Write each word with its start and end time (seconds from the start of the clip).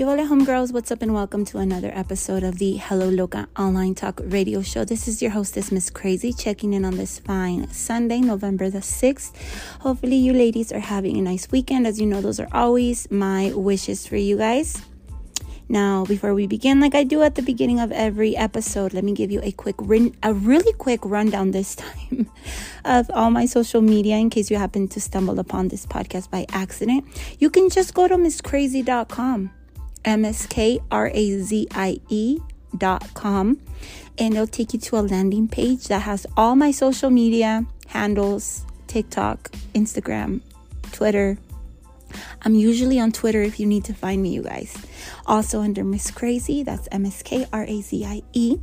Que 0.00 0.06
hola, 0.06 0.22
homegirls. 0.22 0.72
What's 0.72 0.90
up, 0.90 1.02
and 1.02 1.12
welcome 1.12 1.44
to 1.44 1.58
another 1.58 1.92
episode 1.94 2.42
of 2.42 2.56
the 2.56 2.78
Hello 2.78 3.10
Loca 3.10 3.46
online 3.58 3.94
talk 3.94 4.18
radio 4.24 4.62
show. 4.62 4.82
This 4.82 5.06
is 5.06 5.20
your 5.20 5.30
hostess, 5.32 5.70
Ms 5.70 5.90
Krazie, 5.90 6.32
checking 6.32 6.72
in 6.72 6.86
on 6.86 6.96
this 6.96 7.18
fine 7.18 7.70
Sunday, 7.70 8.20
November 8.20 8.70
the 8.70 8.78
6th. 8.78 9.36
Hopefully, 9.80 10.16
you 10.16 10.32
ladies 10.32 10.72
are 10.72 10.80
having 10.80 11.18
a 11.18 11.20
nice 11.20 11.50
weekend. 11.50 11.86
As 11.86 12.00
you 12.00 12.06
know, 12.06 12.22
those 12.22 12.40
are 12.40 12.48
always 12.50 13.10
my 13.10 13.52
wishes 13.54 14.06
for 14.06 14.16
you 14.16 14.38
guys. 14.38 14.82
Now, 15.68 16.06
before 16.06 16.32
we 16.32 16.46
begin, 16.46 16.80
like 16.80 16.94
I 16.94 17.04
do 17.04 17.20
at 17.20 17.34
the 17.34 17.42
beginning 17.42 17.78
of 17.78 17.92
every 17.92 18.34
episode, 18.34 18.94
let 18.94 19.04
me 19.04 19.12
give 19.12 19.30
you 19.30 19.42
a 19.42 19.52
quick, 19.52 19.76
a 20.22 20.32
really 20.32 20.72
quick 20.78 21.00
rundown 21.04 21.50
this 21.50 21.74
time 21.84 22.30
of 22.86 23.10
all 23.12 23.30
my 23.30 23.44
social 23.44 23.82
media 23.82 24.16
in 24.16 24.30
case 24.30 24.50
you 24.50 24.56
happen 24.56 24.88
to 24.88 24.98
stumble 24.98 25.38
upon 25.38 25.68
this 25.68 25.84
podcast 25.84 26.30
by 26.30 26.46
accident. 26.52 27.04
You 27.38 27.50
can 27.50 27.68
just 27.68 27.92
go 27.92 28.08
to 28.08 28.16
mskrazie.com 28.16 29.50
M-S-K-R-A-Z-I-E 30.04 30.78
dot 32.78 33.14
com 33.14 33.58
and 34.18 34.34
it'll 34.34 34.46
take 34.46 34.72
you 34.72 34.78
to 34.78 34.96
a 34.98 35.00
landing 35.00 35.48
page 35.48 35.88
that 35.88 36.02
has 36.02 36.26
all 36.36 36.54
my 36.54 36.70
social 36.70 37.10
media 37.10 37.64
handles 37.88 38.64
TikTok, 38.86 39.50
Instagram, 39.74 40.40
Twitter. 40.92 41.38
I'm 42.42 42.54
usually 42.54 42.98
on 42.98 43.12
Twitter 43.12 43.42
if 43.42 43.60
you 43.60 43.66
need 43.66 43.84
to 43.84 43.94
find 43.94 44.22
me, 44.22 44.30
you 44.34 44.42
guys. 44.42 44.76
Also 45.26 45.60
under 45.60 45.84
Ms 45.84 46.10
Krazie, 46.10 46.64
that's 46.64 46.88
M 46.92 47.06
S 47.06 47.22
K 47.22 47.46
R 47.52 47.64
A 47.64 47.80
Z 47.80 48.04
I 48.04 48.22
E. 48.32 48.58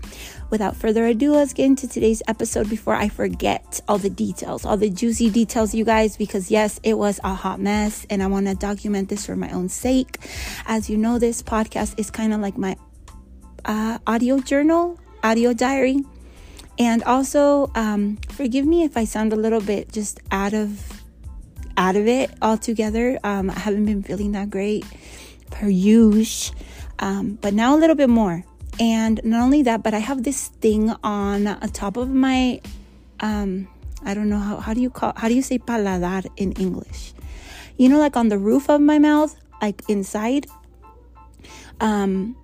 Without 0.50 0.76
further 0.76 1.06
ado, 1.06 1.34
let's 1.34 1.54
get 1.54 1.66
into 1.66 1.88
today's 1.88 2.22
episode 2.28 2.70
before 2.70 2.96
I 2.96 3.10
forget 3.10 3.82
all 3.88 3.98
the 3.98 4.10
details, 4.10 4.66
all 4.66 4.78
the 4.78 4.90
juicy 4.90 5.30
details, 5.30 5.74
you 5.74 5.86
guys, 5.86 6.18
because 6.18 6.50
yes, 6.50 6.80
it 6.84 6.98
was 6.98 7.20
a 7.24 7.34
hot 7.34 7.60
mess 7.60 8.06
and 8.10 8.24
I 8.24 8.28
want 8.28 8.48
to 8.48 8.56
document 8.56 9.10
this 9.10 9.26
for 9.26 9.36
my 9.36 9.50
own 9.52 9.70
sake. 9.70 10.18
As 10.66 10.90
you 10.90 10.98
know, 10.98 11.20
this 11.20 11.42
podcast 11.42 12.00
is 12.00 12.10
kind 12.10 12.34
of 12.34 12.40
like 12.40 12.58
my 12.58 12.76
uh, 13.66 14.00
audio 14.08 14.40
journal, 14.40 15.00
audio 15.24 15.54
diary. 15.54 16.04
And 16.80 17.04
also, 17.04 17.72
um, 17.76 18.18
forgive 18.30 18.66
me 18.66 18.84
if 18.84 18.98
I 18.98 19.06
sound 19.06 19.34
a 19.34 19.36
little 19.36 19.62
bit 19.62 19.92
just 19.92 20.20
out 20.32 20.54
of 20.54 20.97
out 21.78 21.96
of 21.96 22.08
it 22.08 22.32
altogether. 22.42 23.20
Um, 23.24 23.50
I 23.50 23.60
haven't 23.60 23.86
been 23.86 24.04
feeling 24.04 24.34
that 24.34 24.50
great 24.50 24.86
per 25.52 25.68
use, 25.68 26.52
um, 27.00 27.38
but 27.40 27.54
now 27.54 27.76
a 27.76 27.78
little 27.78 27.96
bit 27.96 28.10
more. 28.10 28.44
And 28.80 29.22
not 29.24 29.42
only 29.42 29.64
that, 29.64 29.84
but 29.84 29.94
I 29.94 30.00
have 30.00 30.24
this 30.24 30.48
thing 30.48 30.94
on 31.04 31.48
a 31.48 31.68
top 31.72 31.98
of 31.98 32.10
my, 32.10 32.62
um, 33.20 33.68
I 34.04 34.14
don't 34.14 34.30
know 34.30 34.38
how, 34.38 34.58
how 34.58 34.74
do 34.74 34.82
you 34.82 34.90
call, 34.90 35.14
how 35.16 35.28
do 35.28 35.34
you 35.34 35.42
say 35.42 35.58
paladar 35.58 36.28
in 36.36 36.52
English? 36.54 37.14
You 37.78 37.90
know, 37.90 38.00
like 38.00 38.16
on 38.18 38.30
the 38.30 38.38
roof 38.38 38.70
of 38.70 38.82
my 38.82 39.00
mouth, 39.00 39.36
like 39.62 39.82
inside. 39.88 40.48
Um, 41.80 42.36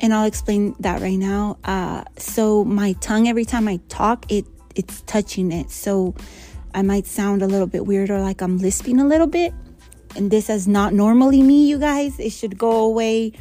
and 0.00 0.12
I'll 0.12 0.26
explain 0.26 0.74
that 0.80 1.00
right 1.00 1.18
now. 1.18 1.58
Uh, 1.64 2.04
so 2.16 2.64
my 2.64 2.92
tongue, 2.94 3.28
every 3.28 3.44
time 3.44 3.66
I 3.68 3.80
talk, 3.88 4.30
it 4.30 4.46
it's 4.74 5.00
touching 5.02 5.52
it. 5.52 5.70
So 5.70 6.14
I 6.76 6.82
might 6.82 7.06
sound 7.06 7.40
a 7.40 7.46
little 7.46 7.66
bit 7.66 7.86
weird 7.86 8.10
or 8.10 8.20
like 8.20 8.42
I'm 8.42 8.58
lisping 8.58 9.00
a 9.00 9.06
little 9.06 9.26
bit. 9.26 9.54
And 10.14 10.30
this 10.30 10.50
is 10.50 10.68
not 10.68 10.92
normally 10.92 11.42
me, 11.42 11.66
you 11.66 11.78
guys. 11.78 12.20
It 12.20 12.30
should 12.30 12.58
go 12.58 12.84
away, 12.84 13.32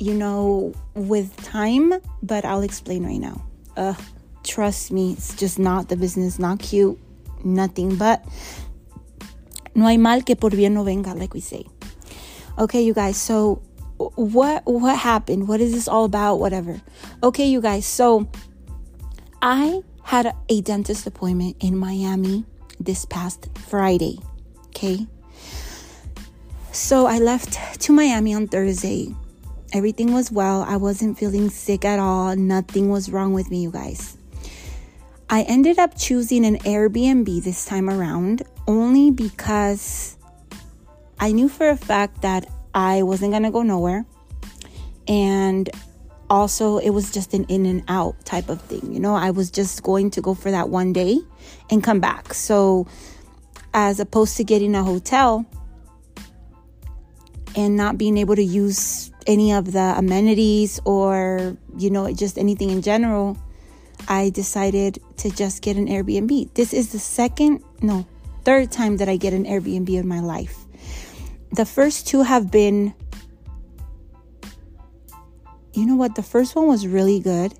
you 0.00 0.14
know, 0.14 0.74
with 0.94 1.36
time, 1.44 1.94
but 2.24 2.44
I'll 2.44 2.62
explain 2.62 3.06
right 3.06 3.20
now. 3.20 3.46
Uh, 3.76 3.94
trust 4.42 4.90
me, 4.90 5.12
it's 5.12 5.32
just 5.36 5.60
not 5.60 5.90
the 5.90 5.96
business, 5.96 6.40
not 6.40 6.58
cute, 6.58 6.98
nothing 7.44 7.94
but 7.94 8.24
no 9.76 9.86
hay 9.86 9.96
mal 9.96 10.20
que 10.22 10.34
por 10.34 10.50
bien 10.50 10.74
no 10.74 10.82
venga, 10.82 11.14
like 11.14 11.34
we 11.34 11.40
say. 11.40 11.64
Okay, 12.58 12.82
you 12.82 12.94
guys, 12.94 13.16
so 13.16 13.62
what 14.16 14.66
what 14.66 14.98
happened? 14.98 15.46
What 15.46 15.60
is 15.60 15.72
this 15.72 15.86
all 15.86 16.04
about? 16.04 16.40
Whatever. 16.40 16.82
Okay, 17.22 17.46
you 17.46 17.60
guys, 17.60 17.86
so 17.86 18.28
I 19.40 19.82
had 20.02 20.34
a 20.48 20.60
dentist 20.60 21.06
appointment 21.06 21.56
in 21.60 21.76
Miami 21.76 22.44
this 22.82 23.04
past 23.04 23.48
Friday. 23.68 24.18
Okay. 24.68 25.06
So 26.72 27.06
I 27.06 27.18
left 27.18 27.80
to 27.82 27.92
Miami 27.92 28.34
on 28.34 28.48
Thursday. 28.48 29.14
Everything 29.72 30.12
was 30.12 30.30
well. 30.30 30.62
I 30.62 30.76
wasn't 30.76 31.18
feeling 31.18 31.50
sick 31.50 31.84
at 31.84 31.98
all. 31.98 32.36
Nothing 32.36 32.90
was 32.90 33.10
wrong 33.10 33.32
with 33.32 33.50
me, 33.50 33.62
you 33.62 33.70
guys. 33.70 34.16
I 35.30 35.42
ended 35.42 35.78
up 35.78 35.96
choosing 35.96 36.44
an 36.44 36.58
Airbnb 36.58 37.42
this 37.42 37.64
time 37.64 37.88
around 37.88 38.42
only 38.66 39.10
because 39.10 40.16
I 41.18 41.32
knew 41.32 41.48
for 41.48 41.70
a 41.70 41.76
fact 41.76 42.22
that 42.22 42.46
I 42.74 43.02
wasn't 43.02 43.32
going 43.32 43.44
to 43.44 43.50
go 43.50 43.62
nowhere. 43.62 44.04
And 45.08 45.70
also, 46.28 46.78
it 46.78 46.90
was 46.90 47.10
just 47.12 47.34
an 47.34 47.44
in 47.44 47.66
and 47.66 47.82
out 47.88 48.22
type 48.24 48.48
of 48.48 48.60
thing. 48.62 48.92
You 48.92 49.00
know, 49.00 49.14
I 49.14 49.30
was 49.30 49.50
just 49.50 49.82
going 49.82 50.10
to 50.12 50.20
go 50.20 50.34
for 50.34 50.50
that 50.50 50.68
one 50.68 50.92
day 50.92 51.18
and 51.70 51.82
come 51.82 52.00
back. 52.00 52.34
So, 52.34 52.86
as 53.74 54.00
opposed 54.00 54.36
to 54.36 54.44
getting 54.44 54.74
a 54.74 54.82
hotel 54.82 55.46
and 57.56 57.76
not 57.76 57.98
being 57.98 58.18
able 58.18 58.36
to 58.36 58.42
use 58.42 59.10
any 59.26 59.52
of 59.52 59.72
the 59.72 59.94
amenities 59.96 60.80
or, 60.84 61.56
you 61.78 61.90
know, 61.90 62.12
just 62.12 62.38
anything 62.38 62.70
in 62.70 62.82
general, 62.82 63.38
I 64.08 64.30
decided 64.30 64.98
to 65.18 65.30
just 65.30 65.62
get 65.62 65.76
an 65.76 65.86
Airbnb. 65.86 66.54
This 66.54 66.72
is 66.72 66.92
the 66.92 66.98
second, 66.98 67.62
no, 67.80 68.06
third 68.44 68.72
time 68.72 68.96
that 68.98 69.08
I 69.08 69.16
get 69.16 69.32
an 69.32 69.44
Airbnb 69.44 69.88
in 69.88 70.08
my 70.08 70.20
life. 70.20 70.56
The 71.52 71.64
first 71.64 72.08
two 72.08 72.22
have 72.22 72.50
been 72.50 72.94
you 75.74 75.86
know 75.86 75.96
what? 75.96 76.14
The 76.14 76.22
first 76.22 76.54
one 76.54 76.66
was 76.66 76.86
really 76.86 77.20
good. 77.20 77.54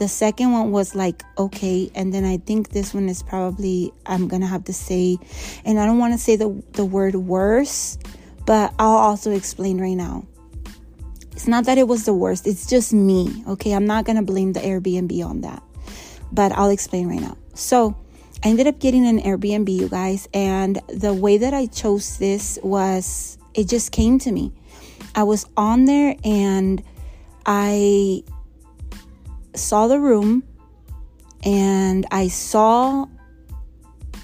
The 0.00 0.08
second 0.08 0.52
one 0.52 0.72
was 0.72 0.94
like, 0.94 1.22
okay. 1.36 1.90
And 1.94 2.10
then 2.10 2.24
I 2.24 2.38
think 2.38 2.70
this 2.70 2.94
one 2.94 3.10
is 3.10 3.22
probably, 3.22 3.92
I'm 4.06 4.28
going 4.28 4.40
to 4.40 4.46
have 4.46 4.64
to 4.64 4.72
say, 4.72 5.18
and 5.66 5.78
I 5.78 5.84
don't 5.84 5.98
want 5.98 6.14
to 6.14 6.18
say 6.18 6.36
the, 6.36 6.62
the 6.72 6.86
word 6.86 7.14
worse, 7.16 7.98
but 8.46 8.72
I'll 8.78 8.96
also 8.96 9.30
explain 9.30 9.78
right 9.78 9.92
now. 9.92 10.24
It's 11.32 11.46
not 11.46 11.66
that 11.66 11.76
it 11.76 11.86
was 11.86 12.06
the 12.06 12.14
worst, 12.14 12.46
it's 12.46 12.66
just 12.66 12.94
me. 12.94 13.44
Okay. 13.46 13.74
I'm 13.74 13.84
not 13.84 14.06
going 14.06 14.16
to 14.16 14.22
blame 14.22 14.54
the 14.54 14.60
Airbnb 14.60 15.22
on 15.22 15.42
that, 15.42 15.62
but 16.32 16.50
I'll 16.52 16.70
explain 16.70 17.06
right 17.06 17.20
now. 17.20 17.36
So, 17.52 17.94
I 18.42 18.48
ended 18.48 18.68
up 18.68 18.78
getting 18.78 19.06
an 19.06 19.20
Airbnb, 19.20 19.68
you 19.68 19.90
guys, 19.90 20.30
and 20.32 20.80
the 20.88 21.12
way 21.12 21.36
that 21.36 21.52
I 21.52 21.66
chose 21.66 22.16
this 22.16 22.58
was 22.62 23.36
it 23.52 23.68
just 23.68 23.92
came 23.92 24.18
to 24.20 24.32
me. 24.32 24.50
I 25.14 25.24
was 25.24 25.44
on 25.58 25.84
there 25.84 26.16
and 26.24 26.82
I 27.44 28.22
saw 29.54 29.86
the 29.86 30.00
room 30.00 30.42
and 31.44 32.06
I 32.10 32.28
saw 32.28 33.06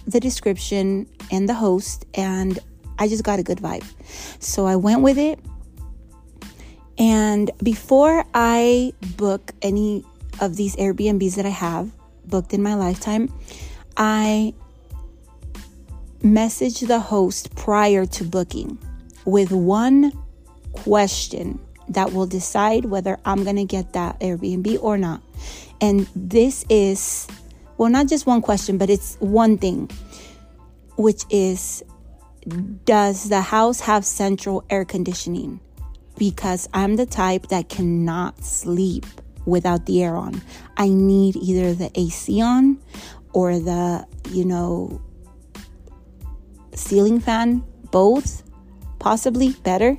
the 0.06 0.20
description 0.20 1.08
and 1.30 1.48
the 1.48 1.54
host, 1.54 2.06
and 2.14 2.58
I 2.98 3.08
just 3.08 3.24
got 3.24 3.38
a 3.38 3.42
good 3.42 3.58
vibe. 3.58 3.84
So 4.40 4.66
I 4.66 4.76
went 4.76 5.02
with 5.02 5.18
it. 5.18 5.40
And 6.98 7.50
before 7.62 8.24
I 8.32 8.92
book 9.16 9.52
any 9.62 10.04
of 10.40 10.56
these 10.56 10.76
Airbnbs 10.76 11.34
that 11.36 11.46
I 11.46 11.50
have 11.50 11.90
booked 12.26 12.54
in 12.54 12.62
my 12.62 12.74
lifetime, 12.74 13.32
I 13.96 14.54
message 16.22 16.80
the 16.80 17.00
host 17.00 17.54
prior 17.56 18.06
to 18.06 18.24
booking 18.24 18.78
with 19.24 19.52
one 19.52 20.12
question 20.72 21.58
that 21.88 22.12
will 22.12 22.26
decide 22.26 22.86
whether 22.86 23.18
I'm 23.24 23.44
going 23.44 23.56
to 23.56 23.64
get 23.64 23.92
that 23.92 24.18
Airbnb 24.20 24.78
or 24.82 24.98
not. 24.98 25.22
And 25.80 26.08
this 26.16 26.64
is, 26.68 27.26
well, 27.76 27.90
not 27.90 28.08
just 28.08 28.26
one 28.26 28.42
question, 28.42 28.78
but 28.78 28.90
it's 28.90 29.16
one 29.20 29.58
thing, 29.58 29.90
which 30.96 31.24
is 31.30 31.84
Does 32.84 33.28
the 33.28 33.40
house 33.40 33.80
have 33.80 34.04
central 34.04 34.64
air 34.70 34.84
conditioning? 34.84 35.60
Because 36.16 36.68
I'm 36.72 36.96
the 36.96 37.06
type 37.06 37.48
that 37.48 37.68
cannot 37.68 38.44
sleep 38.44 39.04
without 39.44 39.86
the 39.86 40.02
air 40.02 40.16
on. 40.16 40.40
I 40.76 40.88
need 40.88 41.36
either 41.36 41.74
the 41.74 41.90
AC 41.94 42.40
on 42.40 42.78
or 43.32 43.58
the, 43.58 44.06
you 44.30 44.44
know, 44.44 45.00
ceiling 46.72 47.20
fan, 47.20 47.64
both, 47.90 48.42
possibly 48.98 49.50
better. 49.62 49.96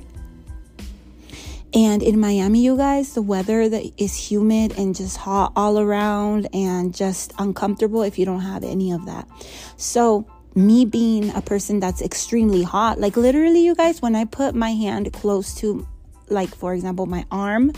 And 1.74 2.02
in 2.02 2.18
Miami, 2.18 2.60
you 2.60 2.76
guys, 2.76 3.12
the 3.12 3.22
weather 3.22 3.68
that 3.68 3.92
is 4.02 4.16
humid 4.30 4.78
and 4.78 4.94
just 4.94 5.18
hot 5.18 5.52
all 5.54 5.78
around 5.78 6.48
and 6.54 6.94
just 6.94 7.32
uncomfortable 7.38 8.02
if 8.02 8.18
you 8.18 8.24
don't 8.24 8.40
have 8.40 8.64
any 8.64 8.92
of 8.92 9.04
that. 9.06 9.28
So, 9.76 10.26
me 10.54 10.84
being 10.86 11.30
a 11.36 11.42
person 11.42 11.78
that's 11.78 12.00
extremely 12.00 12.62
hot, 12.62 12.98
like 12.98 13.16
literally, 13.16 13.64
you 13.64 13.74
guys, 13.74 14.00
when 14.00 14.16
I 14.16 14.24
put 14.24 14.54
my 14.54 14.70
hand 14.70 15.12
close 15.12 15.54
to, 15.56 15.86
like, 16.28 16.54
for 16.54 16.72
example, 16.72 17.06
my 17.06 17.26
arm, 17.30 17.72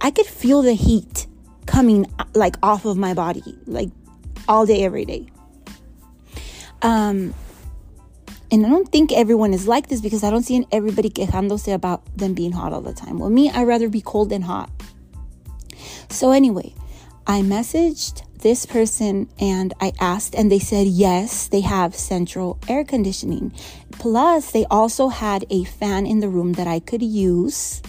I 0.00 0.10
could 0.10 0.26
feel 0.26 0.62
the 0.62 0.74
heat 0.74 1.26
coming 1.66 2.06
like 2.34 2.56
off 2.62 2.84
of 2.84 2.96
my 2.96 3.14
body, 3.14 3.42
like 3.66 3.90
all 4.46 4.66
day, 4.66 4.84
every 4.84 5.04
day. 5.04 5.26
Um, 6.82 7.34
and 8.50 8.64
I 8.64 8.68
don't 8.68 8.90
think 8.90 9.12
everyone 9.12 9.52
is 9.52 9.68
like 9.68 9.88
this 9.88 10.00
because 10.00 10.24
I 10.24 10.30
don't 10.30 10.42
see 10.42 10.66
everybody 10.72 11.10
quejándose 11.10 11.72
about 11.72 12.02
them 12.16 12.34
being 12.34 12.52
hot 12.52 12.72
all 12.72 12.80
the 12.80 12.94
time. 12.94 13.18
Well, 13.18 13.30
me, 13.30 13.50
I'd 13.50 13.66
rather 13.66 13.88
be 13.88 14.00
cold 14.00 14.30
than 14.30 14.42
hot. 14.42 14.70
So, 16.08 16.30
anyway, 16.30 16.74
I 17.26 17.42
messaged 17.42 18.22
this 18.38 18.64
person 18.64 19.28
and 19.38 19.74
I 19.80 19.92
asked, 20.00 20.34
and 20.34 20.50
they 20.50 20.58
said 20.58 20.86
yes, 20.86 21.48
they 21.48 21.60
have 21.60 21.94
central 21.94 22.58
air 22.68 22.84
conditioning. 22.84 23.52
Plus, 23.92 24.50
they 24.52 24.64
also 24.66 25.08
had 25.08 25.44
a 25.50 25.64
fan 25.64 26.06
in 26.06 26.20
the 26.20 26.28
room 26.28 26.54
that 26.54 26.66
I 26.66 26.80
could 26.80 27.02
use. 27.02 27.82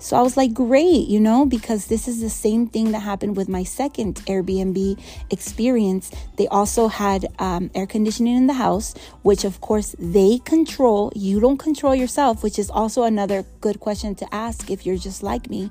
So 0.00 0.16
I 0.16 0.22
was 0.22 0.36
like, 0.36 0.54
great, 0.54 1.08
you 1.08 1.18
know, 1.18 1.44
because 1.44 1.86
this 1.86 2.06
is 2.06 2.20
the 2.20 2.30
same 2.30 2.68
thing 2.68 2.92
that 2.92 3.00
happened 3.00 3.36
with 3.36 3.48
my 3.48 3.64
second 3.64 4.16
Airbnb 4.26 5.00
experience. 5.30 6.10
They 6.36 6.46
also 6.48 6.88
had 6.88 7.26
um, 7.38 7.70
air 7.74 7.86
conditioning 7.86 8.36
in 8.36 8.46
the 8.46 8.54
house, 8.54 8.94
which 9.22 9.44
of 9.44 9.60
course 9.60 9.96
they 9.98 10.38
control. 10.44 11.12
You 11.16 11.40
don't 11.40 11.58
control 11.58 11.94
yourself, 11.94 12.42
which 12.42 12.58
is 12.58 12.70
also 12.70 13.02
another 13.02 13.44
good 13.60 13.80
question 13.80 14.14
to 14.16 14.34
ask 14.34 14.70
if 14.70 14.86
you're 14.86 14.96
just 14.96 15.22
like 15.22 15.50
me. 15.50 15.70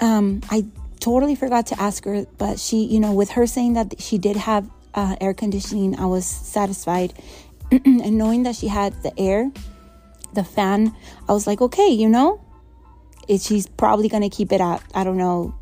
Um, 0.00 0.40
I 0.50 0.64
totally 0.98 1.34
forgot 1.34 1.66
to 1.68 1.80
ask 1.80 2.04
her, 2.04 2.24
but 2.38 2.58
she, 2.58 2.84
you 2.84 3.00
know, 3.00 3.12
with 3.12 3.30
her 3.30 3.46
saying 3.46 3.74
that 3.74 4.00
she 4.00 4.16
did 4.16 4.36
have 4.36 4.68
uh, 4.94 5.16
air 5.20 5.34
conditioning, 5.34 5.98
I 5.98 6.06
was 6.06 6.26
satisfied. 6.26 7.12
and 7.70 8.16
knowing 8.16 8.44
that 8.44 8.56
she 8.56 8.68
had 8.68 8.94
the 9.02 9.18
air, 9.18 9.50
the 10.32 10.44
fan, 10.44 10.94
I 11.28 11.32
was 11.32 11.46
like, 11.46 11.60
okay, 11.60 11.88
you 11.88 12.08
know, 12.08 12.40
it, 13.30 13.40
she's 13.40 13.68
probably 13.68 14.08
going 14.08 14.24
to 14.24 14.28
keep 14.28 14.50
it 14.50 14.60
at, 14.60 14.82
I 14.92 15.04
don't 15.04 15.16
know, 15.16 15.54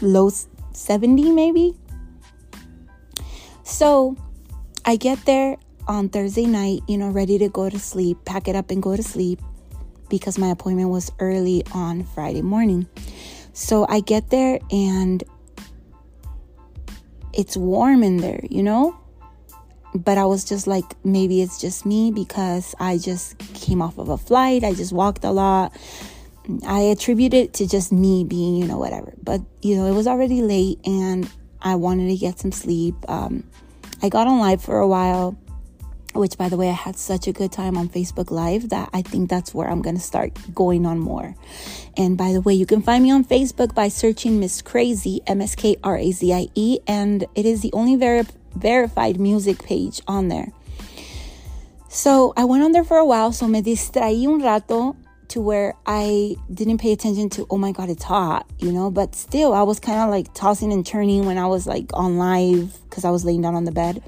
low 0.00 0.30
70 0.72 1.30
maybe. 1.30 1.74
So 3.64 4.16
I 4.86 4.96
get 4.96 5.22
there 5.26 5.58
on 5.86 6.08
Thursday 6.08 6.46
night, 6.46 6.80
you 6.88 6.96
know, 6.96 7.10
ready 7.10 7.36
to 7.36 7.50
go 7.50 7.68
to 7.68 7.78
sleep, 7.78 8.16
pack 8.24 8.48
it 8.48 8.56
up 8.56 8.70
and 8.70 8.82
go 8.82 8.96
to 8.96 9.02
sleep 9.02 9.42
because 10.08 10.38
my 10.38 10.48
appointment 10.48 10.88
was 10.88 11.12
early 11.18 11.62
on 11.74 12.04
Friday 12.04 12.40
morning. 12.40 12.88
So 13.52 13.86
I 13.86 14.00
get 14.00 14.30
there 14.30 14.60
and 14.70 15.22
it's 17.34 17.58
warm 17.58 18.02
in 18.02 18.16
there, 18.16 18.40
you 18.48 18.62
know? 18.62 18.98
But 19.94 20.18
I 20.18 20.24
was 20.24 20.44
just 20.44 20.66
like, 20.66 20.84
maybe 21.04 21.40
it's 21.40 21.60
just 21.60 21.86
me 21.86 22.10
because 22.10 22.74
I 22.80 22.98
just 22.98 23.38
came 23.54 23.80
off 23.80 23.98
of 23.98 24.08
a 24.08 24.18
flight. 24.18 24.64
I 24.64 24.74
just 24.74 24.92
walked 24.92 25.24
a 25.24 25.30
lot. 25.30 25.72
I 26.66 26.80
attribute 26.80 27.32
it 27.32 27.54
to 27.54 27.68
just 27.68 27.92
me 27.92 28.24
being, 28.24 28.56
you 28.56 28.66
know, 28.66 28.78
whatever. 28.78 29.14
But, 29.22 29.40
you 29.62 29.76
know, 29.76 29.86
it 29.86 29.92
was 29.92 30.06
already 30.06 30.42
late 30.42 30.78
and 30.84 31.30
I 31.62 31.76
wanted 31.76 32.08
to 32.08 32.16
get 32.16 32.38
some 32.38 32.52
sleep. 32.52 32.94
Um, 33.08 33.44
I 34.02 34.08
got 34.08 34.26
on 34.26 34.40
live 34.40 34.62
for 34.62 34.78
a 34.80 34.88
while 34.88 35.38
which 36.14 36.38
by 36.38 36.48
the 36.48 36.56
way, 36.56 36.68
I 36.68 36.72
had 36.72 36.96
such 36.96 37.26
a 37.26 37.32
good 37.32 37.52
time 37.52 37.76
on 37.76 37.88
Facebook 37.88 38.30
Live 38.30 38.70
that 38.70 38.88
I 38.92 39.02
think 39.02 39.28
that's 39.28 39.52
where 39.52 39.68
I'm 39.68 39.82
going 39.82 39.96
to 39.96 40.02
start 40.02 40.38
going 40.54 40.86
on 40.86 40.98
more. 40.98 41.34
And 41.96 42.16
by 42.16 42.32
the 42.32 42.40
way, 42.40 42.54
you 42.54 42.66
can 42.66 42.82
find 42.82 43.02
me 43.02 43.10
on 43.10 43.24
Facebook 43.24 43.74
by 43.74 43.88
searching 43.88 44.40
Ms 44.40 44.62
Krazie, 44.62 45.20
M 45.26 45.40
S 45.40 45.54
K 45.54 45.76
R 45.82 45.98
A 45.98 46.12
Z 46.12 46.32
I 46.32 46.46
E, 46.54 46.78
and 46.86 47.26
it 47.34 47.44
is 47.44 47.60
the 47.60 47.72
only 47.72 47.96
ver- 47.96 48.24
verified 48.54 49.20
music 49.20 49.62
page 49.62 50.00
on 50.06 50.28
there. 50.28 50.52
So 51.88 52.32
I 52.36 52.44
went 52.44 52.64
on 52.64 52.72
there 52.72 52.84
for 52.84 52.96
a 52.96 53.04
while, 53.04 53.32
so 53.32 53.46
me 53.46 53.62
distraí 53.62 54.26
un 54.26 54.40
rato 54.40 54.96
to 55.28 55.40
where 55.40 55.74
I 55.86 56.36
didn't 56.52 56.78
pay 56.78 56.92
attention 56.92 57.28
to, 57.30 57.46
oh 57.50 57.56
my 57.56 57.72
God, 57.72 57.88
it's 57.88 58.04
hot, 58.04 58.46
you 58.58 58.72
know, 58.72 58.90
but 58.90 59.14
still, 59.14 59.52
I 59.54 59.62
was 59.62 59.80
kind 59.80 60.00
of 60.00 60.10
like 60.10 60.32
tossing 60.34 60.72
and 60.72 60.84
turning 60.84 61.24
when 61.24 61.38
I 61.38 61.46
was 61.46 61.66
like 61.66 61.90
on 61.94 62.18
live 62.18 62.78
because 62.88 63.04
I 63.04 63.10
was 63.10 63.24
laying 63.24 63.42
down 63.42 63.54
on 63.54 63.64
the 63.64 63.72
bed. 63.72 64.02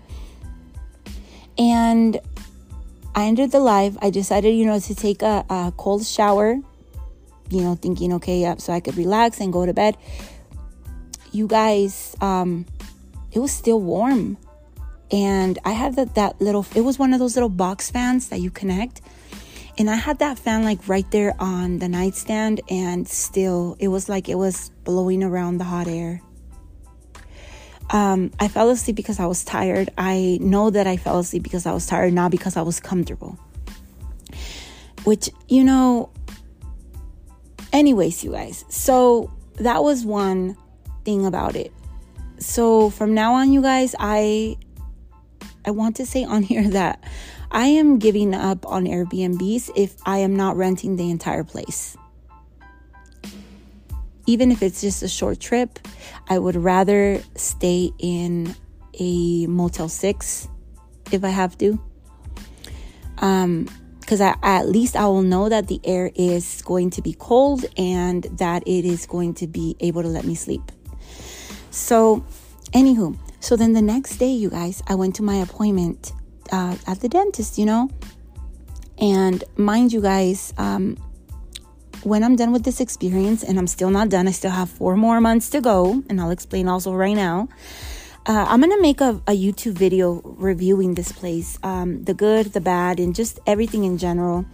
And 1.58 2.20
I 3.14 3.24
ended 3.24 3.50
the 3.50 3.60
live. 3.60 3.96
I 4.02 4.10
decided, 4.10 4.50
you 4.50 4.66
know, 4.66 4.78
to 4.78 4.94
take 4.94 5.22
a, 5.22 5.44
a 5.48 5.72
cold 5.76 6.04
shower, 6.04 6.58
you 7.50 7.60
know, 7.60 7.76
thinking, 7.76 8.12
okay, 8.14 8.40
yeah, 8.40 8.56
so 8.56 8.72
I 8.72 8.80
could 8.80 8.96
relax 8.96 9.40
and 9.40 9.52
go 9.52 9.64
to 9.64 9.72
bed. 9.72 9.96
You 11.32 11.46
guys, 11.46 12.14
um, 12.20 12.66
it 13.36 13.40
was 13.40 13.52
still 13.52 13.80
warm. 13.80 14.38
And 15.12 15.58
I 15.62 15.72
had 15.72 15.94
that, 15.96 16.14
that 16.14 16.40
little, 16.40 16.64
it 16.74 16.80
was 16.80 16.98
one 16.98 17.12
of 17.12 17.18
those 17.18 17.36
little 17.36 17.50
box 17.50 17.90
fans 17.90 18.30
that 18.30 18.40
you 18.40 18.50
connect. 18.50 19.02
And 19.76 19.90
I 19.90 19.96
had 19.96 20.20
that 20.20 20.38
fan 20.38 20.64
like 20.64 20.88
right 20.88 21.08
there 21.10 21.34
on 21.38 21.78
the 21.78 21.86
nightstand, 21.86 22.62
and 22.70 23.06
still, 23.06 23.76
it 23.78 23.88
was 23.88 24.08
like 24.08 24.30
it 24.30 24.36
was 24.36 24.70
blowing 24.84 25.22
around 25.22 25.58
the 25.58 25.64
hot 25.64 25.86
air. 25.86 26.22
Um, 27.90 28.30
I 28.40 28.48
fell 28.48 28.70
asleep 28.70 28.96
because 28.96 29.20
I 29.20 29.26
was 29.26 29.44
tired. 29.44 29.90
I 29.98 30.38
know 30.40 30.70
that 30.70 30.86
I 30.86 30.96
fell 30.96 31.18
asleep 31.18 31.42
because 31.42 31.66
I 31.66 31.72
was 31.72 31.86
tired, 31.86 32.14
not 32.14 32.30
because 32.30 32.56
I 32.56 32.62
was 32.62 32.80
comfortable. 32.80 33.38
Which, 35.04 35.28
you 35.46 35.62
know, 35.62 36.08
anyways, 37.70 38.24
you 38.24 38.32
guys. 38.32 38.64
So 38.70 39.30
that 39.56 39.82
was 39.82 40.06
one 40.06 40.56
thing 41.04 41.26
about 41.26 41.54
it. 41.54 41.70
So 42.38 42.90
from 42.90 43.14
now 43.14 43.34
on, 43.34 43.52
you 43.52 43.62
guys, 43.62 43.94
I 43.98 44.56
I 45.64 45.70
want 45.70 45.96
to 45.96 46.06
say 46.06 46.24
on 46.24 46.42
here 46.42 46.68
that 46.80 47.02
I 47.50 47.66
am 47.66 47.98
giving 47.98 48.34
up 48.34 48.66
on 48.66 48.84
Airbnbs 48.84 49.70
if 49.76 49.96
I 50.04 50.18
am 50.18 50.36
not 50.36 50.56
renting 50.56 50.96
the 50.96 51.10
entire 51.10 51.44
place 51.44 51.96
even 54.26 54.50
if 54.50 54.62
it's 54.62 54.80
just 54.80 55.02
a 55.02 55.08
short 55.08 55.40
trip, 55.40 55.78
I 56.28 56.38
would 56.38 56.56
rather 56.56 57.22
stay 57.36 57.92
in 57.98 58.54
a 58.98 59.46
Motel 59.46 59.88
6 59.88 60.48
if 61.12 61.24
I 61.24 61.28
have 61.28 61.56
to. 61.58 61.80
Um, 63.18 63.68
because 64.00 64.20
I, 64.20 64.36
at 64.42 64.68
least 64.68 64.94
I 64.94 65.06
will 65.06 65.22
know 65.22 65.48
that 65.48 65.66
the 65.66 65.80
air 65.82 66.12
is 66.14 66.62
going 66.62 66.90
to 66.90 67.02
be 67.02 67.12
cold 67.18 67.64
and 67.76 68.22
that 68.38 68.62
it 68.64 68.84
is 68.84 69.04
going 69.04 69.34
to 69.34 69.48
be 69.48 69.74
able 69.80 70.02
to 70.02 70.08
let 70.08 70.24
me 70.24 70.36
sleep. 70.36 70.70
So, 71.76 72.24
anywho, 72.72 73.18
so 73.38 73.54
then 73.54 73.74
the 73.74 73.82
next 73.82 74.16
day, 74.16 74.32
you 74.32 74.48
guys, 74.48 74.82
I 74.88 74.94
went 74.94 75.14
to 75.16 75.22
my 75.22 75.36
appointment 75.36 76.12
uh, 76.50 76.74
at 76.86 77.00
the 77.00 77.08
dentist, 77.08 77.58
you 77.58 77.66
know, 77.66 77.90
and 78.96 79.44
mind 79.58 79.92
you 79.92 80.00
guys, 80.00 80.54
um, 80.56 80.96
when 82.02 82.24
I'm 82.24 82.34
done 82.34 82.50
with 82.50 82.64
this 82.64 82.80
experience, 82.80 83.44
and 83.44 83.58
I'm 83.58 83.66
still 83.66 83.90
not 83.90 84.08
done, 84.08 84.26
I 84.26 84.30
still 84.30 84.52
have 84.52 84.70
four 84.70 84.96
more 84.96 85.20
months 85.20 85.50
to 85.50 85.60
go, 85.60 86.02
and 86.08 86.18
I'll 86.18 86.30
explain 86.30 86.66
also 86.66 86.94
right 86.94 87.14
now. 87.14 87.48
Uh, 88.24 88.46
I'm 88.48 88.60
gonna 88.60 88.80
make 88.80 89.02
a, 89.02 89.20
a, 89.28 89.36
YouTube 89.36 89.74
video 89.74 90.22
reviewing 90.24 90.94
this 90.94 91.12
place 91.12 91.58
um, 91.62 92.02
the 92.04 92.14
good, 92.14 92.54
the 92.54 92.60
bad, 92.60 92.98
and 92.98 93.14
just 93.14 93.38
everything 93.46 93.84
in 93.84 93.98
general. 93.98 94.46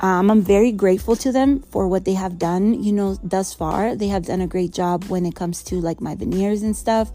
Um, 0.00 0.30
I'm 0.30 0.42
very 0.42 0.70
grateful 0.70 1.16
to 1.16 1.32
them 1.32 1.60
for 1.62 1.88
what 1.88 2.04
they 2.04 2.14
have 2.14 2.38
done, 2.38 2.82
you 2.82 2.92
know, 2.92 3.18
thus 3.22 3.52
far. 3.52 3.96
They 3.96 4.08
have 4.08 4.26
done 4.26 4.40
a 4.40 4.46
great 4.46 4.72
job 4.72 5.04
when 5.04 5.26
it 5.26 5.34
comes 5.34 5.62
to 5.64 5.80
like 5.80 6.00
my 6.00 6.14
veneers 6.14 6.62
and 6.62 6.76
stuff. 6.76 7.10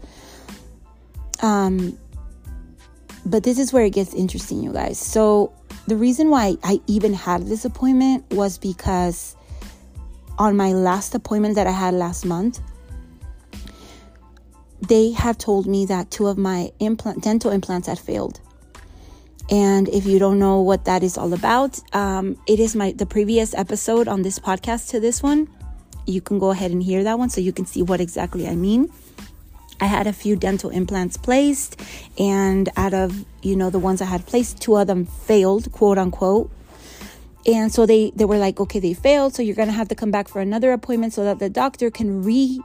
Um, 1.42 1.98
but 3.24 3.42
this 3.42 3.58
is 3.58 3.72
where 3.72 3.84
it 3.84 3.94
gets 3.94 4.12
interesting, 4.12 4.62
you 4.62 4.72
guys. 4.72 4.98
So, 4.98 5.52
the 5.86 5.96
reason 5.96 6.30
why 6.30 6.56
I 6.62 6.80
even 6.86 7.12
had 7.12 7.46
this 7.46 7.64
appointment 7.64 8.24
was 8.30 8.56
because 8.58 9.36
on 10.38 10.56
my 10.56 10.72
last 10.72 11.14
appointment 11.14 11.54
that 11.56 11.66
I 11.66 11.72
had 11.72 11.94
last 11.94 12.24
month, 12.24 12.60
they 14.88 15.12
had 15.12 15.38
told 15.38 15.66
me 15.66 15.86
that 15.86 16.10
two 16.10 16.26
of 16.26 16.38
my 16.38 16.70
implant 16.80 17.22
dental 17.22 17.50
implants 17.50 17.88
had 17.88 17.98
failed. 17.98 18.40
And 19.50 19.88
if 19.88 20.06
you 20.06 20.18
don't 20.18 20.38
know 20.38 20.60
what 20.60 20.86
that 20.86 21.02
is 21.02 21.18
all 21.18 21.32
about, 21.34 21.80
um, 21.94 22.38
it 22.46 22.58
is 22.58 22.74
my 22.74 22.92
the 22.92 23.06
previous 23.06 23.54
episode 23.54 24.08
on 24.08 24.22
this 24.22 24.38
podcast 24.38 24.90
to 24.90 25.00
this 25.00 25.22
one. 25.22 25.48
You 26.06 26.20
can 26.20 26.38
go 26.38 26.50
ahead 26.50 26.70
and 26.70 26.82
hear 26.82 27.04
that 27.04 27.18
one 27.18 27.30
so 27.30 27.40
you 27.40 27.52
can 27.52 27.66
see 27.66 27.82
what 27.82 28.00
exactly 28.00 28.48
I 28.48 28.54
mean. 28.54 28.90
I 29.80 29.86
had 29.86 30.06
a 30.06 30.12
few 30.12 30.36
dental 30.36 30.70
implants 30.70 31.16
placed, 31.16 31.80
and 32.18 32.68
out 32.76 32.94
of 32.94 33.24
you 33.42 33.56
know 33.56 33.70
the 33.70 33.78
ones 33.78 34.00
I 34.00 34.06
had 34.06 34.26
placed, 34.26 34.60
two 34.60 34.76
of 34.76 34.86
them 34.86 35.04
failed, 35.04 35.72
quote 35.72 35.98
unquote. 35.98 36.50
And 37.46 37.70
so 37.70 37.84
they, 37.84 38.10
they 38.16 38.24
were 38.24 38.38
like, 38.38 38.58
okay, 38.58 38.78
they 38.78 38.94
failed. 38.94 39.34
So 39.34 39.42
you're 39.42 39.54
to 39.68 39.74
have 39.74 39.88
to 39.88 39.94
come 39.94 40.10
back 40.10 40.28
for 40.28 40.40
another 40.40 40.72
appointment 40.72 41.12
so 41.12 41.24
that 41.24 41.40
the 41.40 41.50
doctor 41.50 41.90
can 41.90 42.22
re 42.22 42.62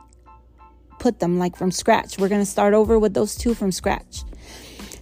put 1.00 1.20
them 1.20 1.38
like 1.38 1.56
from 1.58 1.72
scratch. 1.72 2.18
We're 2.18 2.30
to 2.42 2.46
start 2.46 2.74
over 2.74 3.00
with 3.00 3.14
those 3.14 3.36
two 3.36 3.54
from 3.54 3.72
scratch. 3.72 4.24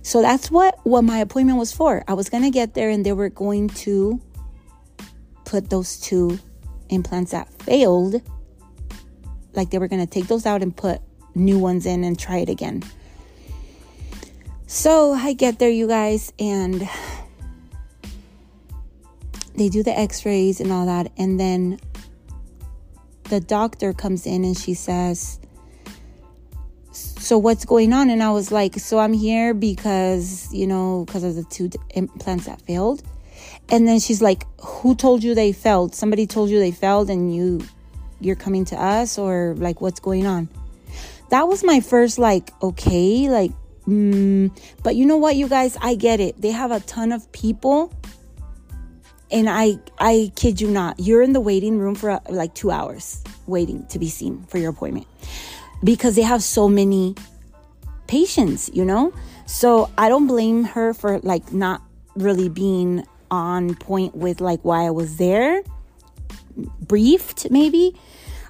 So 0.07 0.21
that's 0.21 0.49
what, 0.49 0.79
what 0.85 1.03
my 1.03 1.17
appointment 1.17 1.57
was 1.57 1.73
for. 1.73 2.01
I 2.07 2.13
was 2.13 2.29
going 2.29 2.43
to 2.43 2.49
get 2.49 2.75
there 2.75 2.89
and 2.89 3.05
they 3.05 3.11
were 3.11 3.27
going 3.27 3.67
to 3.83 4.21
put 5.43 5.69
those 5.69 5.99
two 5.99 6.39
implants 6.87 7.31
that 7.31 7.51
failed. 7.61 8.21
Like 9.51 9.69
they 9.69 9.77
were 9.77 9.89
going 9.89 9.99
to 9.99 10.09
take 10.09 10.27
those 10.27 10.45
out 10.45 10.63
and 10.63 10.73
put 10.73 11.01
new 11.35 11.59
ones 11.59 11.85
in 11.85 12.05
and 12.05 12.17
try 12.17 12.37
it 12.37 12.47
again. 12.47 12.83
So 14.65 15.11
I 15.11 15.33
get 15.33 15.59
there, 15.59 15.69
you 15.69 15.89
guys, 15.89 16.31
and 16.39 16.87
they 19.55 19.67
do 19.67 19.83
the 19.83 19.91
x-rays 19.99 20.61
and 20.61 20.71
all 20.71 20.85
that 20.85 21.11
and 21.17 21.37
then 21.37 21.81
the 23.25 23.41
doctor 23.41 23.91
comes 23.91 24.25
in 24.25 24.45
and 24.45 24.57
she 24.57 24.73
says 24.73 25.41
so 27.19 27.37
what's 27.37 27.65
going 27.65 27.93
on? 27.93 28.09
And 28.09 28.21
I 28.21 28.31
was 28.31 28.51
like, 28.51 28.75
so 28.75 28.99
I'm 28.99 29.13
here 29.13 29.53
because, 29.53 30.51
you 30.53 30.67
know, 30.67 31.03
because 31.05 31.23
of 31.23 31.35
the 31.35 31.43
two 31.43 31.69
implants 31.91 32.45
that 32.45 32.61
failed. 32.61 33.03
And 33.69 33.87
then 33.87 33.99
she's 33.99 34.21
like, 34.21 34.45
who 34.61 34.95
told 34.95 35.23
you 35.23 35.35
they 35.35 35.51
failed? 35.51 35.93
Somebody 35.93 36.27
told 36.27 36.49
you 36.49 36.59
they 36.59 36.71
failed 36.71 37.09
and 37.09 37.33
you, 37.33 37.61
you're 38.21 38.35
coming 38.35 38.65
to 38.65 38.81
us 38.81 39.17
or 39.17 39.55
like 39.57 39.81
what's 39.81 39.99
going 39.99 40.25
on? 40.25 40.47
That 41.29 41.47
was 41.47 41.63
my 41.63 41.81
first 41.81 42.17
like, 42.17 42.51
okay, 42.63 43.29
like, 43.29 43.51
mm. 43.87 44.51
but 44.83 44.95
you 44.95 45.05
know 45.05 45.17
what, 45.17 45.35
you 45.35 45.49
guys, 45.49 45.77
I 45.81 45.95
get 45.95 46.19
it. 46.19 46.41
They 46.41 46.51
have 46.51 46.71
a 46.71 46.79
ton 46.81 47.11
of 47.11 47.29
people 47.31 47.93
and 49.29 49.49
I 49.49 49.77
I 49.99 50.31
kid 50.35 50.61
you 50.61 50.69
not, 50.69 50.99
you're 50.99 51.21
in 51.21 51.33
the 51.33 51.41
waiting 51.41 51.77
room 51.79 51.95
for 51.95 52.21
like 52.29 52.53
2 52.53 52.71
hours 52.71 53.21
waiting 53.45 53.85
to 53.87 53.99
be 53.99 54.07
seen 54.07 54.43
for 54.47 54.57
your 54.57 54.69
appointment 54.69 55.07
because 55.83 56.15
they 56.15 56.21
have 56.21 56.43
so 56.43 56.67
many 56.67 57.15
patients, 58.07 58.69
you 58.73 58.85
know? 58.85 59.13
So 59.45 59.89
I 59.97 60.09
don't 60.09 60.27
blame 60.27 60.63
her 60.63 60.93
for 60.93 61.19
like 61.19 61.53
not 61.53 61.81
really 62.15 62.49
being 62.49 63.05
on 63.29 63.75
point 63.75 64.15
with 64.15 64.41
like 64.41 64.61
why 64.63 64.85
I 64.85 64.91
was 64.91 65.17
there. 65.17 65.63
Briefed 66.81 67.51
maybe. 67.51 67.95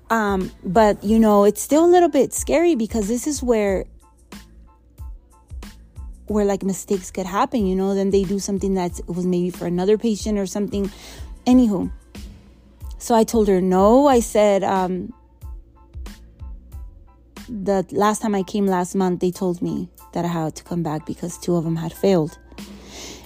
Um, 0.09 0.51
but 0.63 1.03
you 1.03 1.19
know, 1.19 1.43
it's 1.43 1.61
still 1.61 1.85
a 1.85 1.91
little 1.91 2.09
bit 2.09 2.33
scary 2.33 2.75
because 2.75 3.07
this 3.07 3.27
is 3.27 3.43
where 3.43 3.85
where 6.27 6.45
like 6.45 6.63
mistakes 6.63 7.09
could 7.09 7.25
happen, 7.25 7.65
you 7.65 7.75
know, 7.75 7.95
then 7.95 8.09
they 8.09 8.23
do 8.23 8.39
something 8.39 8.73
that 8.73 8.99
was 9.07 9.25
maybe 9.25 9.49
for 9.49 9.65
another 9.65 9.97
patient 9.97 10.37
or 10.37 10.45
something. 10.45 10.91
Anywho. 11.45 11.91
So 12.97 13.15
I 13.15 13.23
told 13.23 13.47
her 13.47 13.61
no. 13.61 14.07
I 14.07 14.19
said, 14.19 14.63
um, 14.63 15.13
the 17.49 17.85
last 17.91 18.21
time 18.21 18.35
I 18.35 18.43
came 18.43 18.65
last 18.65 18.95
month, 18.95 19.19
they 19.19 19.31
told 19.31 19.61
me 19.61 19.89
that 20.13 20.25
I 20.25 20.27
had 20.27 20.55
to 20.55 20.63
come 20.63 20.83
back 20.83 21.05
because 21.05 21.37
two 21.37 21.55
of 21.55 21.63
them 21.63 21.75
had 21.75 21.93
failed. 21.93 22.37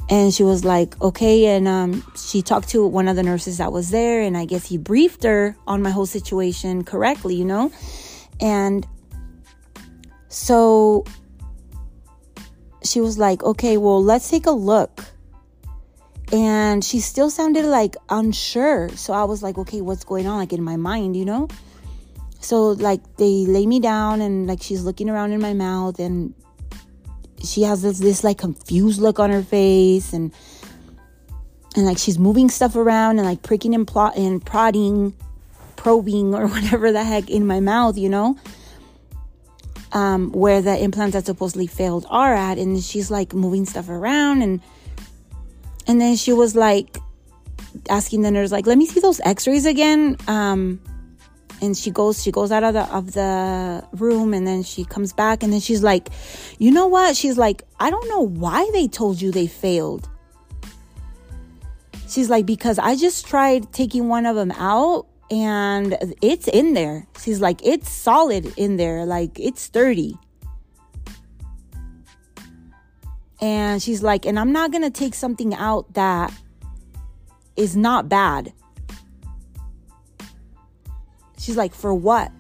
And 0.10 0.34
she 0.34 0.44
was 0.44 0.66
like, 0.66 1.00
okay. 1.02 1.46
And 1.46 1.68
um, 1.68 2.04
she 2.18 2.42
talked 2.42 2.70
to 2.70 2.86
one 2.86 3.08
of 3.08 3.16
the 3.16 3.24
nurses 3.24 3.60
that 3.60 3.72
was 3.72 3.92
there, 3.92 4.22
and 4.22 4.38
I 4.38 4.46
guess 4.46 4.68
he 4.68 4.78
briefed 4.78 5.24
her 5.24 5.56
on 5.66 5.82
my 5.82 5.90
whole 5.90 6.06
situation 6.06 6.84
correctly, 6.84 7.36
you 7.36 7.46
know? 7.46 7.72
And 8.42 8.86
so 10.28 11.06
she 12.84 13.00
was 13.00 13.18
like, 13.18 13.44
okay, 13.44 13.78
well, 13.78 14.04
let's 14.04 14.30
take 14.30 14.48
a 14.48 14.52
look. 14.52 15.06
And 16.34 16.84
she 16.84 17.00
still 17.00 17.30
sounded 17.30 17.66
like 17.66 17.96
unsure. 18.10 18.90
So 18.90 19.14
I 19.14 19.26
was 19.26 19.44
like, 19.44 19.58
okay, 19.58 19.82
what's 19.82 20.04
going 20.04 20.28
on? 20.28 20.38
Like 20.38 20.54
in 20.54 20.64
my 20.64 20.78
mind, 20.78 21.16
you 21.16 21.26
know? 21.26 21.48
So 22.42 22.72
like 22.72 23.18
they 23.18 23.46
lay 23.46 23.66
me 23.66 23.80
down 23.80 24.20
and 24.22 24.48
like 24.48 24.62
she's 24.62 24.84
looking 24.84 25.10
around 25.10 25.32
in 25.32 25.42
my 25.42 25.54
mouth 25.54 26.00
and 26.00 26.34
she 27.44 27.64
has 27.64 27.82
this 27.82 28.00
this 28.00 28.24
like 28.24 28.38
confused 28.38 29.00
look 29.00 29.20
on 29.20 29.30
her 29.30 29.44
face 29.44 30.14
and 30.14 30.34
and 31.76 31.86
like 31.86 31.98
she's 31.98 32.20
moving 32.20 32.50
stuff 32.50 32.76
around 32.76 33.20
and 33.20 33.28
like 33.28 33.44
pricking 33.44 33.74
and 33.74 33.88
plot 33.88 34.18
and 34.18 34.46
prodding, 34.46 35.14
probing 35.76 36.36
or 36.36 36.48
whatever 36.56 36.92
the 36.92 37.04
heck 37.04 37.30
in 37.30 37.46
my 37.46 37.60
mouth, 37.60 37.98
you 37.98 38.10
know, 38.10 38.38
um, 39.94 40.32
where 40.32 40.62
the 40.62 40.78
implants 40.78 41.14
that 41.14 41.26
supposedly 41.26 41.68
failed 41.68 42.06
are 42.10 42.34
at, 42.34 42.58
and 42.58 42.84
she's 42.84 43.10
like 43.10 43.34
moving 43.34 43.66
stuff 43.66 43.88
around 43.90 44.42
and 44.42 44.62
and 45.88 46.00
then 46.00 46.16
she 46.16 46.34
was 46.34 46.56
like 46.56 46.98
asking 47.90 48.22
the 48.22 48.32
nurse 48.32 48.52
like, 48.52 48.68
"Let 48.68 48.78
me 48.78 48.86
see 48.86 49.00
those 49.00 49.22
X-rays 49.22 49.66
again." 49.66 50.18
Um, 50.28 50.82
and 51.62 51.78
she 51.78 51.92
goes 51.92 52.22
she 52.22 52.32
goes 52.32 52.52
out 52.52 52.64
of 52.64 52.74
the 52.74 52.84
of 52.94 53.14
the 53.14 53.88
room 53.94 54.34
and 54.34 54.46
then 54.46 54.64
she 54.64 54.84
comes 54.84 55.14
back 55.14 55.44
and 55.44 55.54
then 55.54 55.60
she's 55.60 55.84
like 55.84 56.10
you 56.58 56.72
know 56.72 56.88
what? 56.88 57.16
She's 57.16 57.38
like 57.38 57.64
i 57.80 57.90
don't 57.90 58.08
know 58.10 58.22
why 58.22 58.70
they 58.74 58.88
told 58.88 59.22
you 59.22 59.32
they 59.32 59.48
failed. 59.48 60.10
She's 62.10 62.30
like 62.30 62.46
because 62.46 62.80
i 62.80 62.96
just 62.96 63.26
tried 63.26 63.72
taking 63.72 64.08
one 64.10 64.26
of 64.26 64.36
them 64.36 64.52
out 64.52 65.08
and 65.30 65.98
it's 66.22 66.48
in 66.48 66.74
there. 66.74 67.08
She's 67.22 67.40
like 67.40 67.66
it's 67.66 67.90
solid 67.90 68.54
in 68.58 68.78
there 68.78 69.06
like 69.06 69.40
it's 69.40 69.62
sturdy. 69.62 70.18
And 73.40 73.82
she's 73.82 74.04
like 74.04 74.26
and 74.26 74.40
i'm 74.40 74.52
not 74.52 74.72
gonna 74.72 74.90
take 74.90 75.14
something 75.14 75.54
out 75.56 75.94
that 75.94 76.34
is 77.56 77.76
not 77.76 78.10
bad 78.10 78.54
She's 81.42 81.58
like, 81.58 81.74
for 81.74 81.94
what? 81.94 82.32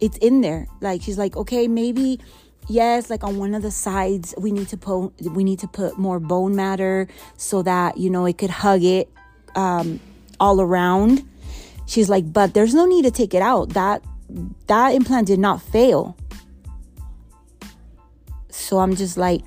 It's 0.00 0.18
in 0.18 0.42
there. 0.42 0.68
Like 0.82 1.00
she's 1.00 1.16
like, 1.16 1.34
okay, 1.34 1.66
maybe 1.66 2.20
yes, 2.68 3.08
like 3.08 3.24
on 3.24 3.38
one 3.38 3.54
of 3.54 3.62
the 3.62 3.70
sides 3.70 4.34
we 4.36 4.52
need 4.52 4.68
to 4.68 4.76
put 4.76 5.12
we 5.30 5.42
need 5.42 5.58
to 5.60 5.68
put 5.68 5.98
more 5.98 6.20
bone 6.20 6.54
matter 6.54 7.08
so 7.38 7.62
that 7.62 7.96
you 7.96 8.10
know 8.10 8.26
it 8.26 8.36
could 8.36 8.50
hug 8.50 8.82
it 8.82 9.08
um, 9.54 9.98
all 10.38 10.60
around. 10.60 11.26
She's 11.86 12.10
like, 12.10 12.30
but 12.30 12.52
there's 12.52 12.74
no 12.74 12.84
need 12.84 13.04
to 13.04 13.10
take 13.10 13.32
it 13.32 13.40
out. 13.40 13.70
That 13.70 14.04
that 14.66 14.94
implant 14.94 15.28
did 15.28 15.38
not 15.38 15.62
fail. 15.62 16.16
So 18.50 18.78
I'm 18.78 18.94
just 18.94 19.16
like, 19.16 19.44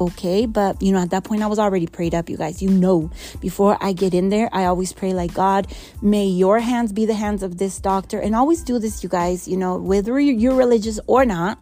okay 0.00 0.46
but 0.46 0.80
you 0.80 0.92
know 0.92 0.98
at 0.98 1.10
that 1.10 1.24
point 1.24 1.42
i 1.42 1.46
was 1.46 1.58
already 1.58 1.86
prayed 1.86 2.14
up 2.14 2.28
you 2.28 2.36
guys. 2.36 2.62
You 2.62 2.70
know 2.70 3.10
before 3.40 3.76
i 3.80 3.92
get 3.92 4.14
in 4.14 4.30
there 4.30 4.48
i 4.52 4.64
always 4.64 4.92
pray 4.92 5.12
like 5.12 5.34
god 5.34 5.66
may 6.00 6.26
your 6.26 6.58
hands 6.58 6.92
be 6.92 7.06
the 7.06 7.14
hands 7.14 7.42
of 7.42 7.58
this 7.58 7.78
doctor. 7.78 8.18
And 8.18 8.34
always 8.34 8.62
do 8.62 8.78
this 8.78 9.02
you 9.02 9.08
guys 9.08 9.46
you 9.46 9.56
know 9.56 9.76
whether 9.78 10.18
you're 10.18 10.54
religious 10.54 10.98
or 11.06 11.24
not 11.24 11.58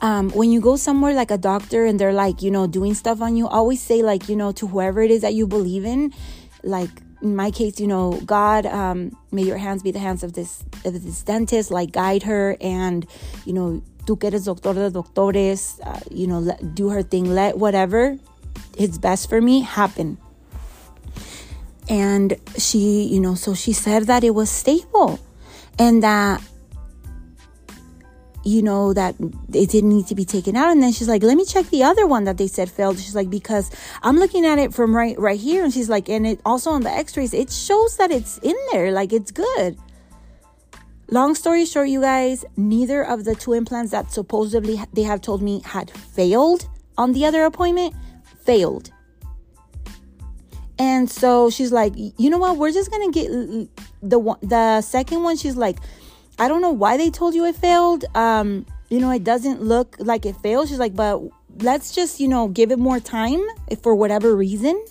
um, 0.00 0.30
when 0.30 0.52
you 0.52 0.60
go 0.60 0.76
somewhere 0.76 1.12
like 1.12 1.32
a 1.32 1.38
doctor 1.38 1.84
and 1.84 1.98
they're 1.98 2.12
like 2.12 2.40
you 2.40 2.50
know 2.50 2.66
doing 2.66 2.94
stuff 2.94 3.20
on 3.20 3.36
you 3.36 3.48
always 3.48 3.82
say 3.82 4.02
like 4.02 4.28
you 4.28 4.36
know 4.36 4.52
to 4.52 4.66
whoever 4.68 5.02
it 5.02 5.10
is 5.10 5.22
that 5.22 5.34
you 5.34 5.46
believe 5.46 5.84
in 5.84 6.12
like 6.62 6.90
in 7.20 7.34
my 7.34 7.50
case, 7.50 7.80
you 7.80 7.86
know, 7.86 8.20
God, 8.24 8.66
um, 8.66 9.16
may 9.32 9.42
your 9.42 9.58
hands 9.58 9.82
be 9.82 9.90
the 9.90 9.98
hands 9.98 10.22
of 10.22 10.34
this 10.34 10.64
of 10.84 10.92
this 10.92 11.22
dentist, 11.22 11.70
like 11.70 11.92
guide 11.92 12.22
her 12.24 12.56
and, 12.60 13.06
you 13.44 13.52
know, 13.52 13.82
tú 14.08 14.18
que 14.18 14.28
eres 14.28 14.46
doctor 14.46 14.74
de 14.74 14.90
doctores, 14.90 15.80
uh, 15.84 16.00
you 16.10 16.26
know, 16.26 16.38
let, 16.38 16.74
do 16.74 16.88
her 16.88 17.02
thing, 17.02 17.34
let 17.34 17.58
whatever 17.58 18.16
is 18.78 18.98
best 18.98 19.28
for 19.28 19.42
me 19.42 19.60
happen. 19.60 20.16
And 21.90 22.36
she, 22.56 23.04
you 23.04 23.20
know, 23.20 23.34
so 23.34 23.54
she 23.54 23.74
said 23.74 24.04
that 24.04 24.24
it 24.24 24.34
was 24.34 24.48
stable 24.48 25.20
and 25.78 26.02
that, 26.02 26.40
you 28.44 28.62
know, 28.62 28.94
that 28.94 29.14
it 29.52 29.68
didn't 29.68 29.90
need 29.90 30.06
to 30.06 30.14
be 30.14 30.24
taken 30.24 30.56
out. 30.56 30.70
And 30.72 30.82
then 30.82 30.92
she's 30.92 31.08
like, 31.08 31.22
let 31.22 31.36
me 31.36 31.44
check 31.44 31.66
the 31.66 31.82
other 31.82 32.06
one 32.06 32.24
that 32.24 32.38
they 32.38 32.46
said 32.46 32.70
failed. 32.70 32.98
She's 32.98 33.14
like, 33.14 33.28
because 33.28 33.70
I'm 34.02 34.16
looking 34.16 34.46
at 34.46 34.58
it 34.58 34.72
from 34.72 34.96
right, 34.96 35.18
right 35.18 35.38
here. 35.38 35.64
And 35.64 35.72
she's 35.72 35.90
like, 35.90 36.08
and 36.08 36.26
it 36.26 36.40
also 36.46 36.70
on 36.70 36.82
the 36.82 36.90
x-rays, 36.90 37.34
it 37.34 37.50
shows 37.50 37.98
that 37.98 38.10
it's 38.10 38.38
in 38.38 38.56
there. 38.72 38.90
Like 38.90 39.12
it's 39.12 39.30
good. 39.30 39.76
Long 41.10 41.34
story 41.34 41.64
short, 41.64 41.88
you 41.88 42.02
guys, 42.02 42.44
neither 42.58 43.02
of 43.02 43.24
the 43.24 43.34
two 43.34 43.54
implants 43.54 43.92
that 43.92 44.12
supposedly 44.12 44.78
they 44.92 45.04
have 45.04 45.22
told 45.22 45.40
me 45.40 45.62
had 45.64 45.90
failed 45.90 46.68
on 46.98 47.12
the 47.12 47.24
other 47.24 47.44
appointment 47.44 47.94
failed. 48.44 48.90
And 50.78 51.10
so 51.10 51.48
she's 51.48 51.72
like, 51.72 51.94
you 51.96 52.28
know 52.28 52.36
what? 52.36 52.58
We're 52.58 52.72
just 52.72 52.90
gonna 52.90 53.10
get 53.10 53.30
the 54.02 54.18
one, 54.18 54.38
the 54.42 54.82
second 54.82 55.22
one. 55.22 55.38
She's 55.38 55.56
like, 55.56 55.78
I 56.38 56.46
don't 56.46 56.60
know 56.60 56.70
why 56.70 56.98
they 56.98 57.10
told 57.10 57.34
you 57.34 57.46
it 57.46 57.56
failed. 57.56 58.04
Um, 58.14 58.66
you 58.90 59.00
know, 59.00 59.10
it 59.10 59.24
doesn't 59.24 59.62
look 59.62 59.96
like 59.98 60.26
it 60.26 60.36
failed. 60.36 60.68
She's 60.68 60.78
like, 60.78 60.94
but 60.94 61.22
let's 61.60 61.94
just 61.94 62.20
you 62.20 62.28
know 62.28 62.48
give 62.48 62.70
it 62.70 62.78
more 62.78 63.00
time 63.00 63.42
for 63.82 63.94
whatever 63.94 64.36
reason. 64.36 64.84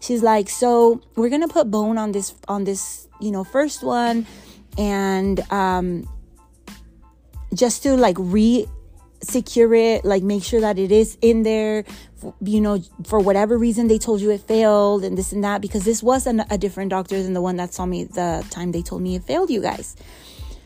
She's 0.00 0.22
like, 0.22 0.50
so 0.50 1.00
we're 1.16 1.30
gonna 1.30 1.48
put 1.48 1.70
bone 1.70 1.96
on 1.96 2.12
this 2.12 2.34
on 2.46 2.64
this 2.64 3.08
you 3.22 3.30
know 3.30 3.42
first 3.42 3.82
one 3.82 4.26
and 4.78 5.40
um, 5.52 6.08
just 7.54 7.82
to 7.82 7.96
like 7.96 8.16
re 8.18 8.66
secure 9.22 9.72
it 9.74 10.04
like 10.04 10.22
make 10.22 10.42
sure 10.42 10.60
that 10.60 10.78
it 10.78 10.90
is 10.90 11.16
in 11.22 11.44
there 11.44 11.84
you 12.40 12.60
know 12.60 12.80
for 13.04 13.20
whatever 13.20 13.56
reason 13.56 13.86
they 13.88 13.98
told 13.98 14.20
you 14.20 14.30
it 14.30 14.40
failed 14.40 15.04
and 15.04 15.16
this 15.16 15.32
and 15.32 15.44
that 15.44 15.60
because 15.60 15.84
this 15.84 16.02
was 16.02 16.26
an, 16.26 16.44
a 16.50 16.58
different 16.58 16.90
doctor 16.90 17.22
than 17.22 17.32
the 17.32 17.40
one 17.40 17.56
that 17.56 17.72
saw 17.72 17.86
me 17.86 18.04
the 18.04 18.44
time 18.50 18.72
they 18.72 18.82
told 18.82 19.02
me 19.02 19.16
it 19.16 19.24
failed 19.24 19.50
you 19.50 19.60
guys. 19.60 19.96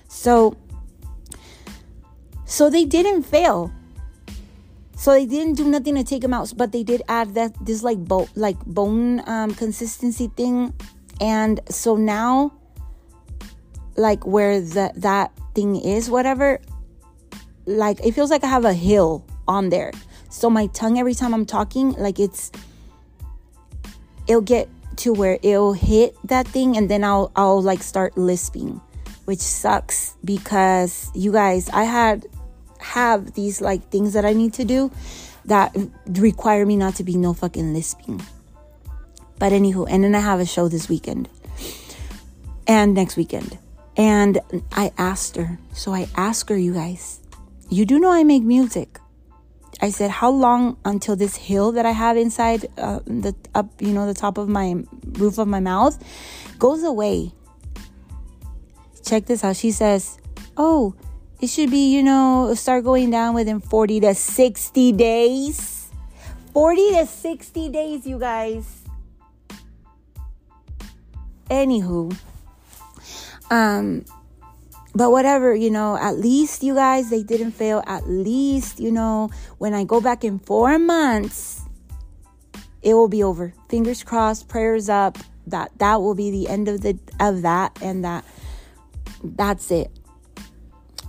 So 0.09 0.57
so 2.45 2.71
they 2.71 2.85
didn't 2.85 3.25
fail. 3.25 3.73
So 4.97 5.13
they 5.13 5.27
didn't 5.27 5.55
do 5.55 5.69
nothing 5.69 5.95
to 5.97 6.05
take 6.05 6.23
them 6.23 6.33
out 6.33 6.53
but 6.57 6.73
they 6.73 6.83
did 6.83 7.03
add 7.09 7.35
that 7.35 7.55
this 7.65 7.83
like 7.83 7.99
bone 7.99 8.29
like 8.35 8.59
bone 8.65 9.27
um, 9.29 9.55
consistency 9.55 10.29
thing. 10.37 10.73
And 11.21 11.61
so 11.69 11.97
now 11.97 12.53
like 13.97 14.27
where 14.27 14.61
the 14.61 14.93
that 14.97 15.33
thing 15.55 15.77
is 15.77 16.11
whatever 16.11 16.61
like 17.67 18.05
it 18.05 18.13
feels 18.13 18.31
like 18.31 18.45
i 18.45 18.47
have 18.47 18.65
a 18.65 18.75
hill 18.75 19.25
on 19.49 19.69
there 19.71 19.93
so 20.31 20.51
my 20.51 20.67
tongue 20.69 20.99
every 20.99 21.15
time 21.15 21.33
i'm 21.33 21.47
talking 21.47 21.93
like 21.93 22.21
it's 22.21 22.53
it'll 24.27 24.41
get 24.41 24.69
to 24.97 25.13
where 25.13 25.39
it'll 25.43 25.73
hit 25.73 26.17
that 26.25 26.47
thing 26.49 26.77
and 26.77 26.91
then 26.91 27.03
i'll 27.03 27.31
i'll 27.37 27.63
like 27.63 27.83
start 27.83 28.17
lisping 28.17 28.81
which 29.27 29.41
sucks 29.41 30.15
because 30.25 31.11
you 31.15 31.33
guys, 31.33 31.69
I 31.71 31.85
had 31.85 32.27
have 32.79 33.33
these 33.33 33.61
like 33.61 33.91
things 33.91 34.15
that 34.15 34.25
I 34.25 34.33
need 34.33 34.55
to 34.55 34.65
do 34.65 34.91
that 35.45 35.77
require 36.07 36.65
me 36.65 36.77
not 36.77 36.95
to 36.97 37.05
be 37.05 37.17
no 37.17 37.35
fucking 37.35 37.75
lisping. 37.75 38.23
But 39.39 39.53
anywho, 39.53 39.87
and 39.91 40.03
then 40.03 40.15
I 40.15 40.21
have 40.21 40.41
a 40.41 40.47
show 40.47 40.69
this 40.69 40.89
weekend 40.89 41.29
and 42.67 42.95
next 42.95 43.17
weekend. 43.17 43.59
And 43.97 44.41
I 44.73 44.93
asked 44.99 45.37
her, 45.37 45.59
so 45.73 45.93
I 45.95 46.09
asked 46.17 46.51
her, 46.51 46.57
you 46.57 46.75
guys, 46.75 47.21
you 47.71 47.87
do 47.87 47.99
know 47.99 48.11
I 48.13 48.25
make 48.25 48.43
music. 48.43 49.01
I 49.81 49.91
said, 49.91 50.11
how 50.11 50.31
long 50.31 50.79
until 50.85 51.17
this 51.17 51.37
hill 51.37 51.73
that 51.73 51.85
I 51.85 51.91
have 51.91 52.17
inside 52.17 52.67
uh, 52.79 53.01
the 53.07 53.35
up, 53.55 53.71
you 53.81 53.93
know, 53.93 54.07
the 54.07 54.15
top 54.15 54.39
of 54.39 54.49
my 54.49 54.77
roof 55.13 55.39
of 55.39 55.49
my 55.49 55.61
mouth 55.61 56.03
goes 56.59 56.83
away? 56.83 57.33
Check 59.05 59.27
this 59.27 59.45
out. 59.45 59.57
She 59.57 59.71
says, 59.71 60.19
oh, 60.57 60.95
it 61.41 61.49
should 61.49 61.71
be, 61.71 61.95
you 61.95 62.03
know, 62.03 62.55
start 62.55 62.85
going 62.85 63.11
down 63.11 63.35
within 63.35 63.61
40 63.61 64.01
to 64.01 64.15
60 64.15 64.93
days. 64.93 65.91
40 66.53 66.91
to 66.93 67.07
60 67.07 67.69
days, 67.69 68.07
you 68.07 68.19
guys. 68.19 68.83
Anywho, 71.51 72.17
um, 73.51 74.05
but 74.95 75.11
whatever, 75.11 75.55
you 75.55 75.71
know, 75.71 75.97
at 75.97 76.19
least 76.19 76.63
you 76.63 76.75
guys, 76.75 77.11
they 77.11 77.23
didn't 77.23 77.53
fail. 77.53 77.83
At 77.87 78.09
least, 78.09 78.81
you 78.81 78.91
know, 78.91 79.31
when 79.59 79.75
I 79.75 79.85
go 79.85 80.01
back 80.01 80.25
in 80.25 80.39
four 80.39 80.79
months, 80.79 81.63
it 82.83 82.95
will 82.95 83.09
be 83.09 83.23
over. 83.23 83.53
Fingers 83.69 84.03
crossed, 84.03 84.49
prayers 84.49 84.89
up. 84.89 85.19
That 85.49 85.71
that 85.79 86.01
will 86.01 86.15
be 86.15 86.31
the 86.31 86.49
end 86.49 86.67
of 86.67 86.81
the 86.81 86.99
of 87.21 87.43
that, 87.43 87.79
and 87.81 88.05
that 88.05 88.25
that's 89.23 89.71
it. 89.71 89.91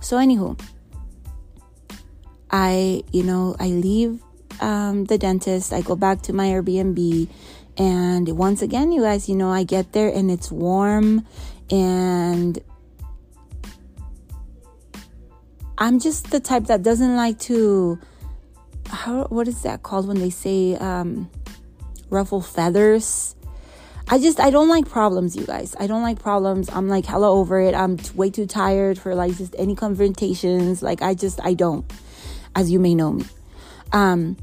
So, 0.00 0.16
anywho, 0.16 0.60
I, 2.50 3.02
you 3.12 3.22
know, 3.22 3.56
I 3.58 3.68
leave 3.68 4.22
um, 4.60 5.04
the 5.06 5.18
dentist. 5.18 5.72
I 5.72 5.80
go 5.80 5.96
back 5.96 6.22
to 6.22 6.32
my 6.32 6.46
Airbnb. 6.46 7.28
And 7.76 8.28
once 8.36 8.62
again, 8.62 8.90
you 8.90 9.02
guys, 9.02 9.28
you 9.28 9.36
know, 9.36 9.50
I 9.50 9.62
get 9.62 9.92
there 9.92 10.08
and 10.08 10.30
it's 10.30 10.50
warm 10.50 11.26
and 11.70 12.58
I'm 15.76 16.00
just 16.00 16.30
the 16.30 16.40
type 16.40 16.64
that 16.66 16.82
doesn't 16.82 17.16
like 17.16 17.38
to 17.40 17.98
how 18.86 19.24
what 19.24 19.46
is 19.48 19.62
that 19.62 19.82
called 19.82 20.08
when 20.08 20.18
they 20.18 20.30
say 20.30 20.76
um 20.76 21.30
ruffle 22.10 22.40
feathers 22.40 23.34
I 24.10 24.18
just 24.18 24.40
I 24.40 24.48
don't 24.48 24.68
like 24.68 24.88
problems, 24.88 25.36
you 25.36 25.44
guys. 25.44 25.76
I 25.78 25.86
don't 25.86 26.02
like 26.02 26.18
problems. 26.18 26.70
I'm 26.70 26.88
like 26.88 27.04
hella 27.04 27.30
over 27.30 27.60
it. 27.60 27.74
I'm 27.74 27.98
t- 27.98 28.10
way 28.14 28.30
too 28.30 28.46
tired 28.46 28.98
for 28.98 29.14
like 29.14 29.36
just 29.36 29.54
any 29.58 29.74
confrontations. 29.74 30.82
Like 30.82 31.02
I 31.02 31.12
just 31.12 31.38
I 31.44 31.52
don't, 31.52 31.84
as 32.56 32.70
you 32.70 32.80
may 32.80 32.94
know 32.94 33.12
me. 33.12 33.26
Um. 33.92 34.38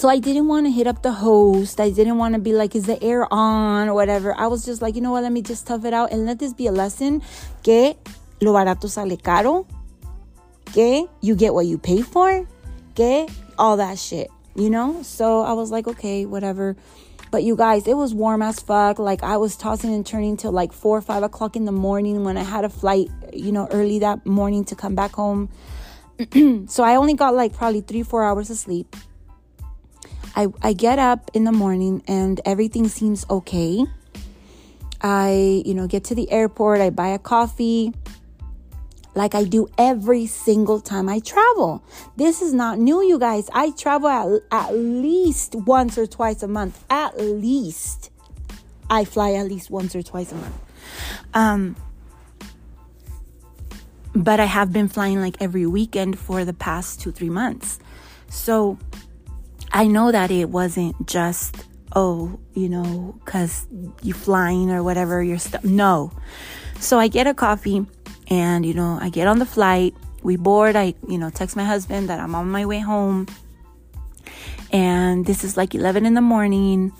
So 0.00 0.08
I 0.08 0.18
didn't 0.18 0.48
want 0.48 0.64
to 0.64 0.72
hit 0.72 0.86
up 0.86 1.02
the 1.02 1.12
host. 1.12 1.78
I 1.78 1.90
didn't 1.90 2.16
want 2.16 2.32
to 2.32 2.40
be 2.40 2.54
like, 2.54 2.74
is 2.74 2.86
the 2.86 2.96
air 3.02 3.30
on 3.30 3.86
or 3.86 3.92
whatever. 3.92 4.34
I 4.34 4.46
was 4.46 4.64
just 4.64 4.80
like, 4.80 4.94
you 4.94 5.02
know 5.02 5.10
what? 5.10 5.24
Let 5.24 5.30
me 5.30 5.42
just 5.42 5.66
tough 5.66 5.84
it 5.84 5.92
out 5.92 6.10
and 6.10 6.24
let 6.24 6.38
this 6.38 6.54
be 6.54 6.68
a 6.68 6.72
lesson. 6.72 7.20
Que 7.62 7.96
lo 8.40 8.54
barato 8.54 8.88
sale 8.88 9.18
caro. 9.18 9.66
Que 10.72 11.06
you 11.20 11.36
get 11.36 11.52
what 11.52 11.66
you 11.66 11.76
pay 11.76 12.00
for. 12.00 12.48
Que 12.94 13.28
all 13.58 13.76
that 13.76 13.98
shit. 13.98 14.30
You 14.54 14.70
know. 14.70 15.02
So 15.02 15.42
I 15.42 15.52
was 15.52 15.70
like, 15.70 15.86
okay, 15.86 16.24
whatever 16.24 16.76
but 17.30 17.42
you 17.42 17.54
guys, 17.54 17.86
it 17.86 17.94
was 17.94 18.14
warm 18.14 18.40
as 18.40 18.58
fuck. 18.58 18.98
Like 18.98 19.22
I 19.22 19.36
was 19.36 19.54
tossing 19.54 19.92
and 19.92 20.06
turning 20.06 20.38
till 20.38 20.50
like 20.50 20.72
four 20.72 20.96
or 20.96 21.02
five 21.02 21.22
o'clock 21.22 21.56
in 21.56 21.66
the 21.66 21.72
morning 21.72 22.24
when 22.24 22.38
I 22.38 22.42
had 22.42 22.64
a 22.64 22.70
flight, 22.70 23.10
you 23.34 23.52
know, 23.52 23.68
early 23.70 23.98
that 23.98 24.24
morning 24.24 24.64
to 24.64 24.74
come 24.74 24.94
back 24.94 25.12
home. 25.12 25.50
so 26.68 26.84
I 26.84 26.96
only 26.96 27.12
got 27.12 27.34
like 27.34 27.52
probably 27.52 27.82
three, 27.82 28.02
four 28.02 28.24
hours 28.24 28.48
of 28.48 28.56
sleep. 28.56 28.96
I, 30.34 30.48
I 30.62 30.72
get 30.72 30.98
up 30.98 31.30
in 31.34 31.44
the 31.44 31.52
morning 31.52 32.02
and 32.06 32.40
everything 32.44 32.88
seems 32.88 33.26
okay. 33.28 33.84
I, 35.02 35.62
you 35.64 35.74
know, 35.74 35.86
get 35.86 36.04
to 36.04 36.14
the 36.14 36.30
airport, 36.30 36.80
I 36.80 36.90
buy 36.90 37.08
a 37.08 37.18
coffee 37.18 37.92
like 39.14 39.34
I 39.34 39.44
do 39.44 39.68
every 39.76 40.26
single 40.26 40.80
time 40.80 41.08
I 41.08 41.18
travel. 41.20 41.82
This 42.16 42.42
is 42.42 42.52
not 42.52 42.78
new, 42.78 43.02
you 43.02 43.18
guys. 43.18 43.50
I 43.52 43.70
travel 43.72 44.08
at, 44.08 44.68
at 44.68 44.74
least 44.74 45.54
once 45.54 45.98
or 45.98 46.06
twice 46.06 46.42
a 46.42 46.48
month. 46.48 46.84
At 46.88 47.18
least. 47.18 48.10
I 48.88 49.04
fly 49.04 49.32
at 49.32 49.46
least 49.46 49.70
once 49.70 49.94
or 49.94 50.02
twice 50.02 50.32
a 50.32 50.36
month. 50.36 50.54
Um, 51.34 51.76
but 54.14 54.40
I 54.40 54.44
have 54.44 54.72
been 54.72 54.88
flying 54.88 55.20
like 55.20 55.36
every 55.40 55.66
weekend 55.66 56.18
for 56.18 56.44
the 56.44 56.52
past 56.52 57.00
two, 57.00 57.12
three 57.12 57.30
months. 57.30 57.78
So 58.28 58.78
I 59.72 59.86
know 59.86 60.10
that 60.12 60.30
it 60.30 60.50
wasn't 60.50 61.06
just, 61.06 61.64
oh, 61.94 62.38
you 62.54 62.68
know, 62.68 63.18
because 63.24 63.66
you 64.02 64.14
flying 64.14 64.70
or 64.70 64.82
whatever, 64.82 65.22
you're. 65.22 65.38
No. 65.62 66.12
So 66.80 66.98
I 66.98 67.08
get 67.08 67.26
a 67.26 67.34
coffee 67.34 67.86
and, 68.28 68.64
you 68.66 68.74
know, 68.74 68.98
I 69.00 69.10
get 69.10 69.28
on 69.28 69.38
the 69.38 69.46
flight, 69.46 69.94
we 70.22 70.36
board, 70.36 70.76
I, 70.76 70.94
you 71.08 71.18
know, 71.18 71.30
text 71.30 71.56
my 71.56 71.64
husband 71.64 72.08
that 72.08 72.20
I'm 72.20 72.34
on 72.34 72.50
my 72.50 72.66
way 72.66 72.80
home. 72.80 73.26
And 74.72 75.26
this 75.26 75.44
is 75.44 75.56
like 75.56 75.74
11 75.74 76.06
in 76.06 76.14
the 76.14 76.20
morning. 76.20 76.92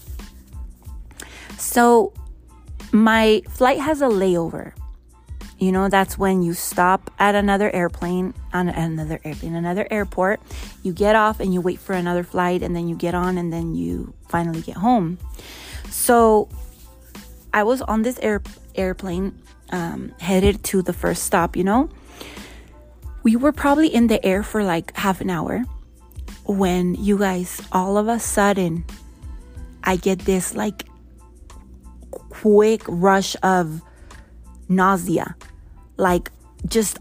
So 1.56 2.12
my 2.92 3.42
flight 3.48 3.78
has 3.78 4.02
a 4.02 4.06
layover. 4.06 4.72
You 5.58 5.72
know, 5.72 5.88
that's 5.88 6.18
when 6.18 6.42
you 6.42 6.54
stop 6.54 7.10
at 7.18 7.34
another 7.34 7.70
airplane, 7.70 8.34
on 8.52 8.68
another 8.68 9.20
airplane, 9.24 9.54
another 9.54 9.86
airport. 9.90 10.40
You 10.82 10.92
get 10.92 11.16
off 11.16 11.40
and 11.40 11.52
you 11.54 11.60
wait 11.60 11.78
for 11.78 11.92
another 11.92 12.24
flight, 12.24 12.62
and 12.62 12.74
then 12.74 12.88
you 12.88 12.96
get 12.96 13.14
on, 13.14 13.38
and 13.38 13.52
then 13.52 13.74
you 13.74 14.14
finally 14.28 14.60
get 14.60 14.76
home. 14.76 15.18
So 15.90 16.48
I 17.52 17.62
was 17.64 17.82
on 17.82 18.02
this 18.02 18.18
air, 18.20 18.42
airplane 18.74 19.40
um, 19.70 20.12
headed 20.20 20.62
to 20.64 20.82
the 20.82 20.92
first 20.92 21.24
stop, 21.24 21.56
you 21.56 21.64
know? 21.64 21.88
We 23.22 23.36
were 23.36 23.52
probably 23.52 23.92
in 23.92 24.06
the 24.06 24.24
air 24.24 24.42
for 24.42 24.64
like 24.64 24.96
half 24.96 25.20
an 25.20 25.30
hour 25.30 25.64
when 26.44 26.94
you 26.94 27.18
guys, 27.18 27.60
all 27.70 27.96
of 27.96 28.08
a 28.08 28.18
sudden, 28.18 28.84
I 29.84 29.96
get 29.96 30.20
this 30.20 30.54
like 30.54 30.86
quick 32.10 32.82
rush 32.86 33.36
of 33.42 33.82
nausea. 34.68 35.36
Like 35.96 36.30
just 36.66 36.98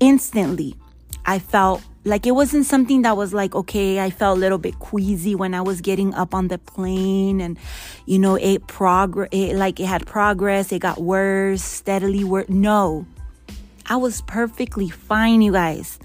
instantly, 0.00 0.76
I 1.24 1.38
felt 1.38 1.82
like 2.04 2.26
it 2.26 2.32
wasn't 2.32 2.66
something 2.66 3.02
that 3.02 3.16
was 3.16 3.32
like, 3.32 3.54
okay, 3.54 4.00
I 4.00 4.10
felt 4.10 4.38
a 4.38 4.40
little 4.40 4.58
bit 4.58 4.78
queasy 4.80 5.34
when 5.34 5.54
I 5.54 5.60
was 5.60 5.80
getting 5.80 6.14
up 6.14 6.34
on 6.34 6.48
the 6.48 6.58
plane 6.58 7.40
and, 7.40 7.56
you 8.06 8.18
know, 8.18 8.34
it 8.34 8.66
progress, 8.66 9.30
like 9.32 9.78
it 9.78 9.86
had 9.86 10.06
progress. 10.06 10.72
It 10.72 10.80
got 10.80 11.00
worse, 11.00 11.62
steadily 11.62 12.24
worse. 12.24 12.48
No, 12.48 13.06
I 13.86 13.96
was 13.96 14.22
perfectly 14.22 14.88
fine, 14.88 15.42
you 15.42 15.52
guys. 15.52 15.98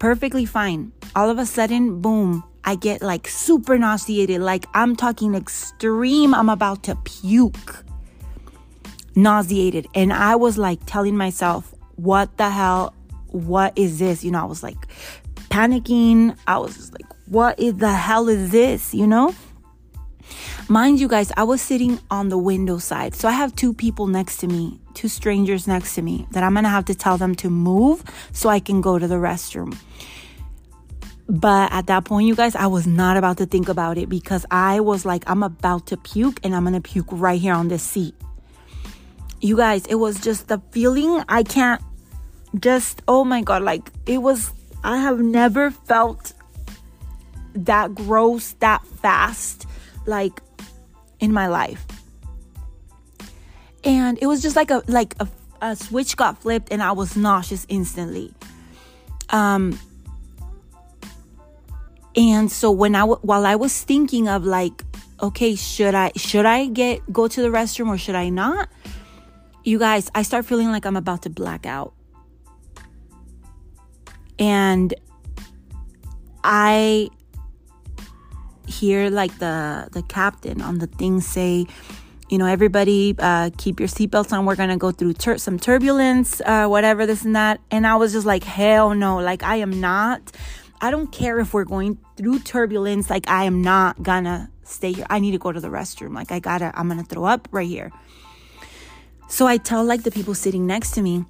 Perfectly 0.00 0.44
fine. 0.44 0.92
All 1.14 1.30
of 1.30 1.38
a 1.38 1.46
sudden, 1.46 2.00
boom, 2.00 2.42
I 2.64 2.74
get 2.74 3.02
like 3.02 3.28
super 3.28 3.78
nauseated. 3.78 4.40
Like 4.40 4.66
I'm 4.74 4.96
talking 4.96 5.34
extreme. 5.34 6.34
I'm 6.34 6.48
about 6.48 6.82
to 6.84 6.96
puke. 6.96 7.84
Nauseated. 9.14 9.86
And 9.94 10.12
I 10.12 10.34
was 10.34 10.58
like 10.58 10.80
telling 10.86 11.16
myself, 11.16 11.72
what 11.94 12.36
the 12.36 12.50
hell 12.50 12.92
what 13.34 13.76
is 13.76 13.98
this? 13.98 14.24
You 14.24 14.30
know, 14.30 14.40
I 14.40 14.44
was 14.44 14.62
like 14.62 14.86
panicking. 15.50 16.36
I 16.46 16.58
was 16.58 16.76
just 16.76 16.92
like, 16.92 17.06
what 17.26 17.58
is 17.58 17.74
the 17.74 17.92
hell 17.92 18.28
is 18.28 18.50
this? 18.50 18.94
You 18.94 19.06
know? 19.06 19.34
Mind 20.68 20.98
you 20.98 21.08
guys, 21.08 21.30
I 21.36 21.42
was 21.42 21.60
sitting 21.60 22.00
on 22.10 22.30
the 22.30 22.38
window 22.38 22.78
side. 22.78 23.14
So 23.14 23.28
I 23.28 23.32
have 23.32 23.54
two 23.54 23.74
people 23.74 24.06
next 24.06 24.38
to 24.38 24.46
me, 24.46 24.80
two 24.94 25.08
strangers 25.08 25.66
next 25.66 25.94
to 25.96 26.02
me 26.02 26.26
that 26.30 26.42
I'm 26.42 26.54
going 26.54 26.64
to 26.64 26.70
have 26.70 26.86
to 26.86 26.94
tell 26.94 27.18
them 27.18 27.34
to 27.36 27.50
move 27.50 28.02
so 28.32 28.48
I 28.48 28.60
can 28.60 28.80
go 28.80 28.98
to 28.98 29.06
the 29.06 29.16
restroom. 29.16 29.76
But 31.28 31.72
at 31.72 31.86
that 31.88 32.04
point, 32.04 32.26
you 32.26 32.34
guys, 32.34 32.54
I 32.54 32.66
was 32.66 32.86
not 32.86 33.16
about 33.16 33.38
to 33.38 33.46
think 33.46 33.68
about 33.68 33.98
it 33.98 34.08
because 34.08 34.46
I 34.50 34.80
was 34.80 35.04
like, 35.04 35.24
I'm 35.28 35.42
about 35.42 35.86
to 35.88 35.96
puke 35.96 36.40
and 36.42 36.54
I'm 36.54 36.64
going 36.64 36.74
to 36.74 36.80
puke 36.80 37.08
right 37.10 37.40
here 37.40 37.54
on 37.54 37.68
this 37.68 37.82
seat. 37.82 38.14
You 39.40 39.56
guys, 39.56 39.84
it 39.86 39.96
was 39.96 40.20
just 40.20 40.48
the 40.48 40.62
feeling 40.70 41.22
I 41.28 41.42
can't 41.42 41.82
just 42.60 43.02
oh 43.08 43.24
my 43.24 43.42
god 43.42 43.62
like 43.62 43.90
it 44.06 44.18
was 44.18 44.52
i 44.84 44.98
have 44.98 45.18
never 45.18 45.70
felt 45.70 46.32
that 47.54 47.94
gross 47.94 48.52
that 48.60 48.84
fast 48.86 49.66
like 50.06 50.40
in 51.20 51.32
my 51.32 51.46
life. 51.48 51.84
And 53.82 54.18
it 54.20 54.26
was 54.26 54.42
just 54.42 54.56
like 54.56 54.70
a 54.70 54.82
like 54.86 55.14
a, 55.20 55.28
a 55.60 55.76
switch 55.76 56.16
got 56.16 56.40
flipped 56.40 56.72
and 56.72 56.82
i 56.82 56.92
was 56.92 57.16
nauseous 57.16 57.66
instantly. 57.68 58.32
Um 59.30 59.78
and 62.16 62.50
so 62.50 62.70
when 62.70 62.94
i 62.94 63.02
while 63.02 63.44
i 63.44 63.56
was 63.56 63.82
thinking 63.82 64.28
of 64.28 64.44
like 64.44 64.84
okay 65.20 65.56
should 65.56 65.94
i 65.94 66.12
should 66.16 66.46
i 66.46 66.66
get 66.66 67.00
go 67.12 67.26
to 67.26 67.42
the 67.42 67.48
restroom 67.48 67.88
or 67.88 67.98
should 67.98 68.14
i 68.14 68.28
not? 68.28 68.68
You 69.64 69.78
guys, 69.78 70.10
I 70.14 70.22
start 70.22 70.44
feeling 70.44 70.68
like 70.68 70.84
I'm 70.84 70.96
about 70.96 71.22
to 71.22 71.30
black 71.30 71.64
out. 71.64 71.94
And 74.38 74.94
I 76.42 77.08
hear 78.66 79.10
like 79.10 79.38
the 79.38 79.88
the 79.92 80.02
captain 80.02 80.60
on 80.60 80.78
the 80.78 80.86
thing 80.86 81.20
say, 81.20 81.66
you 82.28 82.38
know, 82.38 82.46
everybody 82.46 83.14
uh, 83.18 83.50
keep 83.56 83.78
your 83.78 83.88
seatbelts 83.88 84.32
on. 84.32 84.46
We're 84.46 84.56
gonna 84.56 84.76
go 84.76 84.90
through 84.90 85.14
tur- 85.14 85.38
some 85.38 85.58
turbulence, 85.58 86.40
uh, 86.44 86.66
whatever 86.66 87.06
this 87.06 87.24
and 87.24 87.36
that. 87.36 87.60
And 87.70 87.86
I 87.86 87.96
was 87.96 88.12
just 88.12 88.26
like, 88.26 88.44
hell 88.44 88.94
no! 88.94 89.18
Like 89.18 89.42
I 89.42 89.56
am 89.56 89.80
not. 89.80 90.32
I 90.80 90.90
don't 90.90 91.10
care 91.12 91.38
if 91.38 91.54
we're 91.54 91.64
going 91.64 91.98
through 92.16 92.40
turbulence. 92.40 93.08
Like 93.08 93.28
I 93.28 93.44
am 93.44 93.62
not 93.62 94.02
gonna 94.02 94.50
stay 94.64 94.92
here. 94.92 95.06
I 95.08 95.18
need 95.18 95.32
to 95.32 95.38
go 95.38 95.52
to 95.52 95.60
the 95.60 95.68
restroom. 95.68 96.14
Like 96.14 96.32
I 96.32 96.40
gotta. 96.40 96.72
I'm 96.74 96.88
gonna 96.88 97.04
throw 97.04 97.24
up 97.24 97.48
right 97.52 97.68
here. 97.68 97.90
So 99.28 99.46
I 99.46 99.56
tell 99.56 99.84
like 99.84 100.02
the 100.02 100.10
people 100.10 100.34
sitting 100.34 100.66
next 100.66 100.92
to 100.92 101.02
me, 101.02 101.24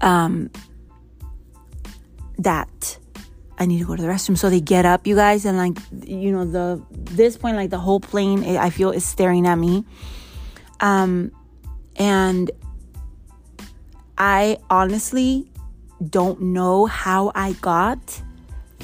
um, 0.00 0.50
that 2.42 2.98
I 3.58 3.66
need 3.66 3.78
to 3.78 3.84
go 3.84 3.96
to 3.96 4.02
the 4.02 4.08
restroom. 4.08 4.36
So 4.36 4.50
they 4.50 4.60
get 4.60 4.84
up, 4.84 5.06
you 5.06 5.14
guys, 5.14 5.44
and 5.44 5.56
like, 5.58 5.78
you 6.06 6.32
know, 6.32 6.44
the 6.44 6.82
this 6.90 7.36
point, 7.36 7.56
like 7.56 7.70
the 7.70 7.78
whole 7.78 8.00
plane, 8.00 8.44
I 8.56 8.70
feel 8.70 8.90
is 8.90 9.04
staring 9.04 9.46
at 9.46 9.56
me. 9.56 9.84
Um, 10.80 11.30
and 11.96 12.50
I 14.18 14.58
honestly 14.70 15.50
don't 16.10 16.40
know 16.40 16.86
how 16.86 17.32
I 17.34 17.52
got 17.54 18.22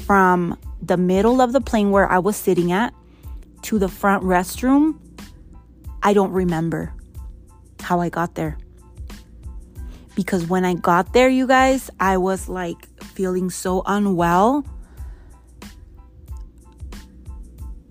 from 0.06 0.58
the 0.80 0.96
middle 0.96 1.40
of 1.40 1.52
the 1.52 1.60
plane 1.60 1.90
where 1.90 2.10
I 2.10 2.18
was 2.18 2.36
sitting 2.36 2.70
at 2.72 2.94
to 3.62 3.78
the 3.78 3.88
front 3.88 4.22
restroom. 4.22 4.98
I 6.02 6.12
don't 6.12 6.30
remember 6.30 6.94
how 7.80 8.00
I 8.00 8.08
got 8.08 8.34
there. 8.34 8.58
Because 10.14 10.46
when 10.46 10.64
I 10.64 10.74
got 10.74 11.12
there, 11.12 11.28
you 11.28 11.46
guys, 11.46 11.90
I 12.00 12.16
was 12.16 12.48
like 12.48 12.87
feeling 13.18 13.50
so 13.50 13.82
unwell. 13.84 14.62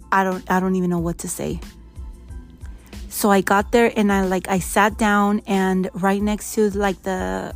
I 0.10 0.24
don't 0.24 0.40
I 0.50 0.62
don't 0.62 0.76
even 0.80 0.90
know 0.90 1.04
what 1.04 1.18
to 1.20 1.28
say. 1.28 1.60
So 3.12 3.30
I 3.30 3.42
got 3.42 3.74
there 3.76 3.92
and 4.00 4.08
I 4.08 4.24
like 4.24 4.48
I 4.48 4.60
sat 4.60 4.98
down 4.98 5.42
and 5.46 5.90
right 5.92 6.22
next 6.22 6.56
to 6.56 6.72
like 6.72 7.04
the 7.04 7.52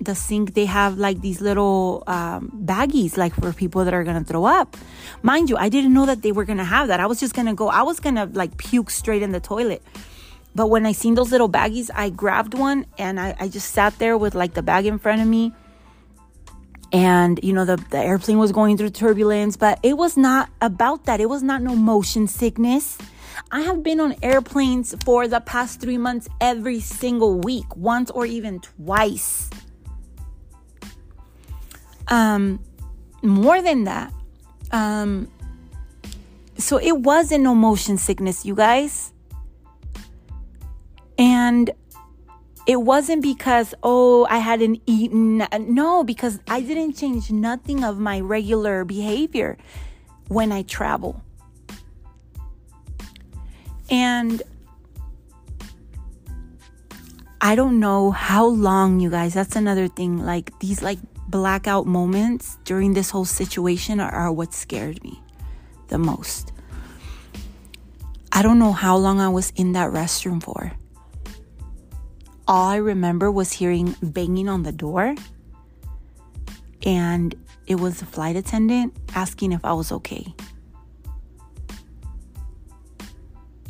the 0.00 0.14
sink 0.14 0.54
they 0.54 0.64
have 0.64 0.96
like 0.96 1.20
these 1.20 1.40
little 1.40 2.02
um, 2.06 2.48
baggies 2.64 3.16
like 3.16 3.34
for 3.34 3.52
people 3.52 3.84
that 3.84 3.94
are 3.94 4.04
gonna 4.04 4.24
throw 4.24 4.44
up 4.44 4.76
mind 5.22 5.48
you 5.48 5.56
i 5.56 5.70
didn't 5.70 5.94
know 5.94 6.04
that 6.04 6.20
they 6.20 6.30
were 6.30 6.44
gonna 6.44 6.64
have 6.76 6.88
that 6.88 7.00
i 7.00 7.06
was 7.06 7.18
just 7.20 7.32
gonna 7.32 7.54
go 7.54 7.68
i 7.68 7.80
was 7.80 8.00
gonna 8.00 8.28
like 8.34 8.52
puke 8.58 8.90
straight 8.90 9.22
in 9.22 9.32
the 9.32 9.40
toilet 9.40 9.80
but 10.52 10.66
when 10.66 10.84
i 10.84 10.92
seen 10.92 11.14
those 11.14 11.30
little 11.30 11.48
baggies 11.48 11.88
i 11.94 12.10
grabbed 12.10 12.52
one 12.52 12.84
and 12.98 13.18
i, 13.18 13.34
I 13.40 13.48
just 13.48 13.70
sat 13.70 13.96
there 13.98 14.18
with 14.18 14.34
like 14.34 14.52
the 14.52 14.62
bag 14.62 14.84
in 14.84 14.98
front 14.98 15.22
of 15.22 15.28
me 15.28 15.54
and 16.94 17.40
you 17.42 17.52
know 17.52 17.64
the, 17.64 17.76
the 17.90 17.98
airplane 17.98 18.38
was 18.38 18.52
going 18.52 18.78
through 18.78 18.88
turbulence 18.88 19.56
but 19.56 19.80
it 19.82 19.98
was 19.98 20.16
not 20.16 20.48
about 20.62 21.04
that. 21.06 21.20
It 21.20 21.28
was 21.28 21.42
not 21.42 21.60
no 21.60 21.74
motion 21.74 22.28
sickness. 22.28 22.96
I 23.50 23.62
have 23.62 23.82
been 23.82 23.98
on 23.98 24.14
airplanes 24.22 24.94
for 25.04 25.26
the 25.26 25.40
past 25.40 25.80
three 25.80 25.98
months 25.98 26.28
every 26.40 26.78
single 26.78 27.40
week 27.40 27.76
once 27.76 28.12
or 28.12 28.24
even 28.24 28.60
twice. 28.60 29.50
Um 32.06 32.60
more 33.22 33.60
than 33.60 33.84
that 33.84 34.12
um 34.70 35.28
so 36.58 36.76
it 36.76 36.92
wasn't 36.92 37.42
no 37.42 37.56
motion 37.56 37.98
sickness 37.98 38.46
you 38.46 38.54
guys. 38.54 39.12
And 41.18 41.70
it 42.66 42.76
wasn't 42.76 43.22
because, 43.22 43.74
oh, 43.82 44.26
I 44.30 44.38
hadn't 44.38 44.80
eaten. 44.86 45.46
No, 45.60 46.02
because 46.02 46.40
I 46.48 46.60
didn't 46.60 46.94
change 46.94 47.30
nothing 47.30 47.84
of 47.84 47.98
my 47.98 48.20
regular 48.20 48.84
behavior 48.84 49.58
when 50.28 50.50
I 50.50 50.62
travel. 50.62 51.22
And 53.90 54.42
I 57.40 57.54
don't 57.54 57.78
know 57.78 58.10
how 58.10 58.46
long, 58.46 59.00
you 59.00 59.10
guys, 59.10 59.34
that's 59.34 59.56
another 59.56 59.88
thing. 59.88 60.24
Like 60.24 60.58
these, 60.60 60.82
like, 60.82 60.98
blackout 61.28 61.86
moments 61.86 62.56
during 62.64 62.94
this 62.94 63.10
whole 63.10 63.24
situation 63.24 64.00
are, 64.00 64.10
are 64.10 64.32
what 64.32 64.54
scared 64.54 65.02
me 65.02 65.20
the 65.88 65.98
most. 65.98 66.52
I 68.32 68.40
don't 68.42 68.58
know 68.58 68.72
how 68.72 68.96
long 68.96 69.20
I 69.20 69.28
was 69.28 69.52
in 69.56 69.72
that 69.72 69.90
restroom 69.90 70.42
for 70.42 70.72
all 72.46 72.68
I 72.68 72.76
remember 72.76 73.30
was 73.30 73.52
hearing 73.52 73.96
banging 74.02 74.48
on 74.48 74.62
the 74.62 74.72
door. 74.72 75.14
And 76.84 77.34
it 77.66 77.76
was 77.76 78.00
the 78.00 78.06
flight 78.06 78.36
attendant 78.36 78.94
asking 79.14 79.52
if 79.52 79.64
I 79.64 79.72
was 79.72 79.90
okay. 79.90 80.34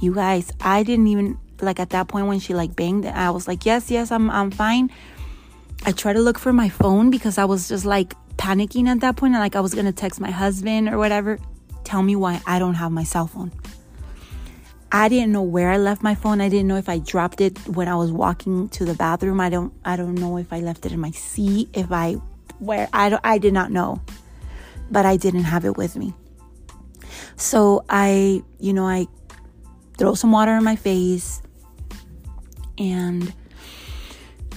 You 0.00 0.14
guys, 0.14 0.52
I 0.60 0.82
didn't 0.82 1.06
even 1.06 1.38
like 1.60 1.78
at 1.78 1.90
that 1.90 2.08
point 2.08 2.26
when 2.26 2.40
she 2.40 2.54
like 2.54 2.74
banged, 2.74 3.06
I 3.06 3.30
was 3.30 3.46
like, 3.46 3.64
"Yes, 3.64 3.90
yes, 3.90 4.10
I'm 4.10 4.28
I'm 4.30 4.50
fine." 4.50 4.90
I 5.86 5.92
tried 5.92 6.14
to 6.14 6.20
look 6.20 6.38
for 6.38 6.52
my 6.52 6.68
phone 6.68 7.10
because 7.10 7.38
I 7.38 7.44
was 7.44 7.68
just 7.68 7.84
like 7.84 8.14
panicking 8.36 8.88
at 8.88 9.00
that 9.00 9.16
point 9.16 9.34
and 9.34 9.42
like 9.42 9.54
I 9.54 9.60
was 9.60 9.74
going 9.74 9.86
to 9.86 9.92
text 9.92 10.20
my 10.20 10.30
husband 10.30 10.88
or 10.88 10.98
whatever. 10.98 11.38
Tell 11.84 12.02
me 12.02 12.16
why 12.16 12.40
I 12.46 12.58
don't 12.58 12.74
have 12.74 12.90
my 12.90 13.04
cell 13.04 13.26
phone. 13.26 13.52
I 14.94 15.08
didn't 15.08 15.32
know 15.32 15.42
where 15.42 15.70
I 15.70 15.76
left 15.76 16.04
my 16.04 16.14
phone. 16.14 16.40
I 16.40 16.48
didn't 16.48 16.68
know 16.68 16.76
if 16.76 16.88
I 16.88 17.00
dropped 17.00 17.40
it 17.40 17.58
when 17.66 17.88
I 17.88 17.96
was 17.96 18.12
walking 18.12 18.68
to 18.68 18.84
the 18.84 18.94
bathroom. 18.94 19.40
I 19.40 19.50
don't 19.50 19.72
I 19.84 19.96
don't 19.96 20.14
know 20.14 20.36
if 20.36 20.52
I 20.52 20.60
left 20.60 20.86
it 20.86 20.92
in 20.92 21.00
my 21.00 21.10
seat, 21.10 21.68
if 21.72 21.90
I 21.90 22.12
where 22.60 22.88
I 22.92 23.08
don't 23.08 23.20
I 23.24 23.38
did 23.38 23.52
not 23.52 23.72
know. 23.72 24.00
But 24.92 25.04
I 25.04 25.16
didn't 25.16 25.42
have 25.42 25.64
it 25.64 25.76
with 25.76 25.96
me. 25.96 26.14
So 27.34 27.84
I, 27.88 28.44
you 28.60 28.72
know, 28.72 28.86
I 28.86 29.08
throw 29.98 30.14
some 30.14 30.30
water 30.30 30.52
in 30.52 30.62
my 30.62 30.76
face 30.76 31.42
and 32.78 33.34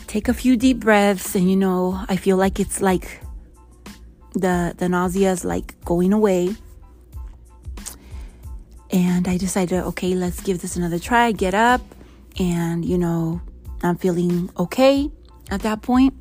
take 0.06 0.28
a 0.28 0.36
few 0.36 0.56
deep 0.56 0.80
breaths 0.80 1.34
and 1.34 1.50
you 1.50 1.56
know, 1.56 2.00
I 2.10 2.16
feel 2.16 2.38
like 2.38 2.60
it's 2.60 2.80
like 2.80 3.22
the 4.34 4.76
the 4.78 4.88
nausea 4.88 5.32
is 5.32 5.44
like 5.44 5.84
going 5.84 6.14
away 6.14 6.56
and 8.92 9.28
I 9.28 9.38
decided, 9.38 9.84
okay, 9.84 10.16
let's 10.16 10.42
give 10.42 10.62
this 10.62 10.76
another 10.76 11.00
try. 11.00 11.32
Get 11.32 11.54
up, 11.54 11.82
and 12.40 12.86
you 12.86 12.98
know, 12.98 13.42
I'm 13.84 13.98
feeling 13.98 14.50
okay 14.58 15.12
at 15.52 15.62
that 15.62 15.82
point. 15.82 16.14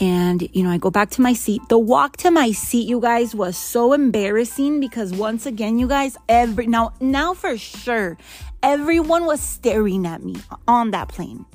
And 0.00 0.48
you 0.52 0.62
know, 0.62 0.70
I 0.70 0.78
go 0.78 0.90
back 0.90 1.10
to 1.10 1.22
my 1.22 1.32
seat. 1.32 1.62
The 1.68 1.78
walk 1.78 2.18
to 2.18 2.30
my 2.30 2.52
seat, 2.52 2.88
you 2.88 3.00
guys, 3.00 3.34
was 3.34 3.56
so 3.56 3.92
embarrassing 3.92 4.80
because 4.80 5.12
once 5.12 5.46
again, 5.46 5.78
you 5.78 5.88
guys, 5.88 6.16
every 6.28 6.66
now, 6.66 6.92
now 7.00 7.34
for 7.34 7.56
sure, 7.56 8.16
everyone 8.62 9.24
was 9.24 9.40
staring 9.40 10.06
at 10.06 10.22
me 10.22 10.36
on 10.66 10.90
that 10.92 11.08
plane. 11.08 11.46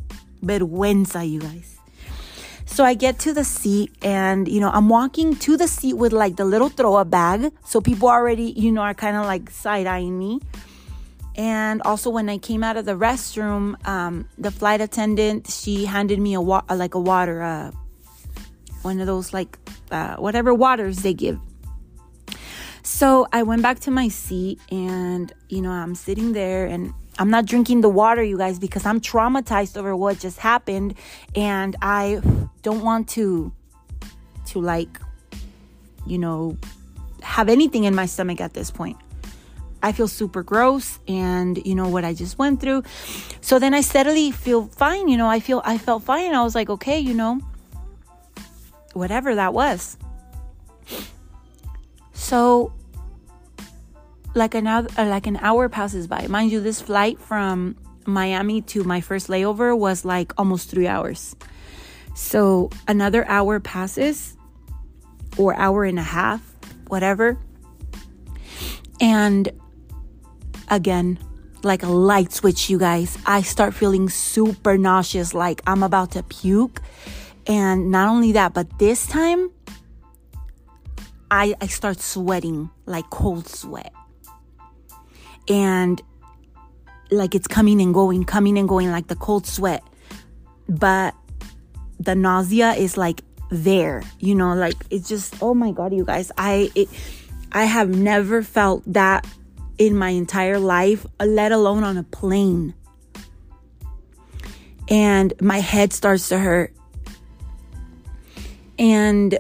Vergüenza, 0.44 1.30
you 1.30 1.40
guys. 1.40 1.78
So 2.74 2.84
I 2.84 2.96
get 2.96 3.20
to 3.20 3.34
the 3.34 3.44
seat 3.44 3.92
and, 4.02 4.48
you 4.48 4.60
know, 4.60 4.72
I'm 4.72 4.90
walking 4.90 5.36
to 5.36 5.58
the 5.58 5.68
seat 5.68 5.94
with 5.94 6.12
like 6.12 6.38
the 6.38 6.44
little 6.44 6.70
throw 6.70 6.96
up 6.96 7.12
bag. 7.12 7.52
So 7.64 7.80
people 7.80 8.10
already, 8.10 8.46
you 8.46 8.72
know, 8.72 8.82
are 8.82 8.96
kind 8.96 9.16
of 9.16 9.28
like 9.28 9.52
side 9.52 9.86
eyeing 9.86 10.18
me. 10.18 10.40
And 11.36 11.84
also 11.84 12.10
when 12.10 12.30
I 12.30 12.40
came 12.40 12.64
out 12.64 12.76
of 12.76 12.86
the 12.86 12.94
restroom, 12.94 13.76
um, 13.88 14.28
the 14.40 14.50
flight 14.50 14.82
attendant, 14.82 15.52
she 15.52 15.86
handed 15.86 16.18
me 16.20 16.34
a 16.34 16.42
wa- 16.42 16.64
like 16.68 16.96
a 16.96 17.00
water, 17.00 17.44
uh, 17.44 17.70
one 18.82 19.00
of 19.00 19.06
those 19.06 19.36
like, 19.36 19.60
uh, 19.92 20.16
whatever 20.16 20.52
waters 20.52 20.98
they 21.04 21.14
give. 21.14 21.40
So 22.82 23.28
I 23.32 23.44
went 23.44 23.62
back 23.62 23.82
to 23.82 23.92
my 23.92 24.08
seat 24.08 24.60
and, 24.72 25.32
you 25.48 25.62
know, 25.62 25.70
I'm 25.70 25.94
sitting 25.94 26.34
there 26.34 26.66
and 26.66 26.92
I'm 27.20 27.30
not 27.30 27.46
drinking 27.46 27.82
the 27.82 27.90
water, 27.90 28.24
you 28.24 28.38
guys, 28.38 28.58
because 28.60 28.86
I'm 28.86 29.00
traumatized 29.00 29.78
over 29.78 29.96
what 29.96 30.20
just 30.20 30.40
happened 30.40 30.96
and 31.36 31.76
I 31.82 32.22
don't 32.62 32.84
want 32.84 33.10
to 33.10 33.52
to 34.48 34.60
like 34.60 35.00
you 36.06 36.18
know 36.18 36.58
have 37.22 37.48
anything 37.48 37.86
in 37.86 37.96
my 37.96 38.06
stomach 38.06 38.42
at 38.42 38.54
this 38.54 38.72
point. 38.72 38.98
I 39.82 39.92
feel 39.92 40.08
super 40.08 40.44
gross 40.44 41.00
and 41.08 41.64
you 41.66 41.76
know 41.76 41.90
what 41.90 42.06
I 42.06 42.14
just 42.14 42.40
went 42.40 42.62
through. 42.62 42.84
So 43.42 43.60
then 43.60 43.74
I 43.74 43.82
steadily 43.82 44.32
feel 44.32 44.68
fine, 44.68 45.08
you 45.08 45.18
know, 45.18 45.28
I 45.28 45.40
feel 45.40 45.62
I 45.66 45.78
felt 45.78 46.04
fine. 46.04 46.34
I 46.34 46.42
was 46.44 46.56
like, 46.56 46.70
okay, 46.70 47.00
you 47.00 47.14
know, 47.14 47.42
whatever 48.94 49.36
that 49.36 49.54
was. 49.54 49.98
So 52.14 52.74
like 54.36 54.56
an 54.56 54.68
hour, 54.68 54.88
uh, 54.98 55.06
like 55.06 55.28
an 55.28 55.38
hour 55.38 55.70
passes 55.70 56.08
by. 56.08 56.28
Mind 56.28 56.52
you, 56.52 56.60
this 56.60 56.82
flight 56.82 57.20
from 57.20 57.76
Miami 58.06 58.62
to 58.62 58.84
my 58.84 59.02
first 59.02 59.28
layover 59.28 59.78
was 59.78 60.06
like 60.06 60.34
almost 60.38 60.70
three 60.70 60.88
hours. 60.88 61.36
So 62.16 62.70
another 62.88 63.28
hour 63.28 63.60
passes, 63.60 64.38
or 65.38 65.56
hour 65.56 65.84
and 65.84 65.98
a 66.00 66.04
half, 66.04 66.42
whatever. 66.88 67.38
And 69.02 69.50
again, 70.70 71.20
like 71.64 71.84
a 71.84 71.90
light 71.90 72.32
switch, 72.32 72.70
you 72.70 72.78
guys. 72.78 73.18
I 73.26 73.42
start 73.42 73.74
feeling 73.74 74.10
super 74.10 74.78
nauseous, 74.78 75.34
like 75.34 75.62
I'm 75.66 75.84
about 75.84 76.12
to 76.12 76.24
puke. 76.24 76.82
And 77.48 77.92
not 77.92 78.10
only 78.10 78.34
that, 78.34 78.54
but 78.54 78.80
this 78.80 79.08
time, 79.08 79.52
I, 81.32 81.56
I 81.60 81.68
start 81.68 82.00
sweating 82.00 82.70
like 82.86 83.10
cold 83.10 83.48
sweat. 83.48 83.92
And 85.50 86.02
like 87.12 87.36
it's 87.36 87.48
coming 87.48 87.82
and 87.82 87.94
going, 87.94 88.24
coming 88.24 88.58
and 88.58 88.68
going 88.68 88.92
like 88.92 89.08
the 89.08 89.16
cold 89.16 89.46
sweat. 89.46 89.84
But 90.68 91.16
the 92.00 92.16
nausea 92.16 92.74
is 92.74 92.98
like 92.98 93.22
there, 93.50 94.04
you 94.20 94.36
know, 94.36 94.54
like 94.54 94.76
it's 94.90 95.08
just 95.08 95.42
oh 95.42 95.54
my 95.54 95.72
god, 95.72 95.94
you 95.94 96.06
guys. 96.06 96.32
I 96.38 96.72
it 96.76 96.90
I 97.52 97.66
have 97.66 97.90
never 97.90 98.42
felt 98.42 98.84
that 98.92 99.28
in 99.78 99.96
my 99.96 100.10
entire 100.10 100.60
life, 100.60 101.06
let 101.20 101.52
alone 101.52 101.84
on 101.84 101.98
a 101.98 102.04
plane. 102.04 102.74
And 104.90 105.34
my 105.42 105.60
head 105.60 105.94
starts 105.94 106.30
to 106.30 106.40
hurt. 106.40 106.74
And 108.78 109.38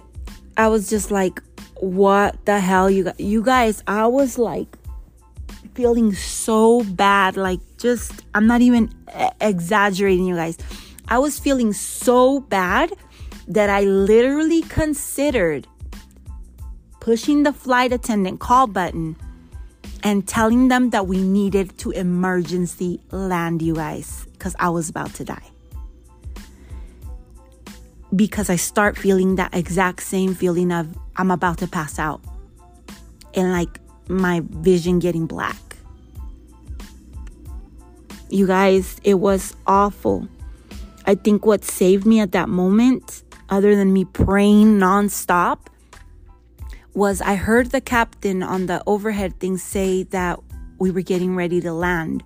I 0.55 0.67
was 0.67 0.89
just 0.89 1.11
like, 1.11 1.41
what 1.75 2.43
the 2.45 2.59
hell, 2.59 2.89
you 2.89 3.05
guys? 3.05 3.19
You 3.19 3.41
guys, 3.41 3.83
I 3.87 4.05
was 4.07 4.37
like 4.37 4.77
feeling 5.73 6.13
so 6.13 6.83
bad. 6.83 7.37
Like, 7.37 7.59
just, 7.77 8.23
I'm 8.33 8.47
not 8.47 8.61
even 8.61 8.93
exaggerating, 9.41 10.25
you 10.25 10.35
guys. 10.35 10.57
I 11.07 11.19
was 11.19 11.39
feeling 11.39 11.73
so 11.73 12.39
bad 12.39 12.93
that 13.47 13.69
I 13.69 13.81
literally 13.81 14.61
considered 14.63 15.67
pushing 16.99 17.43
the 17.43 17.51
flight 17.51 17.91
attendant 17.91 18.39
call 18.39 18.67
button 18.67 19.17
and 20.03 20.27
telling 20.27 20.67
them 20.67 20.89
that 20.91 21.07
we 21.07 21.21
needed 21.21 21.77
to 21.79 21.91
emergency 21.91 23.01
land, 23.11 23.61
you 23.61 23.75
guys, 23.75 24.25
because 24.33 24.55
I 24.59 24.69
was 24.69 24.89
about 24.89 25.13
to 25.15 25.25
die. 25.25 25.49
Because 28.15 28.49
I 28.49 28.57
start 28.57 28.97
feeling 28.97 29.35
that 29.35 29.53
exact 29.53 30.03
same 30.03 30.35
feeling 30.35 30.71
of 30.71 30.97
I'm 31.15 31.31
about 31.31 31.57
to 31.59 31.67
pass 31.67 31.99
out 31.99 32.21
and 33.33 33.51
like 33.51 33.79
my 34.07 34.41
vision 34.45 34.99
getting 34.99 35.25
black. 35.25 35.57
You 38.33 38.47
guys, 38.47 38.99
it 39.03 39.19
was 39.19 39.55
awful. 39.67 40.27
I 41.05 41.13
think 41.13 41.45
what 41.45 41.63
saved 41.63 42.07
me 42.07 42.19
at 42.19 42.31
that 42.31 42.49
moment, 42.49 43.21
other 43.47 43.75
than 43.75 43.93
me 43.93 44.05
praying 44.05 44.79
nonstop, 44.79 45.59
was 46.95 47.21
I 47.21 47.35
heard 47.35 47.69
the 47.69 47.79
captain 47.79 48.41
on 48.41 48.65
the 48.65 48.81
overhead 48.87 49.39
thing 49.39 49.59
say 49.59 50.01
that 50.05 50.39
we 50.79 50.89
were 50.89 51.03
getting 51.03 51.35
ready 51.35 51.61
to 51.61 51.71
land. 51.73 52.23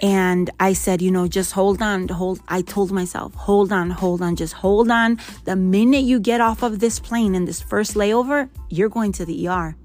And 0.00 0.48
I 0.58 0.72
said, 0.72 1.02
you 1.02 1.10
know, 1.10 1.28
just 1.28 1.52
hold 1.52 1.82
on, 1.82 2.08
hold. 2.08 2.40
I 2.48 2.62
told 2.62 2.90
myself, 2.90 3.34
hold 3.34 3.70
on, 3.70 3.90
hold 3.90 4.22
on, 4.22 4.34
just 4.34 4.54
hold 4.54 4.90
on. 4.90 5.20
The 5.44 5.56
minute 5.56 6.04
you 6.04 6.18
get 6.18 6.40
off 6.40 6.62
of 6.62 6.78
this 6.78 6.98
plane 6.98 7.34
in 7.34 7.44
this 7.44 7.60
first 7.60 7.96
layover, 7.96 8.48
you're 8.70 8.88
going 8.88 9.12
to 9.12 9.26
the 9.26 9.46
ER. 9.46 9.76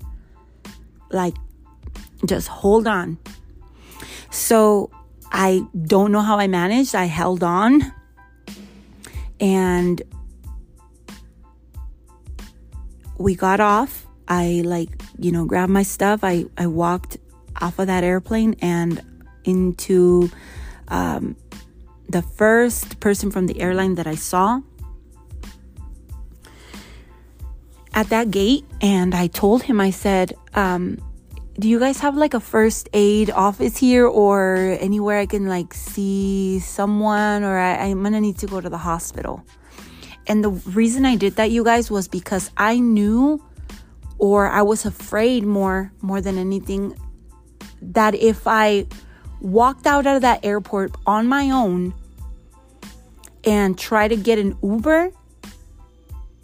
Like, 1.11 1.35
just 2.25 2.47
hold 2.47 2.87
on. 2.87 3.17
So 4.31 4.91
I 5.31 5.63
don't 5.85 6.11
know 6.11 6.21
how 6.21 6.39
I 6.39 6.47
managed. 6.47 6.95
I 6.95 7.05
held 7.05 7.43
on 7.43 7.93
and 9.39 10.01
we 13.17 13.35
got 13.35 13.59
off. 13.59 14.05
I 14.27 14.61
like, 14.65 14.89
you 15.17 15.31
know, 15.31 15.45
grabbed 15.45 15.71
my 15.71 15.83
stuff. 15.83 16.21
I, 16.23 16.45
I 16.57 16.67
walked 16.67 17.17
off 17.61 17.79
of 17.79 17.87
that 17.87 18.03
airplane 18.03 18.55
and 18.61 19.01
into 19.43 20.29
um, 20.87 21.35
the 22.07 22.21
first 22.21 22.99
person 22.99 23.31
from 23.31 23.47
the 23.47 23.59
airline 23.59 23.95
that 23.95 24.07
I 24.07 24.15
saw 24.15 24.61
at 27.93 28.09
that 28.09 28.31
gate. 28.31 28.65
And 28.81 29.13
I 29.15 29.27
told 29.27 29.63
him, 29.63 29.81
I 29.81 29.89
said, 29.89 30.33
um, 30.53 30.97
do 31.59 31.67
you 31.67 31.77
guys 31.77 31.99
have 31.99 32.15
like 32.15 32.33
a 32.33 32.39
first 32.39 32.87
aid 32.93 33.29
office 33.29 33.75
here 33.75 34.07
or 34.07 34.77
anywhere 34.79 35.19
I 35.19 35.25
can 35.25 35.47
like 35.47 35.73
see 35.73 36.59
someone 36.59 37.43
or 37.43 37.59
I, 37.59 37.89
I'm 37.89 38.01
gonna 38.01 38.21
need 38.21 38.37
to 38.39 38.47
go 38.47 38.61
to 38.61 38.69
the 38.69 38.77
hospital? 38.77 39.43
And 40.27 40.41
the 40.41 40.51
reason 40.51 41.05
I 41.05 41.15
did 41.15 41.35
that, 41.35 41.51
you 41.51 41.63
guys, 41.65 41.91
was 41.91 42.07
because 42.07 42.51
I 42.55 42.79
knew 42.79 43.43
or 44.19 44.47
I 44.47 44.61
was 44.61 44.85
afraid 44.85 45.43
more 45.43 45.91
more 46.01 46.21
than 46.21 46.37
anything 46.37 46.97
that 47.81 48.15
if 48.15 48.47
I 48.47 48.85
walked 49.41 49.85
out 49.85 50.07
of 50.07 50.21
that 50.21 50.45
airport 50.45 50.95
on 51.05 51.27
my 51.27 51.49
own 51.49 51.93
and 53.43 53.77
try 53.77 54.07
to 54.07 54.15
get 54.15 54.39
an 54.39 54.57
Uber 54.63 55.11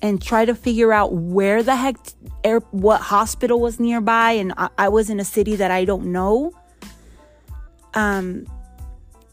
and 0.05 0.21
try 0.21 0.45
to 0.45 0.53
figure 0.53 0.93
out 0.93 1.13
where 1.13 1.63
the 1.63 1.75
heck 1.75 1.97
air, 2.43 2.59
what 2.69 3.01
hospital 3.01 3.59
was 3.59 3.79
nearby 3.79 4.31
and 4.33 4.53
I, 4.55 4.69
I 4.77 4.89
was 4.89 5.09
in 5.09 5.19
a 5.19 5.25
city 5.25 5.55
that 5.55 5.71
I 5.71 5.83
don't 5.83 6.11
know 6.11 6.53
um 7.95 8.45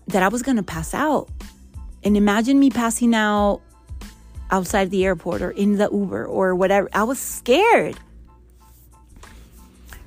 that 0.09 0.23
I 0.23 0.29
was 0.29 0.43
going 0.43 0.57
to 0.57 0.63
pass 0.63 0.95
out. 0.95 1.29
And 2.03 2.17
imagine 2.17 2.59
me 2.59 2.71
passing 2.71 3.15
out 3.15 3.61
outside 4.51 4.91
the 4.91 5.05
airport 5.05 5.43
or 5.43 5.51
in 5.51 5.77
the 5.77 5.89
Uber 5.93 6.27
or 6.27 6.55
whatever. 6.55 6.89
I 6.93 7.05
was 7.05 7.19
scared. 7.19 7.99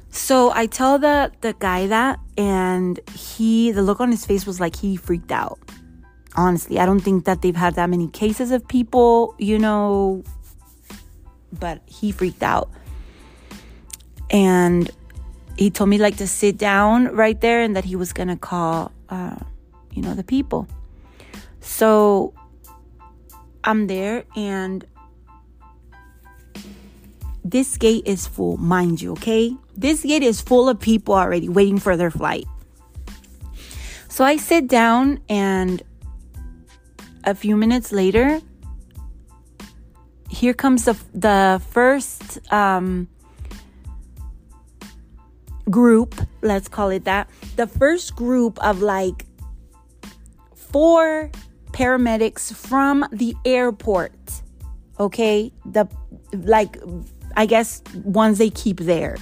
So 0.09 0.51
I 0.51 0.65
tell 0.65 0.97
the 0.97 1.31
the 1.41 1.53
guy 1.59 1.87
that 1.87 2.19
and 2.37 2.99
he 3.13 3.71
the 3.71 3.83
look 3.83 3.99
on 3.99 4.09
his 4.09 4.25
face 4.25 4.45
was 4.45 4.59
like 4.59 4.75
he 4.75 4.95
freaked 4.95 5.31
out. 5.31 5.59
Honestly, 6.35 6.79
I 6.79 6.85
don't 6.85 6.99
think 6.99 7.25
that 7.25 7.41
they've 7.41 7.55
had 7.55 7.75
that 7.75 7.89
many 7.89 8.09
cases 8.09 8.51
of 8.51 8.67
people, 8.67 9.35
you 9.37 9.57
know, 9.57 10.23
but 11.59 11.81
he 11.85 12.11
freaked 12.11 12.43
out. 12.43 12.69
And 14.29 14.89
he 15.57 15.69
told 15.69 15.89
me 15.89 15.97
like 15.97 16.17
to 16.17 16.27
sit 16.27 16.57
down 16.57 17.07
right 17.15 17.39
there 17.39 17.61
and 17.61 17.75
that 17.75 17.85
he 17.85 17.95
was 17.95 18.11
to 18.13 18.35
call 18.35 18.91
uh, 19.09 19.35
you 19.91 20.01
know, 20.01 20.13
the 20.13 20.23
people. 20.23 20.67
So 21.61 22.33
I'm 23.63 23.87
there 23.87 24.25
and 24.35 24.85
this 27.43 27.77
gate 27.77 28.03
is 28.05 28.27
full, 28.27 28.57
mind 28.57 29.01
you, 29.01 29.13
okay? 29.13 29.55
This 29.75 30.03
gate 30.03 30.23
is 30.23 30.41
full 30.41 30.67
of 30.67 30.79
people 30.79 31.15
already 31.15 31.49
waiting 31.49 31.79
for 31.79 31.95
their 31.95 32.11
flight. 32.11 32.45
So 34.09 34.23
I 34.23 34.37
sit 34.37 34.67
down 34.67 35.19
and 35.29 35.83
a 37.23 37.35
few 37.35 37.55
minutes 37.55 37.91
later, 37.91 38.41
here 40.29 40.53
comes 40.53 40.85
the, 40.85 40.97
the 41.13 41.61
first 41.69 42.39
um, 42.51 43.07
group, 45.69 46.15
let's 46.41 46.67
call 46.67 46.89
it 46.89 47.05
that. 47.05 47.29
The 47.55 47.67
first 47.67 48.15
group 48.15 48.61
of 48.63 48.81
like 48.81 49.25
four 50.55 51.31
paramedics 51.71 52.53
from 52.53 53.05
the 53.11 53.35
airport. 53.45 54.13
Okay? 54.99 55.51
The 55.65 55.87
like 56.33 56.77
I 57.35 57.45
guess 57.45 57.81
ones 58.03 58.37
they 58.37 58.49
keep 58.49 58.79
there. 58.79 59.17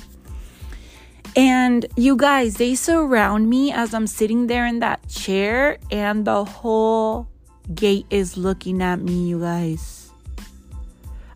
And 1.36 1.88
you 1.98 2.16
guys, 2.16 2.58
they 2.58 2.76
surround 2.76 3.50
me 3.50 3.72
as 3.72 3.94
I'm 3.94 4.06
sitting 4.06 4.46
there 4.46 4.68
in 4.68 4.80
that 4.80 5.08
chair 5.10 5.80
and 5.90 6.26
the 6.26 6.46
whole 6.46 7.28
gate 7.74 8.06
is 8.12 8.38
looking 8.38 8.84
at 8.84 9.00
me, 9.00 9.30
you 9.30 9.40
guys. 9.40 10.03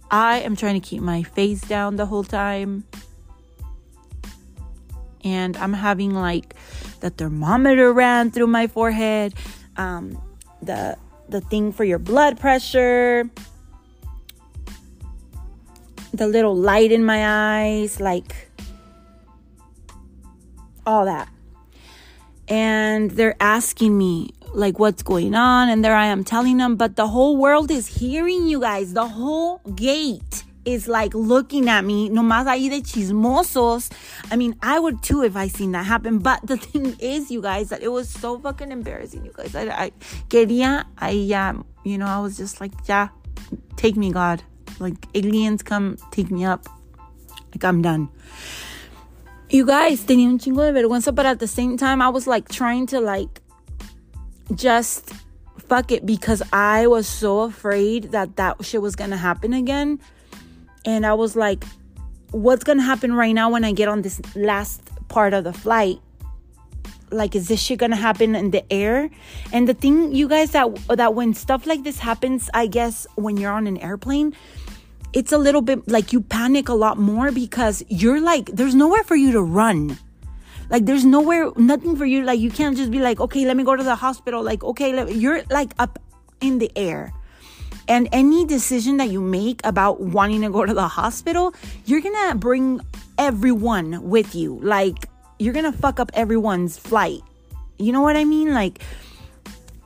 I 0.09 0.39
am 0.39 0.55
trying 0.55 0.79
to 0.79 0.87
keep 0.87 1.01
my 1.01 1.23
face 1.23 1.61
down 1.61 1.95
the 1.95 2.05
whole 2.05 2.23
time. 2.23 2.85
And 5.23 5.57
I'm 5.57 5.73
having 5.73 6.13
like 6.13 6.55
the 7.01 7.09
thermometer 7.09 7.91
ran 7.91 8.31
through 8.31 8.47
my 8.47 8.67
forehead. 8.67 9.33
Um, 9.75 10.21
the 10.61 10.97
the 11.29 11.41
thing 11.41 11.71
for 11.71 11.83
your 11.83 11.99
blood 11.99 12.39
pressure, 12.39 13.29
the 16.13 16.27
little 16.27 16.55
light 16.55 16.91
in 16.91 17.03
my 17.03 17.65
eyes, 17.65 17.99
like 17.99 18.49
all 20.85 21.05
that. 21.05 21.29
And 22.47 23.11
they're 23.11 23.35
asking 23.41 23.97
me, 23.97 24.31
like, 24.57 24.79
what's 24.79 25.03
going 25.03 25.35
on? 25.35 25.69
And 25.69 25.85
there 25.85 25.95
I 25.95 26.07
am 26.07 26.23
telling 26.23 26.57
them, 26.57 26.75
but 26.75 26.95
the 26.95 27.07
whole 27.07 27.37
world 27.37 27.69
is 27.69 27.85
hearing 27.85 28.47
you 28.47 28.59
guys. 28.59 28.93
The 28.93 29.07
whole 29.07 29.59
gate 29.75 30.43
is 30.65 30.87
like 30.87 31.13
looking 31.13 31.69
at 31.69 31.85
me, 31.85 32.09
no 32.09 32.23
más 32.23 32.45
ahí 32.47 32.69
de 32.69 32.81
chismosos. 32.81 33.91
I 34.31 34.35
mean, 34.35 34.55
I 34.61 34.79
would 34.79 35.03
too 35.03 35.23
if 35.23 35.35
I 35.35 35.47
seen 35.47 35.73
that 35.73 35.85
happen. 35.85 36.17
But 36.17 36.45
the 36.45 36.57
thing 36.67 36.95
is, 36.99 37.29
you 37.29 37.41
guys, 37.41 37.69
that 37.69 37.83
it 37.83 37.91
was 37.91 38.09
so 38.09 38.39
fucking 38.39 38.71
embarrassing, 38.71 39.23
you 39.23 39.31
guys. 39.31 39.55
I, 39.55 39.67
I 39.69 39.91
quería, 40.27 40.85
I, 40.97 41.33
um, 41.33 41.63
you 41.83 41.99
know, 41.99 42.07
I 42.07 42.19
was 42.19 42.35
just 42.35 42.59
like, 42.59 42.73
yeah, 42.85 43.09
take 43.75 43.95
me, 43.95 44.11
God. 44.11 44.41
Like 44.79 44.95
aliens 45.13 45.61
come 45.61 45.97
take 46.11 46.31
me 46.31 46.45
up. 46.45 46.65
Like 47.53 47.63
I'm 47.63 47.83
done. 47.83 48.09
You 49.49 49.65
guys, 49.65 50.03
tenía 50.03 50.27
un 50.27 50.39
chingo 50.39 50.65
de 50.65 50.73
vergüenza, 50.73 51.13
but 51.13 51.25
at 51.27 51.39
the 51.39 51.47
same 51.47 51.77
time, 51.77 52.01
I 52.01 52.09
was 52.09 52.27
like 52.27 52.49
trying 52.49 52.87
to 52.87 52.99
like 52.99 53.41
just 54.55 55.13
fuck 55.67 55.91
it 55.91 56.05
because 56.05 56.41
I 56.53 56.87
was 56.87 57.07
so 57.07 57.41
afraid 57.41 58.11
that 58.11 58.37
that 58.37 58.63
shit 58.63 58.81
was 58.81 58.95
gonna 58.95 59.17
happen 59.17 59.53
again. 59.53 59.99
And 60.85 61.05
I 61.05 61.13
was 61.13 61.35
like, 61.35 61.65
what's 62.31 62.63
gonna 62.63 62.83
happen 62.83 63.13
right 63.13 63.33
now 63.33 63.49
when 63.49 63.63
I 63.63 63.71
get 63.71 63.87
on 63.87 64.01
this 64.01 64.21
last 64.35 64.81
part 65.09 65.33
of 65.33 65.43
the 65.43 65.53
flight? 65.53 65.99
Like, 67.09 67.35
is 67.35 67.47
this 67.47 67.61
shit 67.61 67.79
gonna 67.79 67.95
happen 67.97 68.35
in 68.35 68.51
the 68.51 68.63
air? 68.71 69.09
And 69.51 69.67
the 69.67 69.73
thing, 69.73 70.13
you 70.13 70.27
guys, 70.27 70.51
that 70.51 70.73
that 70.87 71.15
when 71.15 71.33
stuff 71.33 71.65
like 71.65 71.83
this 71.83 71.99
happens, 71.99 72.49
I 72.53 72.67
guess 72.67 73.07
when 73.15 73.37
you're 73.37 73.51
on 73.51 73.67
an 73.67 73.77
airplane, 73.77 74.33
it's 75.13 75.31
a 75.31 75.37
little 75.37 75.61
bit 75.61 75.87
like 75.87 76.13
you 76.13 76.21
panic 76.21 76.69
a 76.69 76.73
lot 76.73 76.97
more 76.97 77.31
because 77.31 77.83
you're 77.87 78.21
like, 78.21 78.47
there's 78.47 78.75
nowhere 78.75 79.03
for 79.03 79.15
you 79.15 79.31
to 79.31 79.41
run. 79.41 79.97
Like, 80.69 80.85
there's 80.85 81.05
nowhere, 81.05 81.51
nothing 81.55 81.95
for 81.95 82.05
you. 82.05 82.23
Like, 82.23 82.39
you 82.39 82.51
can't 82.51 82.75
just 82.75 82.91
be 82.91 82.99
like, 82.99 83.19
okay, 83.19 83.45
let 83.45 83.55
me 83.55 83.63
go 83.63 83.75
to 83.75 83.83
the 83.83 83.95
hospital. 83.95 84.43
Like, 84.43 84.63
okay, 84.63 85.11
you're 85.11 85.43
like 85.49 85.71
up 85.79 85.99
in 86.41 86.59
the 86.59 86.71
air. 86.75 87.13
And 87.87 88.09
any 88.11 88.45
decision 88.45 88.97
that 88.97 89.09
you 89.09 89.21
make 89.21 89.61
about 89.63 90.01
wanting 90.01 90.41
to 90.41 90.49
go 90.49 90.65
to 90.65 90.73
the 90.73 90.87
hospital, 90.87 91.53
you're 91.85 92.01
gonna 92.01 92.35
bring 92.35 92.81
everyone 93.17 94.09
with 94.09 94.35
you. 94.35 94.59
Like, 94.61 95.07
you're 95.39 95.53
gonna 95.53 95.71
fuck 95.71 95.99
up 95.99 96.11
everyone's 96.13 96.77
flight. 96.77 97.21
You 97.79 97.93
know 97.93 98.01
what 98.01 98.17
I 98.17 98.25
mean? 98.25 98.53
Like, 98.53 98.81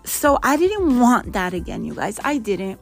so 0.03 0.39
I 0.41 0.57
didn't 0.57 0.99
want 0.99 1.33
that 1.33 1.53
again, 1.53 1.85
you 1.85 1.93
guys. 1.93 2.19
I 2.23 2.39
didn't. 2.39 2.79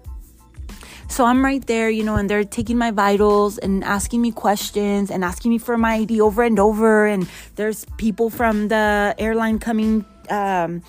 So 1.09 1.25
I'm 1.25 1.43
right 1.43 1.65
there, 1.65 1.89
you 1.89 2.03
know, 2.03 2.15
and 2.15 2.29
they're 2.29 2.45
taking 2.45 2.77
my 2.77 2.91
vitals 2.91 3.57
and 3.57 3.83
asking 3.83 4.21
me 4.21 4.31
questions 4.31 5.09
and 5.09 5.25
asking 5.25 5.51
me 5.51 5.57
for 5.57 5.75
my 5.75 5.95
ID 5.95 6.21
over 6.21 6.43
and 6.43 6.57
over. 6.59 7.07
And 7.07 7.27
there's 7.55 7.83
people 7.97 8.29
from 8.29 8.67
the 8.67 9.15
airline 9.17 9.57
coming, 9.57 10.05
um, 10.29 10.83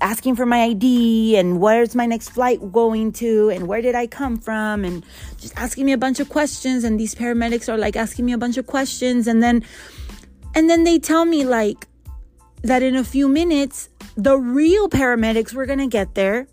asking 0.00 0.34
for 0.34 0.44
my 0.44 0.64
ID 0.64 1.36
and 1.36 1.60
where's 1.60 1.94
my 1.94 2.06
next 2.06 2.30
flight 2.30 2.72
going 2.72 3.12
to 3.12 3.50
and 3.50 3.68
where 3.68 3.80
did 3.80 3.94
I 3.94 4.08
come 4.08 4.36
from 4.36 4.84
and 4.84 5.06
just 5.38 5.56
asking 5.56 5.86
me 5.86 5.92
a 5.92 5.98
bunch 5.98 6.18
of 6.18 6.28
questions. 6.28 6.82
And 6.82 6.98
these 6.98 7.14
paramedics 7.14 7.72
are 7.72 7.78
like 7.78 7.94
asking 7.94 8.26
me 8.26 8.32
a 8.32 8.38
bunch 8.38 8.58
of 8.58 8.66
questions. 8.66 9.28
And 9.28 9.42
then, 9.42 9.64
and 10.56 10.68
then 10.68 10.82
they 10.82 10.98
tell 10.98 11.24
me 11.24 11.44
like 11.44 11.86
that 12.62 12.82
in 12.82 12.96
a 12.96 13.04
few 13.04 13.28
minutes, 13.28 13.88
the 14.16 14.36
real 14.36 14.88
paramedics 14.88 15.54
were 15.54 15.66
going 15.66 15.78
to 15.78 15.86
get 15.86 16.16
there, 16.16 16.48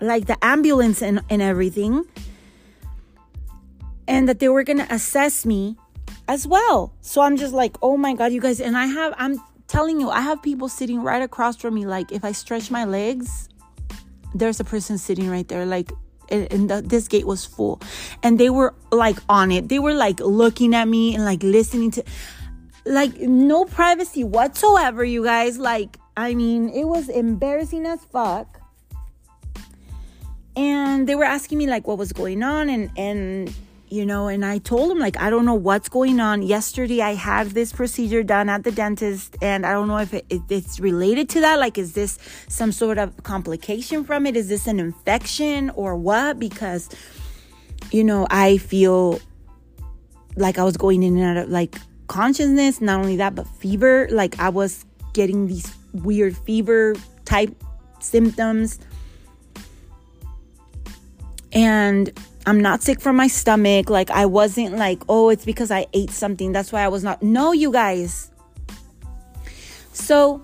like 0.00 0.24
the 0.26 0.42
ambulance 0.42 1.02
and, 1.02 1.20
and 1.28 1.42
everything 1.42 2.06
and 4.08 4.28
that 4.28 4.38
they 4.38 4.48
were 4.48 4.62
going 4.62 4.78
to 4.78 4.94
assess 4.94 5.44
me 5.44 5.76
as 6.28 6.46
well. 6.46 6.92
So 7.00 7.20
I'm 7.20 7.36
just 7.36 7.54
like, 7.54 7.76
oh 7.82 7.96
my 7.96 8.14
God, 8.14 8.32
you 8.32 8.40
guys. 8.40 8.60
And 8.60 8.76
I 8.76 8.86
have, 8.86 9.14
I'm 9.16 9.40
telling 9.68 10.00
you, 10.00 10.10
I 10.10 10.20
have 10.20 10.42
people 10.42 10.68
sitting 10.68 11.02
right 11.02 11.22
across 11.22 11.56
from 11.56 11.74
me. 11.74 11.86
Like, 11.86 12.12
if 12.12 12.24
I 12.24 12.32
stretch 12.32 12.70
my 12.70 12.84
legs, 12.84 13.48
there's 14.34 14.60
a 14.60 14.64
person 14.64 14.98
sitting 14.98 15.30
right 15.30 15.46
there. 15.48 15.66
Like, 15.66 15.92
and, 16.28 16.68
the, 16.68 16.82
this 16.82 17.06
gate 17.08 17.26
was 17.26 17.44
full. 17.44 17.80
And 18.22 18.38
they 18.38 18.50
were 18.50 18.74
like 18.90 19.18
on 19.28 19.52
it. 19.52 19.68
They 19.68 19.78
were 19.78 19.94
like 19.94 20.20
looking 20.20 20.74
at 20.74 20.88
me 20.88 21.14
and 21.14 21.24
like 21.24 21.42
listening 21.42 21.90
to, 21.92 22.04
like, 22.84 23.16
no 23.18 23.64
privacy 23.64 24.24
whatsoever, 24.24 25.04
you 25.04 25.24
guys. 25.24 25.58
Like, 25.58 25.98
I 26.16 26.34
mean, 26.34 26.68
it 26.70 26.84
was 26.84 27.08
embarrassing 27.08 27.86
as 27.86 28.04
fuck. 28.04 28.60
And 30.56 31.06
they 31.06 31.14
were 31.14 31.24
asking 31.24 31.58
me 31.58 31.66
like 31.66 31.86
what 31.86 31.98
was 31.98 32.12
going 32.12 32.42
on 32.42 32.70
and 32.70 32.90
and 32.96 33.54
you 33.88 34.04
know 34.04 34.26
and 34.26 34.44
i 34.44 34.58
told 34.58 34.90
him 34.90 34.98
like 34.98 35.16
i 35.18 35.30
don't 35.30 35.44
know 35.44 35.54
what's 35.54 35.88
going 35.88 36.18
on. 36.20 36.42
Yesterday 36.42 37.02
i 37.02 37.14
had 37.14 37.48
this 37.48 37.72
procedure 37.72 38.22
done 38.22 38.48
at 38.48 38.64
the 38.64 38.72
dentist 38.72 39.36
and 39.40 39.64
i 39.64 39.72
don't 39.72 39.88
know 39.88 39.98
if, 39.98 40.12
it, 40.12 40.26
if 40.30 40.42
it's 40.50 40.80
related 40.80 41.28
to 41.30 41.40
that. 41.40 41.58
Like 41.58 41.78
is 41.78 41.92
this 41.92 42.18
some 42.48 42.72
sort 42.72 42.98
of 42.98 43.22
complication 43.22 44.04
from 44.04 44.26
it? 44.26 44.36
Is 44.36 44.48
this 44.48 44.66
an 44.66 44.80
infection 44.80 45.70
or 45.70 45.96
what? 45.96 46.38
Because 46.38 46.88
you 47.92 48.02
know 48.02 48.26
i 48.30 48.58
feel 48.58 49.20
like 50.36 50.58
i 50.58 50.64
was 50.64 50.76
going 50.76 51.02
in 51.02 51.16
and 51.16 51.38
out 51.38 51.44
of 51.44 51.50
like 51.50 51.76
consciousness. 52.08 52.80
Not 52.80 53.00
only 53.00 53.16
that 53.16 53.34
but 53.34 53.46
fever. 53.46 54.08
Like 54.10 54.38
i 54.40 54.48
was 54.48 54.84
getting 55.12 55.46
these 55.46 55.72
weird 55.92 56.36
fever 56.36 56.94
type 57.24 57.54
symptoms. 58.00 58.78
And 61.52 62.12
I'm 62.46 62.60
not 62.60 62.80
sick 62.80 63.00
from 63.00 63.16
my 63.16 63.26
stomach. 63.26 63.90
Like, 63.90 64.08
I 64.10 64.24
wasn't 64.26 64.76
like, 64.76 65.02
oh, 65.08 65.30
it's 65.30 65.44
because 65.44 65.72
I 65.72 65.86
ate 65.92 66.10
something. 66.10 66.52
That's 66.52 66.70
why 66.70 66.82
I 66.82 66.88
was 66.88 67.02
not. 67.02 67.20
No, 67.20 67.50
you 67.50 67.72
guys. 67.72 68.30
So 69.92 70.42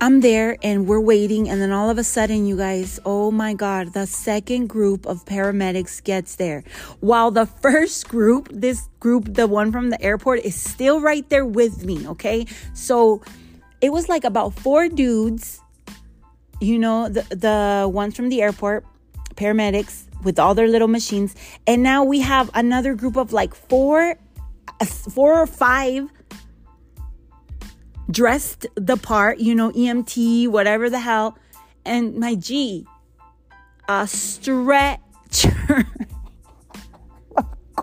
I'm 0.00 0.20
there 0.20 0.56
and 0.62 0.86
we're 0.86 1.00
waiting. 1.00 1.50
And 1.50 1.60
then 1.60 1.72
all 1.72 1.90
of 1.90 1.98
a 1.98 2.04
sudden, 2.04 2.46
you 2.46 2.56
guys, 2.56 2.98
oh 3.04 3.30
my 3.30 3.52
God, 3.52 3.92
the 3.92 4.06
second 4.06 4.68
group 4.68 5.04
of 5.04 5.26
paramedics 5.26 6.02
gets 6.02 6.36
there. 6.36 6.64
While 7.00 7.30
the 7.30 7.44
first 7.62 8.08
group, 8.08 8.48
this 8.50 8.88
group, 9.00 9.34
the 9.34 9.46
one 9.46 9.72
from 9.72 9.90
the 9.90 10.00
airport, 10.00 10.40
is 10.40 10.54
still 10.54 11.02
right 11.02 11.28
there 11.28 11.44
with 11.44 11.84
me. 11.84 12.08
Okay. 12.08 12.46
So 12.72 13.20
it 13.82 13.92
was 13.92 14.08
like 14.08 14.24
about 14.24 14.54
four 14.54 14.88
dudes, 14.88 15.60
you 16.60 16.78
know, 16.78 17.10
the, 17.10 17.22
the 17.34 17.88
ones 17.92 18.16
from 18.16 18.30
the 18.30 18.40
airport 18.40 18.86
paramedics 19.38 20.04
with 20.24 20.38
all 20.38 20.54
their 20.54 20.68
little 20.68 20.88
machines. 20.88 21.34
And 21.66 21.82
now 21.82 22.04
we 22.04 22.20
have 22.20 22.50
another 22.54 22.94
group 22.94 23.16
of 23.16 23.32
like 23.32 23.54
four, 23.54 24.16
four 24.84 25.40
or 25.40 25.46
five 25.46 26.10
dressed 28.10 28.66
the 28.74 28.96
part, 28.96 29.38
you 29.38 29.54
know, 29.54 29.70
EMT, 29.72 30.48
whatever 30.48 30.90
the 30.90 31.00
hell. 31.00 31.38
And 31.84 32.16
my 32.16 32.34
G, 32.34 32.86
a 33.88 34.06
stretcher. 34.06 34.98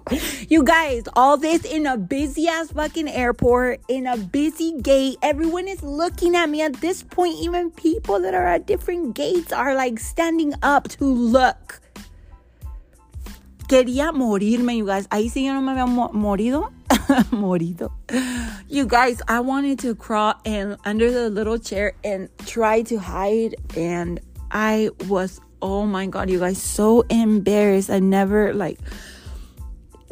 you 0.49 0.63
guys, 0.63 1.03
all 1.15 1.38
this 1.38 1.63
in 1.63 1.86
a 1.86 1.97
busy 1.97 2.47
ass 2.47 2.71
fucking 2.71 3.08
airport, 3.08 3.81
in 3.88 4.08
a 4.08 4.17
busy 4.17 4.79
gate. 4.81 5.17
Everyone 5.21 5.67
is 5.67 5.81
looking 5.84 6.36
at 6.36 6.49
me 6.49 6.62
at 6.62 6.73
this 6.81 7.03
point. 7.03 7.36
Even 7.36 7.71
people 7.71 8.19
that 8.21 8.34
are 8.34 8.45
at 8.45 8.65
different 8.65 9.15
gates 9.15 9.51
are 9.51 9.75
like 9.75 9.99
standing 9.99 10.53
up 10.62 10.88
to 10.89 11.05
look. 11.05 11.81
Quería 13.67 14.13
morirme, 14.13 14.77
you 14.77 14.86
guys. 14.86 15.08
Ahí 15.08 15.29
sí 15.31 15.45
yo 15.45 15.53
no 15.53 15.62
me 15.62 15.71
había 15.71 15.88
mo 15.88 16.10
morido. 16.10 16.71
morido. 17.31 17.91
You 18.67 18.86
guys, 18.86 19.21
I 19.27 19.39
wanted 19.39 19.79
to 19.79 19.95
crawl 19.95 20.36
and 20.45 20.77
under 20.86 21.12
the 21.12 21.29
little 21.29 21.58
chair 21.58 21.93
and 22.03 22.29
try 22.45 22.84
to 22.84 22.97
hide. 22.97 23.55
And 23.75 24.19
I 24.51 24.91
was, 25.08 25.41
oh 25.63 25.86
my 25.86 26.05
God, 26.05 26.29
you 26.29 26.39
guys, 26.39 26.62
so 26.62 27.01
embarrassed. 27.10 27.89
I 27.89 27.99
never 27.99 28.53
like 28.53 28.79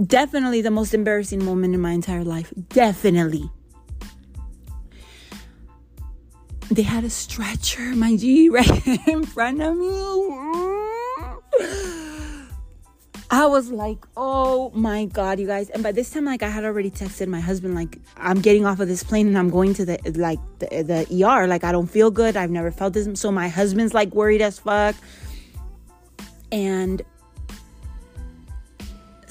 definitely 0.06 0.62
the 0.62 0.72
most 0.72 0.94
embarrassing 0.94 1.44
moment 1.44 1.74
in 1.74 1.82
my 1.82 1.92
entire 1.92 2.24
life. 2.24 2.54
Definitely. 2.70 3.50
They 6.72 6.84
had 6.84 7.04
a 7.04 7.10
stretcher, 7.10 7.94
my 7.96 8.16
G, 8.16 8.50
right 8.52 8.88
in 9.08 9.26
front 9.26 9.62
of 9.62 9.76
me. 9.76 9.90
I 13.30 13.48
was 13.48 13.72
like, 13.72 14.06
oh 14.16 14.70
my 14.76 15.06
God, 15.06 15.40
you 15.40 15.48
guys. 15.48 15.72
And 15.72 15.82
by 15.82 15.92
this 15.92 16.12
time, 16.12 16.26
like, 16.26 16.44
I 16.44 16.50
had 16.50 16.64
already 16.64 16.92
texted 16.92 17.28
my 17.28 17.40
husband, 17.40 17.74
like, 17.74 17.98
I'm 18.16 18.42
getting 18.42 18.64
off 18.64 18.80
of 18.80 18.88
this 18.88 19.04
plane 19.04 19.28
and 19.28 19.36
I'm 19.38 19.50
going 19.50 19.74
to 19.74 19.86
the, 19.86 19.98
like, 20.16 20.38
the, 20.60 20.84
the 21.08 21.26
ER. 21.26 21.48
Like, 21.48 21.64
I 21.64 21.72
don't 21.72 21.88
feel 21.88 22.12
good. 22.12 22.38
I've 22.38 22.52
never 22.52 22.70
felt 22.70 22.94
this. 22.94 23.08
So 23.20 23.32
my 23.32 23.48
husband's 23.48 23.94
like 23.94 24.14
worried 24.14 24.42
as 24.42 24.60
fuck. 24.60 24.96
And 26.52 27.02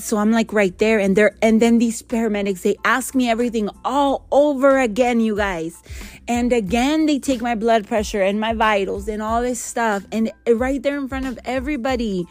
so 0.02 0.16
I'm 0.18 0.32
like 0.32 0.52
right 0.52 0.76
there 0.78 0.98
and 0.98 1.16
there 1.16 1.36
and 1.40 1.62
then 1.62 1.78
these 1.78 2.02
paramedics 2.02 2.62
they 2.62 2.76
ask 2.84 3.14
me 3.14 3.30
everything 3.30 3.70
all 3.84 4.26
over 4.32 4.78
again 4.80 5.20
you 5.20 5.36
guys. 5.36 5.80
And 6.26 6.52
again 6.52 7.06
they 7.06 7.20
take 7.20 7.40
my 7.40 7.54
blood 7.54 7.86
pressure 7.86 8.20
and 8.20 8.40
my 8.40 8.52
vitals 8.52 9.06
and 9.06 9.22
all 9.22 9.42
this 9.42 9.60
stuff 9.60 10.04
and 10.10 10.32
right 10.48 10.82
there 10.82 10.98
in 10.98 11.06
front 11.06 11.26
of 11.26 11.38
everybody. 11.44 12.26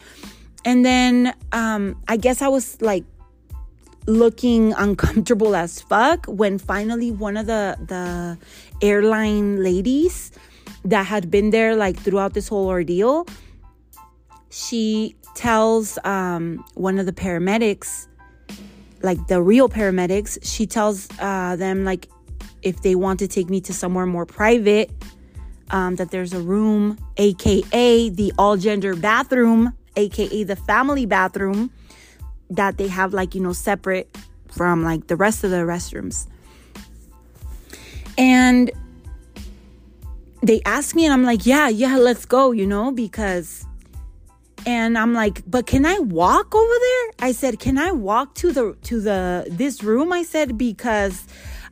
And 0.66 0.84
then 0.84 1.34
um 1.52 1.96
I 2.08 2.18
guess 2.18 2.42
I 2.42 2.48
was 2.48 2.80
like 2.82 3.04
looking 4.06 4.74
uncomfortable 4.74 5.56
as 5.56 5.80
fuck 5.80 6.26
when 6.26 6.58
finally 6.58 7.10
one 7.10 7.38
of 7.38 7.46
the 7.46 7.78
the 7.86 8.38
airline 8.84 9.62
ladies 9.62 10.30
that 10.84 11.06
had 11.06 11.30
been 11.30 11.50
there 11.50 11.74
like 11.74 11.96
throughout 11.96 12.34
this 12.34 12.48
whole 12.48 12.66
ordeal 12.66 13.24
she 14.50 15.14
tells 15.34 15.98
um, 16.04 16.64
one 16.74 16.98
of 16.98 17.06
the 17.06 17.12
paramedics, 17.12 18.06
like 19.02 19.26
the 19.26 19.42
real 19.42 19.68
paramedics, 19.68 20.38
she 20.42 20.66
tells 20.66 21.08
uh, 21.18 21.56
them 21.56 21.84
like 21.84 22.08
if 22.62 22.82
they 22.82 22.94
want 22.94 23.18
to 23.18 23.28
take 23.28 23.50
me 23.50 23.60
to 23.62 23.72
somewhere 23.72 24.06
more 24.06 24.26
private, 24.26 24.90
um, 25.70 25.96
that 25.96 26.10
there's 26.10 26.32
a 26.32 26.40
room, 26.40 26.98
aka 27.16 28.08
the 28.08 28.32
all 28.38 28.56
gender 28.56 28.94
bathroom, 28.94 29.72
aka 29.96 30.44
the 30.44 30.56
family 30.56 31.06
bathroom, 31.06 31.70
that 32.50 32.76
they 32.76 32.88
have 32.88 33.12
like 33.12 33.34
you 33.34 33.40
know 33.40 33.52
separate 33.52 34.16
from 34.50 34.84
like 34.84 35.06
the 35.06 35.16
rest 35.16 35.44
of 35.44 35.50
the 35.50 35.58
restrooms. 35.58 36.26
And 38.18 38.70
they 40.42 40.60
asked 40.66 40.94
me 40.94 41.04
and 41.04 41.12
I'm 41.12 41.24
like, 41.24 41.46
"Yeah, 41.46 41.68
yeah, 41.68 41.96
let's 41.96 42.26
go," 42.26 42.52
you 42.52 42.66
know, 42.66 42.92
because 42.92 43.64
and 44.66 44.96
I'm 44.96 45.12
like, 45.14 45.42
"But 45.46 45.66
can 45.66 45.84
I 45.86 45.98
walk 45.98 46.54
over 46.54 46.74
there?" 46.86 47.28
I 47.28 47.32
said, 47.32 47.58
"Can 47.58 47.78
I 47.78 47.92
walk 47.92 48.34
to 48.36 48.52
the 48.52 48.76
to 48.82 49.00
the 49.00 49.46
this 49.50 49.82
room?" 49.82 50.12
I 50.12 50.22
said 50.22 50.58
because 50.58 51.24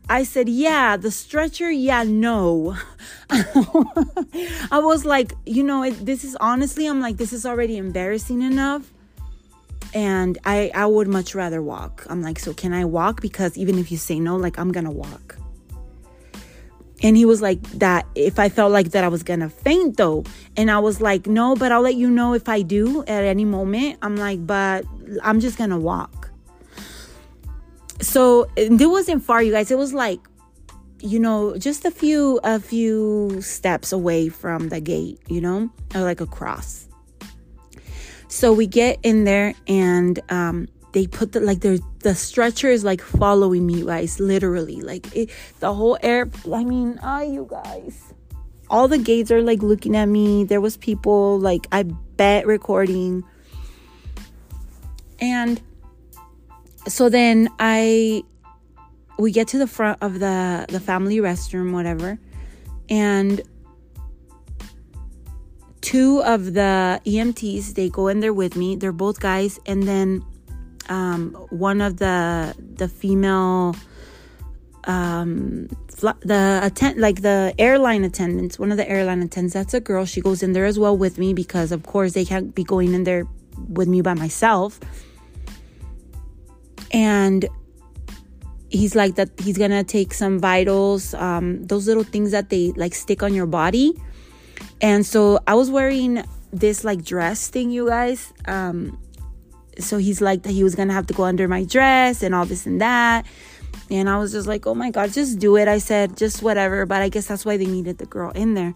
I 0.08 0.24
said, 0.24 0.48
"Yeah, 0.48 0.96
the 0.96 1.10
stretcher, 1.10 1.70
yeah, 1.70 2.02
no." 2.04 2.76
I 3.30 4.78
was 4.78 5.04
like, 5.04 5.34
"You 5.46 5.62
know, 5.62 5.84
it, 5.84 6.04
this 6.04 6.24
is 6.24 6.36
honestly, 6.40 6.86
I'm 6.86 7.00
like 7.00 7.16
this 7.16 7.32
is 7.32 7.46
already 7.46 7.76
embarrassing 7.76 8.42
enough." 8.42 8.90
And 9.94 10.38
I 10.44 10.70
I 10.74 10.86
would 10.86 11.08
much 11.08 11.34
rather 11.34 11.62
walk. 11.62 12.06
I'm 12.08 12.22
like, 12.22 12.38
"So 12.38 12.52
can 12.54 12.72
I 12.72 12.84
walk 12.84 13.20
because 13.20 13.56
even 13.56 13.78
if 13.78 13.90
you 13.90 13.98
say 13.98 14.20
no, 14.20 14.36
like 14.36 14.58
I'm 14.58 14.72
going 14.72 14.86
to 14.86 14.90
walk." 14.90 15.39
And 17.02 17.16
he 17.16 17.24
was 17.24 17.40
like, 17.40 17.62
that 17.78 18.06
if 18.14 18.38
I 18.38 18.48
felt 18.48 18.72
like 18.72 18.90
that 18.90 19.04
I 19.04 19.08
was 19.08 19.22
gonna 19.22 19.48
faint 19.48 19.96
though. 19.96 20.24
And 20.56 20.70
I 20.70 20.78
was 20.78 21.00
like, 21.00 21.26
no, 21.26 21.56
but 21.56 21.72
I'll 21.72 21.80
let 21.80 21.94
you 21.94 22.10
know 22.10 22.34
if 22.34 22.48
I 22.48 22.62
do 22.62 23.02
at 23.02 23.24
any 23.24 23.44
moment. 23.44 23.98
I'm 24.02 24.16
like, 24.16 24.46
but 24.46 24.84
I'm 25.22 25.40
just 25.40 25.56
gonna 25.56 25.78
walk. 25.78 26.30
So 28.00 28.48
it 28.56 28.88
wasn't 28.88 29.22
far, 29.22 29.42
you 29.42 29.52
guys. 29.52 29.70
It 29.70 29.78
was 29.78 29.92
like, 29.92 30.20
you 31.00 31.18
know, 31.18 31.56
just 31.56 31.84
a 31.84 31.90
few 31.90 32.40
a 32.44 32.60
few 32.60 33.40
steps 33.40 33.92
away 33.92 34.28
from 34.28 34.68
the 34.68 34.80
gate, 34.80 35.20
you 35.28 35.40
know, 35.40 35.70
or 35.94 36.02
like 36.02 36.20
across. 36.20 36.88
So 38.28 38.52
we 38.52 38.66
get 38.66 38.98
in 39.02 39.24
there 39.24 39.54
and 39.66 40.20
um 40.30 40.68
they 40.92 41.06
put 41.06 41.32
the 41.32 41.40
like 41.40 41.60
the 41.60 41.82
the 42.00 42.14
stretcher 42.14 42.68
is 42.68 42.84
like 42.84 43.00
following 43.00 43.66
me, 43.66 43.84
guys, 43.84 44.20
literally. 44.20 44.80
Like 44.80 45.14
it, 45.14 45.30
the 45.60 45.74
whole 45.74 45.98
air. 46.02 46.28
I 46.52 46.64
mean, 46.64 46.98
ah, 47.02 47.22
you 47.22 47.46
guys. 47.50 48.14
All 48.68 48.86
the 48.86 48.98
gates 48.98 49.30
are 49.30 49.42
like 49.42 49.62
looking 49.62 49.96
at 49.96 50.06
me. 50.06 50.44
There 50.44 50.60
was 50.60 50.76
people 50.76 51.38
like 51.38 51.66
I 51.72 51.82
bet 51.82 52.46
recording. 52.46 53.24
And 55.20 55.60
so 56.88 57.08
then 57.08 57.48
I 57.58 58.24
we 59.18 59.32
get 59.32 59.48
to 59.48 59.58
the 59.58 59.66
front 59.66 59.98
of 60.00 60.18
the 60.18 60.66
the 60.68 60.80
family 60.80 61.18
restroom 61.18 61.72
whatever 61.72 62.18
and 62.88 63.42
two 65.82 66.22
of 66.22 66.54
the 66.54 67.00
EMTs 67.04 67.74
they 67.74 67.90
go 67.90 68.08
in 68.08 68.20
there 68.20 68.32
with 68.32 68.56
me 68.56 68.76
they're 68.76 68.92
both 68.92 69.20
guys 69.20 69.60
and 69.66 69.82
then 69.82 70.24
um, 70.88 71.34
one 71.50 71.80
of 71.80 71.98
the 71.98 72.54
the 72.76 72.88
female 72.88 73.76
um 74.84 75.68
the 76.22 76.60
attend 76.62 76.98
like 76.98 77.20
the 77.20 77.54
airline 77.58 78.02
attendants 78.02 78.58
one 78.58 78.70
of 78.70 78.78
the 78.78 78.88
airline 78.88 79.20
attendants 79.22 79.54
that's 79.54 79.74
a 79.74 79.80
girl. 79.80 80.04
She 80.06 80.20
goes 80.20 80.42
in 80.42 80.52
there 80.52 80.64
as 80.64 80.78
well 80.78 80.96
with 80.96 81.18
me 81.18 81.34
because 81.34 81.72
of 81.72 81.82
course 81.82 82.12
they 82.14 82.24
can't 82.24 82.54
be 82.54 82.64
going 82.64 82.94
in 82.94 83.04
there 83.04 83.26
with 83.68 83.88
me 83.88 84.00
by 84.00 84.14
myself. 84.14 84.80
And 86.92 87.46
he's 88.70 88.94
like 88.94 89.16
that 89.16 89.28
he's 89.38 89.58
gonna 89.58 89.84
take 89.84 90.14
some 90.14 90.38
vitals 90.38 91.12
um 91.14 91.64
those 91.66 91.86
little 91.86 92.04
things 92.04 92.30
that 92.30 92.48
they 92.48 92.72
like 92.76 92.94
stick 92.94 93.22
on 93.22 93.34
your 93.34 93.46
body. 93.46 93.94
And 94.80 95.04
so 95.04 95.40
i 95.46 95.54
was 95.54 95.70
wearing 95.70 96.24
this 96.52 96.84
like 96.84 97.04
dress 97.04 97.48
thing 97.48 97.70
you 97.70 97.88
guys. 97.88 98.32
Um 98.46 98.98
so 99.78 99.98
he's 99.98 100.20
like 100.20 100.42
that 100.42 100.52
he 100.52 100.64
was 100.64 100.74
gonna 100.74 100.92
have 100.92 101.06
to 101.06 101.14
go 101.14 101.24
under 101.24 101.48
my 101.48 101.64
dress 101.64 102.22
and 102.22 102.34
all 102.34 102.46
this 102.46 102.66
and 102.66 102.80
that. 102.80 103.26
And 103.90 104.08
i 104.08 104.18
was 104.18 104.32
just 104.32 104.46
like 104.46 104.66
oh 104.66 104.74
my 104.74 104.90
god 104.90 105.12
just 105.12 105.38
do 105.38 105.56
it. 105.56 105.68
I 105.68 105.78
said 105.78 106.16
just 106.16 106.42
whatever. 106.42 106.86
But 106.86 107.02
i 107.02 107.08
guess 107.08 107.26
that's 107.26 107.44
why 107.44 107.56
they 107.56 107.66
needed 107.66 107.98
the 107.98 108.06
girl 108.06 108.30
in 108.32 108.54
there. 108.54 108.74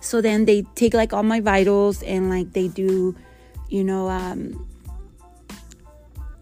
So 0.00 0.20
then 0.20 0.44
they 0.44 0.62
take 0.74 0.94
like 0.94 1.12
all 1.12 1.22
my 1.22 1.40
vitals 1.40 2.02
and 2.02 2.28
like 2.28 2.52
they 2.52 2.68
do 2.68 3.14
you 3.68 3.84
know 3.84 4.08
um 4.08 4.68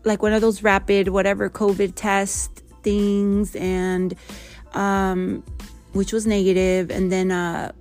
like 0.05 0.23
one 0.23 0.33
of 0.33 0.41
those 0.41 0.63
rapid 0.63 1.09
whatever 1.09 1.51
covid 1.51 1.93
test 1.95 2.63
things 2.83 3.55
and 3.57 4.15
um 4.73 5.45
which 5.93 6.13
was 6.13 6.27
negative. 6.27 6.91
And 6.91 7.11
then 7.11 7.31
uh 7.31 7.73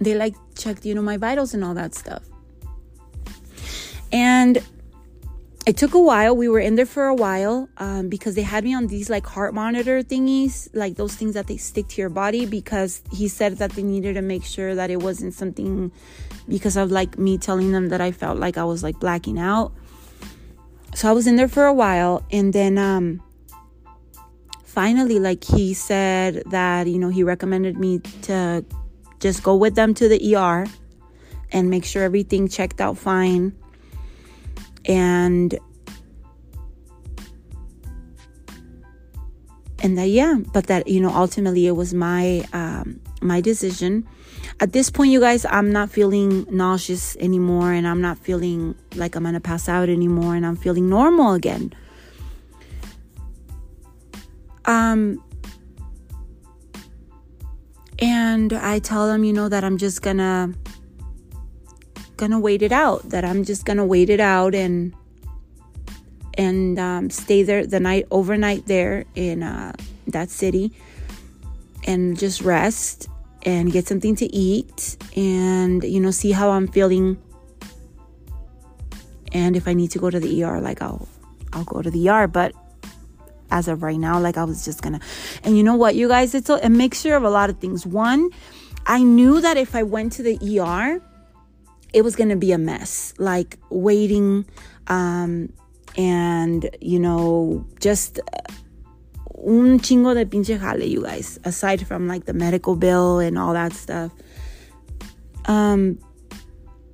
they 0.00 0.14
like 0.14 0.34
checked 0.56 0.84
you 0.84 0.94
know 0.94 1.02
my 1.02 1.16
vitals 1.16 1.54
and 1.54 1.64
all 1.64 1.74
that 1.74 1.94
stuff 1.94 2.22
and 4.14 4.62
it 5.66 5.76
took 5.76 5.94
a 5.94 6.00
while. 6.00 6.36
We 6.36 6.48
were 6.48 6.60
in 6.60 6.76
there 6.76 6.86
for 6.86 7.06
a 7.06 7.14
while 7.14 7.68
um, 7.78 8.08
because 8.08 8.36
they 8.36 8.42
had 8.42 8.62
me 8.62 8.72
on 8.72 8.86
these 8.86 9.10
like 9.10 9.26
heart 9.26 9.54
monitor 9.54 10.02
thingies, 10.04 10.68
like 10.72 10.94
those 10.94 11.16
things 11.16 11.34
that 11.34 11.48
they 11.48 11.56
stick 11.56 11.88
to 11.88 12.00
your 12.00 12.10
body. 12.10 12.46
Because 12.46 13.02
he 13.10 13.26
said 13.26 13.58
that 13.58 13.72
they 13.72 13.82
needed 13.82 14.14
to 14.14 14.22
make 14.22 14.44
sure 14.44 14.76
that 14.76 14.88
it 14.88 15.02
wasn't 15.02 15.34
something 15.34 15.90
because 16.48 16.76
of 16.76 16.92
like 16.92 17.18
me 17.18 17.38
telling 17.38 17.72
them 17.72 17.88
that 17.88 18.00
I 18.00 18.12
felt 18.12 18.38
like 18.38 18.56
I 18.56 18.64
was 18.64 18.84
like 18.84 19.00
blacking 19.00 19.38
out. 19.38 19.72
So 20.94 21.08
I 21.08 21.12
was 21.12 21.26
in 21.26 21.34
there 21.34 21.48
for 21.48 21.64
a 21.64 21.74
while, 21.74 22.24
and 22.30 22.52
then 22.52 22.78
um, 22.78 23.20
finally, 24.64 25.18
like 25.18 25.42
he 25.42 25.74
said 25.74 26.44
that 26.50 26.86
you 26.86 26.98
know 27.00 27.08
he 27.08 27.24
recommended 27.24 27.76
me 27.78 27.98
to 28.22 28.64
just 29.18 29.42
go 29.42 29.56
with 29.56 29.74
them 29.74 29.92
to 29.94 30.08
the 30.08 30.36
ER 30.36 30.66
and 31.50 31.68
make 31.68 31.84
sure 31.84 32.04
everything 32.04 32.46
checked 32.46 32.80
out 32.80 32.96
fine 32.96 33.56
and 34.86 35.58
and 39.82 39.98
that 39.98 40.08
yeah 40.08 40.36
but 40.52 40.66
that 40.66 40.88
you 40.88 41.00
know 41.00 41.10
ultimately 41.10 41.66
it 41.66 41.72
was 41.76 41.94
my 41.94 42.44
um 42.52 43.00
my 43.20 43.40
decision. 43.40 44.06
At 44.60 44.72
this 44.72 44.88
point 44.90 45.10
you 45.10 45.20
guys 45.20 45.44
i'm 45.46 45.72
not 45.72 45.90
feeling 45.90 46.46
nauseous 46.50 47.16
anymore 47.16 47.72
and 47.72 47.88
i'm 47.88 48.00
not 48.00 48.18
feeling 48.18 48.74
like 48.94 49.16
i'm 49.16 49.24
gonna 49.24 49.40
pass 49.40 49.68
out 49.68 49.88
anymore 49.88 50.36
and 50.36 50.46
i'm 50.46 50.56
feeling 50.56 50.88
normal 50.88 51.32
again. 51.32 51.72
Um 54.64 55.22
and 58.00 58.52
i 58.52 58.78
tell 58.78 59.06
them 59.06 59.24
you 59.24 59.32
know 59.32 59.48
that 59.48 59.64
i'm 59.64 59.78
just 59.78 60.02
gonna 60.02 60.52
gonna 62.16 62.38
wait 62.38 62.62
it 62.62 62.72
out 62.72 63.08
that 63.10 63.24
i'm 63.24 63.44
just 63.44 63.64
gonna 63.64 63.84
wait 63.84 64.10
it 64.10 64.20
out 64.20 64.54
and 64.54 64.94
and 66.36 66.78
um, 66.78 67.10
stay 67.10 67.42
there 67.42 67.64
the 67.66 67.80
night 67.80 68.06
overnight 68.10 68.66
there 68.66 69.04
in 69.14 69.42
uh, 69.42 69.72
that 70.08 70.30
city 70.30 70.72
and 71.86 72.18
just 72.18 72.40
rest 72.40 73.08
and 73.44 73.72
get 73.72 73.86
something 73.86 74.16
to 74.16 74.26
eat 74.34 74.96
and 75.16 75.84
you 75.84 76.00
know 76.00 76.10
see 76.10 76.32
how 76.32 76.50
i'm 76.50 76.66
feeling. 76.68 77.18
And 79.32 79.56
if 79.56 79.66
i 79.66 79.74
need 79.74 79.90
to 79.90 79.98
go 79.98 80.10
to 80.10 80.20
the 80.20 80.44
er 80.44 80.60
like 80.60 80.80
i'll 80.80 81.08
i'll 81.52 81.64
go 81.64 81.82
to 81.82 81.90
the 81.90 82.08
er 82.08 82.28
but 82.28 82.54
as 83.50 83.66
of 83.68 83.82
right 83.82 83.98
now 83.98 84.18
like 84.18 84.36
i 84.36 84.44
was 84.44 84.64
just 84.64 84.80
gonna 84.80 85.00
and 85.42 85.56
you 85.56 85.62
know 85.62 85.74
what 85.74 85.96
you 85.96 86.08
guys 86.08 86.34
it's 86.34 86.48
a, 86.48 86.54
a 86.62 86.68
mixture 86.68 87.14
of 87.14 87.24
a 87.24 87.30
lot 87.30 87.50
of 87.50 87.58
things. 87.58 87.84
One 87.84 88.30
i 88.86 89.02
knew 89.02 89.40
that 89.40 89.56
if 89.56 89.74
i 89.74 89.82
went 89.82 90.12
to 90.12 90.22
the 90.22 90.38
er 90.60 91.02
it 91.94 92.02
was 92.02 92.16
going 92.16 92.28
to 92.28 92.36
be 92.36 92.52
a 92.52 92.58
mess. 92.58 93.14
Like 93.18 93.58
waiting 93.70 94.44
um, 94.88 95.52
and 95.96 96.68
you 96.80 96.98
know 96.98 97.64
just 97.80 98.20
un 99.46 99.78
chingo 99.78 100.14
de 100.14 100.26
pinche 100.26 100.58
jale 100.58 100.88
you 100.88 101.02
guys 101.02 101.38
aside 101.44 101.86
from 101.86 102.08
like 102.08 102.24
the 102.24 102.32
medical 102.32 102.76
bill 102.76 103.18
and 103.18 103.38
all 103.38 103.52
that 103.52 103.72
stuff. 103.72 104.12
Um 105.46 105.98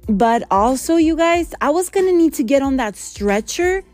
but 0.09 0.43
also 0.51 0.97
you 0.97 1.17
guys 1.17 1.55
i 1.61 1.71
was 1.71 1.89
gonna 1.89 2.13
need 2.13 2.35
to 2.35 2.43
get 2.43 2.63
on 2.63 2.77
that 2.77 2.97
stretcher 2.97 3.85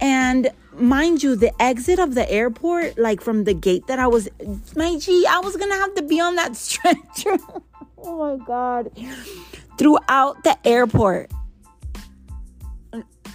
and 0.00 0.50
mind 0.74 1.22
you 1.22 1.34
the 1.34 1.50
exit 1.62 1.98
of 1.98 2.14
the 2.14 2.30
airport 2.30 2.98
like 2.98 3.22
from 3.22 3.44
the 3.44 3.54
gate 3.54 3.86
that 3.86 3.98
i 3.98 4.06
was 4.06 4.28
my 4.76 4.98
g 4.98 5.24
i 5.26 5.38
was 5.38 5.56
gonna 5.56 5.74
have 5.74 5.94
to 5.94 6.02
be 6.02 6.20
on 6.20 6.34
that 6.36 6.54
stretcher. 6.66 7.38
Oh 8.04 8.36
my 8.36 8.44
god 8.44 8.90
throughout 9.82 10.44
the 10.44 10.56
airport. 10.64 11.32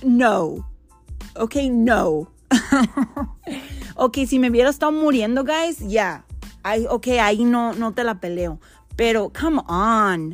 No. 0.02 0.66
Okay, 1.36 1.68
no. 1.68 2.30
ok, 3.98 4.26
si 4.26 4.40
me 4.40 4.50
hubiera 4.50 4.70
estado 4.70 4.94
muriendo, 4.94 5.46
guys, 5.46 5.82
yeah. 5.82 6.22
I, 6.64 6.86
ok, 6.88 7.20
ahí 7.20 7.44
no, 7.44 7.74
no 7.74 7.92
te 7.92 8.04
la 8.06 8.14
peleo. 8.14 8.60
Pero, 8.96 9.30
come 9.30 9.60
on. 9.68 10.34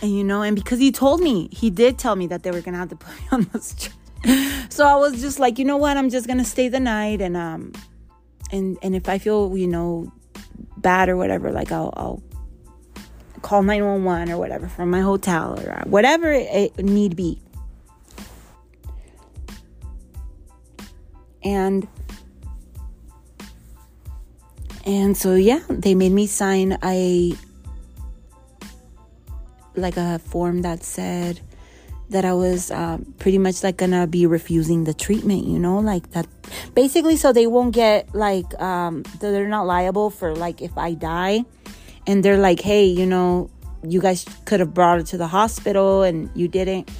And 0.00 0.16
you 0.16 0.24
know, 0.24 0.40
and 0.40 0.56
because 0.56 0.78
he 0.78 0.90
told 0.90 1.20
me, 1.20 1.50
he 1.52 1.68
did 1.68 1.98
tell 1.98 2.16
me 2.16 2.26
that 2.28 2.44
they 2.44 2.50
were 2.50 2.62
gonna 2.62 2.78
have 2.78 2.88
to 2.88 2.96
put 2.96 3.12
me 3.12 3.26
on 3.30 3.48
the 3.52 3.60
street. 3.60 3.94
so 4.70 4.86
I 4.86 4.96
was 4.96 5.20
just 5.20 5.38
like, 5.38 5.58
you 5.58 5.66
know 5.66 5.76
what, 5.76 5.98
I'm 5.98 6.08
just 6.08 6.26
gonna 6.26 6.44
stay 6.44 6.68
the 6.68 6.80
night 6.80 7.20
and 7.20 7.36
um 7.36 7.72
and 8.50 8.78
and 8.82 8.96
if 8.96 9.06
I 9.08 9.18
feel, 9.18 9.56
you 9.56 9.68
know, 9.68 10.10
bad 10.78 11.10
or 11.10 11.16
whatever, 11.16 11.52
like 11.52 11.70
I'll 11.70 11.92
I'll 11.94 12.22
call 13.44 13.62
911 13.62 14.32
or 14.32 14.38
whatever 14.38 14.66
from 14.66 14.90
my 14.90 15.02
hotel 15.02 15.60
or 15.60 15.70
uh, 15.70 15.84
whatever 15.84 16.32
it 16.32 16.76
need 16.78 17.14
be. 17.14 17.38
And 21.44 21.86
and 24.86 25.14
so 25.14 25.34
yeah, 25.34 25.60
they 25.68 25.94
made 25.94 26.12
me 26.12 26.26
sign 26.26 26.78
a 26.82 27.34
like 29.76 29.98
a 29.98 30.18
form 30.20 30.62
that 30.62 30.82
said 30.82 31.40
that 32.08 32.24
I 32.24 32.32
was 32.32 32.70
uh, 32.70 32.96
pretty 33.18 33.36
much 33.36 33.62
like 33.62 33.76
gonna 33.76 34.06
be 34.06 34.24
refusing 34.24 34.84
the 34.84 34.94
treatment, 34.94 35.44
you 35.44 35.58
know, 35.58 35.80
like 35.80 36.12
that. 36.12 36.26
Basically, 36.74 37.16
so 37.16 37.30
they 37.32 37.46
won't 37.46 37.74
get 37.74 38.14
like 38.14 38.48
um, 38.58 39.02
they're 39.20 39.48
not 39.48 39.66
liable 39.66 40.08
for 40.08 40.34
like 40.34 40.62
if 40.62 40.78
I 40.78 40.94
die 40.94 41.44
and 42.06 42.24
they're 42.24 42.38
like, 42.38 42.60
hey, 42.60 42.84
you 42.84 43.06
know, 43.06 43.50
you 43.86 44.00
guys 44.00 44.24
could 44.44 44.60
have 44.60 44.72
brought 44.74 44.98
her 44.98 45.04
to 45.04 45.18
the 45.18 45.26
hospital 45.26 46.02
and 46.02 46.30
you 46.34 46.48
didn't. 46.48 46.90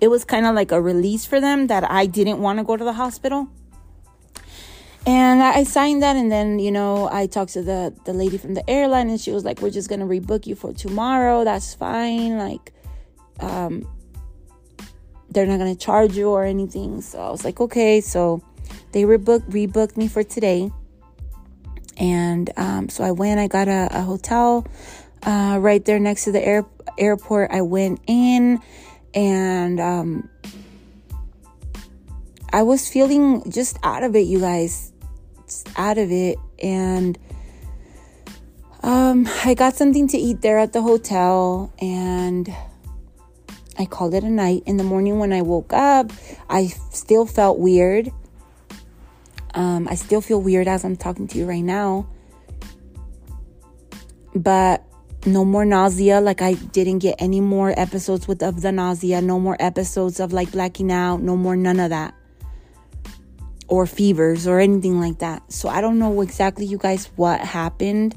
It 0.00 0.08
was 0.08 0.24
kind 0.24 0.46
of 0.46 0.54
like 0.54 0.72
a 0.72 0.80
release 0.80 1.26
for 1.26 1.40
them 1.40 1.66
that 1.66 1.88
I 1.90 2.06
didn't 2.06 2.40
want 2.40 2.58
to 2.58 2.64
go 2.64 2.76
to 2.76 2.84
the 2.84 2.94
hospital. 2.94 3.48
And 5.06 5.42
I 5.42 5.64
signed 5.64 6.02
that, 6.02 6.16
and 6.16 6.30
then 6.30 6.58
you 6.58 6.70
know 6.70 7.08
I 7.10 7.26
talked 7.26 7.54
to 7.54 7.62
the 7.62 7.94
the 8.04 8.12
lady 8.12 8.36
from 8.36 8.52
the 8.52 8.68
airline, 8.68 9.08
and 9.08 9.18
she 9.18 9.30
was 9.30 9.44
like, 9.46 9.62
"We're 9.62 9.70
just 9.70 9.88
gonna 9.88 10.06
rebook 10.06 10.46
you 10.46 10.54
for 10.54 10.74
tomorrow. 10.74 11.42
That's 11.42 11.72
fine. 11.72 12.36
Like, 12.36 12.72
um, 13.40 13.88
they're 15.30 15.46
not 15.46 15.58
gonna 15.58 15.74
charge 15.74 16.18
you 16.18 16.28
or 16.28 16.44
anything." 16.44 17.00
So 17.00 17.18
I 17.18 17.30
was 17.30 17.46
like, 17.46 17.62
"Okay." 17.62 18.02
So 18.02 18.42
they 18.92 19.04
rebooked 19.04 19.50
rebooked 19.50 19.96
me 19.96 20.06
for 20.06 20.22
today, 20.22 20.70
and 22.00 22.50
um, 22.56 22.88
so 22.88 23.04
I 23.04 23.12
went. 23.12 23.38
I 23.38 23.46
got 23.46 23.68
a, 23.68 23.88
a 23.92 24.02
hotel 24.02 24.66
uh, 25.22 25.58
right 25.60 25.84
there 25.84 26.00
next 26.00 26.24
to 26.24 26.32
the 26.32 26.44
air, 26.44 26.66
airport. 26.98 27.52
I 27.52 27.62
went 27.62 28.00
in, 28.08 28.58
and 29.14 29.78
um, 29.78 30.28
I 32.52 32.64
was 32.64 32.88
feeling 32.88 33.48
just 33.50 33.78
out 33.84 34.02
of 34.02 34.16
it, 34.16 34.20
you 34.20 34.40
guys 34.40 34.92
out 35.76 35.98
of 35.98 36.10
it 36.12 36.38
and 36.62 37.18
um, 38.82 39.28
I 39.44 39.54
got 39.54 39.74
something 39.74 40.08
to 40.08 40.18
eat 40.18 40.40
there 40.40 40.58
at 40.58 40.72
the 40.72 40.80
hotel 40.80 41.72
and 41.80 42.54
I 43.78 43.84
called 43.84 44.14
it 44.14 44.24
a 44.24 44.30
night. 44.30 44.62
In 44.66 44.76
the 44.76 44.84
morning 44.84 45.18
when 45.18 45.32
I 45.32 45.42
woke 45.42 45.72
up, 45.72 46.12
I 46.48 46.66
still 46.92 47.26
felt 47.26 47.58
weird. 47.58 48.10
Um, 49.54 49.88
I 49.88 49.94
still 49.94 50.20
feel 50.20 50.40
weird 50.40 50.68
as 50.68 50.84
I'm 50.84 50.96
talking 50.96 51.26
to 51.28 51.38
you 51.38 51.46
right 51.46 51.64
now. 51.64 52.06
But 54.34 54.84
no 55.26 55.44
more 55.44 55.64
nausea. 55.64 56.20
Like 56.20 56.42
I 56.42 56.54
didn't 56.54 57.00
get 57.00 57.16
any 57.18 57.40
more 57.40 57.78
episodes 57.78 58.28
with 58.28 58.42
of 58.42 58.62
the 58.62 58.72
nausea. 58.72 59.20
No 59.20 59.38
more 59.38 59.56
episodes 59.60 60.20
of 60.20 60.32
like 60.32 60.52
blacking 60.52 60.92
out. 60.92 61.20
No 61.20 61.36
more 61.36 61.56
none 61.56 61.80
of 61.80 61.90
that 61.90 62.14
or 63.70 63.86
fevers 63.86 64.46
or 64.46 64.58
anything 64.58 65.00
like 65.00 65.20
that. 65.20 65.50
So 65.50 65.68
I 65.68 65.80
don't 65.80 65.98
know 65.98 66.20
exactly, 66.20 66.66
you 66.66 66.76
guys, 66.76 67.08
what 67.16 67.40
happened 67.40 68.16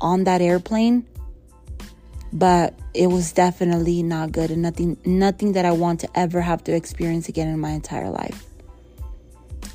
on 0.00 0.24
that 0.24 0.40
airplane, 0.40 1.04
but 2.32 2.78
it 2.94 3.08
was 3.08 3.32
definitely 3.32 4.04
not 4.04 4.30
good 4.30 4.52
and 4.52 4.62
nothing, 4.62 4.96
nothing 5.04 5.52
that 5.52 5.64
I 5.64 5.72
want 5.72 6.00
to 6.00 6.08
ever 6.14 6.40
have 6.40 6.62
to 6.64 6.74
experience 6.74 7.28
again 7.28 7.48
in 7.48 7.58
my 7.58 7.70
entire 7.70 8.08
life. 8.08 8.46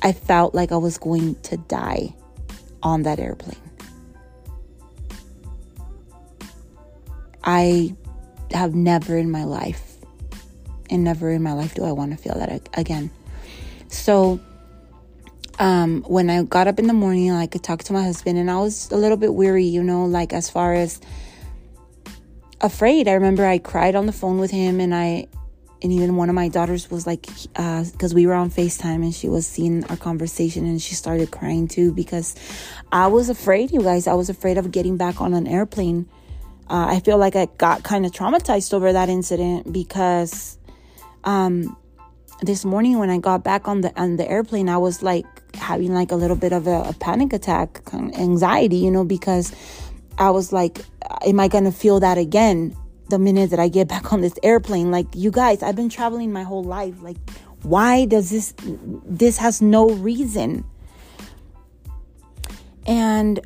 I 0.02 0.12
felt 0.12 0.54
like 0.54 0.72
I 0.72 0.76
was 0.76 0.98
going 0.98 1.34
to 1.42 1.56
die 1.56 2.14
on 2.82 3.02
that 3.02 3.18
airplane. 3.18 3.56
I 7.42 7.94
have 8.52 8.74
never 8.74 9.16
in 9.16 9.30
my 9.30 9.44
life, 9.44 9.96
and 10.90 11.04
never 11.04 11.30
in 11.30 11.42
my 11.42 11.52
life 11.52 11.74
do 11.74 11.84
I 11.84 11.92
want 11.92 12.12
to 12.12 12.16
feel 12.16 12.38
that 12.38 12.68
again. 12.74 13.10
So, 13.88 14.38
um, 15.58 16.02
when 16.06 16.30
I 16.30 16.42
got 16.42 16.68
up 16.68 16.78
in 16.78 16.86
the 16.86 16.92
morning, 16.92 17.32
I 17.32 17.46
could 17.46 17.62
talk 17.62 17.82
to 17.84 17.92
my 17.92 18.02
husband, 18.02 18.38
and 18.38 18.50
I 18.50 18.58
was 18.58 18.90
a 18.90 18.96
little 18.96 19.16
bit 19.16 19.34
weary, 19.34 19.64
you 19.64 19.82
know, 19.82 20.04
like 20.04 20.32
as 20.32 20.50
far 20.50 20.74
as 20.74 21.00
afraid. 22.60 23.08
I 23.08 23.12
remember 23.12 23.44
I 23.44 23.58
cried 23.58 23.94
on 23.94 24.06
the 24.06 24.12
phone 24.12 24.38
with 24.38 24.50
him, 24.50 24.78
and 24.78 24.94
I, 24.94 25.26
and 25.80 25.92
even 25.92 26.16
one 26.16 26.28
of 26.28 26.34
my 26.34 26.48
daughters 26.48 26.90
was 26.90 27.06
like, 27.06 27.26
because 27.26 28.12
uh, 28.12 28.14
we 28.14 28.26
were 28.26 28.34
on 28.34 28.50
FaceTime, 28.50 29.02
and 29.02 29.14
she 29.14 29.28
was 29.28 29.46
seeing 29.46 29.84
our 29.84 29.96
conversation, 29.96 30.64
and 30.66 30.82
she 30.82 30.94
started 30.94 31.30
crying 31.30 31.68
too 31.68 31.92
because 31.92 32.34
I 32.90 33.06
was 33.06 33.28
afraid, 33.28 33.70
you 33.70 33.82
guys. 33.82 34.06
I 34.06 34.14
was 34.14 34.28
afraid 34.28 34.58
of 34.58 34.72
getting 34.72 34.96
back 34.96 35.20
on 35.20 35.34
an 35.34 35.46
airplane. 35.46 36.08
Uh, 36.68 36.86
I 36.90 37.00
feel 37.00 37.16
like 37.16 37.36
I 37.36 37.46
got 37.58 37.84
kind 37.84 38.04
of 38.04 38.12
traumatized 38.12 38.74
over 38.74 38.92
that 38.92 39.08
incident 39.08 39.72
because, 39.72 40.58
um, 41.24 41.76
this 42.42 42.64
morning 42.64 42.98
when 42.98 43.10
I 43.10 43.18
got 43.18 43.44
back 43.44 43.68
on 43.68 43.80
the 43.80 43.98
on 44.00 44.16
the 44.16 44.28
airplane, 44.28 44.68
I 44.68 44.78
was 44.78 45.02
like 45.02 45.26
having 45.54 45.94
like 45.94 46.10
a 46.10 46.16
little 46.16 46.36
bit 46.36 46.52
of 46.52 46.66
a, 46.66 46.82
a 46.88 46.92
panic 46.94 47.32
attack, 47.32 47.82
anxiety, 47.92 48.76
you 48.76 48.90
know, 48.90 49.04
because 49.04 49.54
I 50.18 50.30
was 50.30 50.52
like, 50.52 50.84
am 51.24 51.38
I 51.38 51.46
gonna 51.46 51.72
feel 51.72 52.00
that 52.00 52.18
again 52.18 52.76
the 53.08 53.18
minute 53.18 53.50
that 53.50 53.60
I 53.60 53.68
get 53.68 53.88
back 53.94 54.12
on 54.12 54.20
this 54.20 54.34
airplane? 54.42 54.90
Like, 54.90 55.06
you 55.14 55.30
guys, 55.30 55.62
I've 55.62 55.76
been 55.76 55.88
traveling 55.88 56.32
my 56.32 56.42
whole 56.42 56.64
life. 56.64 57.02
Like, 57.02 57.16
why 57.62 58.04
does 58.04 58.30
this? 58.30 58.54
This 59.04 59.38
has 59.38 59.60
no 59.60 59.88
reason. 59.88 60.64
And 62.86 63.40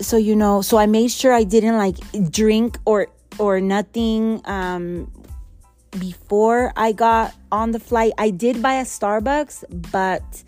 so 0.00 0.16
you 0.16 0.36
know, 0.36 0.62
so 0.62 0.76
I 0.76 0.86
made 0.86 1.10
sure 1.10 1.32
I 1.32 1.44
didn't 1.44 1.76
like 1.76 1.96
drink 2.30 2.78
or 2.84 3.08
or 3.38 3.60
nothing 3.60 4.40
um 4.44 5.10
before 5.98 6.72
I 6.76 6.92
got 6.92 7.34
on 7.50 7.72
the 7.72 7.80
flight. 7.80 8.12
I 8.18 8.30
did 8.30 8.62
buy 8.62 8.74
a 8.74 8.84
Starbucks, 8.84 9.64
but 9.90 10.44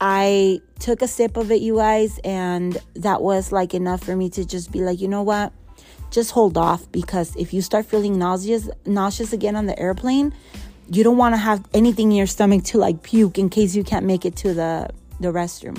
I 0.00 0.60
took 0.78 1.02
a 1.02 1.08
sip 1.08 1.36
of 1.36 1.50
it, 1.50 1.62
you 1.62 1.76
guys, 1.76 2.20
and 2.22 2.76
that 2.94 3.22
was 3.22 3.50
like 3.50 3.74
enough 3.74 4.04
for 4.04 4.14
me 4.14 4.28
to 4.30 4.44
just 4.44 4.70
be 4.70 4.80
like, 4.80 5.00
you 5.00 5.08
know 5.08 5.22
what? 5.22 5.52
Just 6.14 6.30
hold 6.30 6.56
off 6.56 6.90
because 6.92 7.34
if 7.34 7.52
you 7.52 7.60
start 7.60 7.86
feeling 7.86 8.20
nauseous 8.20 8.70
nauseous 8.86 9.32
again 9.32 9.56
on 9.56 9.66
the 9.66 9.76
airplane, 9.76 10.32
you 10.88 11.02
don't 11.02 11.16
want 11.16 11.32
to 11.32 11.36
have 11.36 11.66
anything 11.74 12.12
in 12.12 12.16
your 12.16 12.28
stomach 12.28 12.62
to 12.66 12.78
like 12.78 13.02
puke 13.02 13.36
in 13.36 13.48
case 13.48 13.74
you 13.74 13.82
can't 13.82 14.06
make 14.06 14.24
it 14.24 14.36
to 14.36 14.54
the 14.54 14.90
the 15.18 15.32
restroom. 15.32 15.76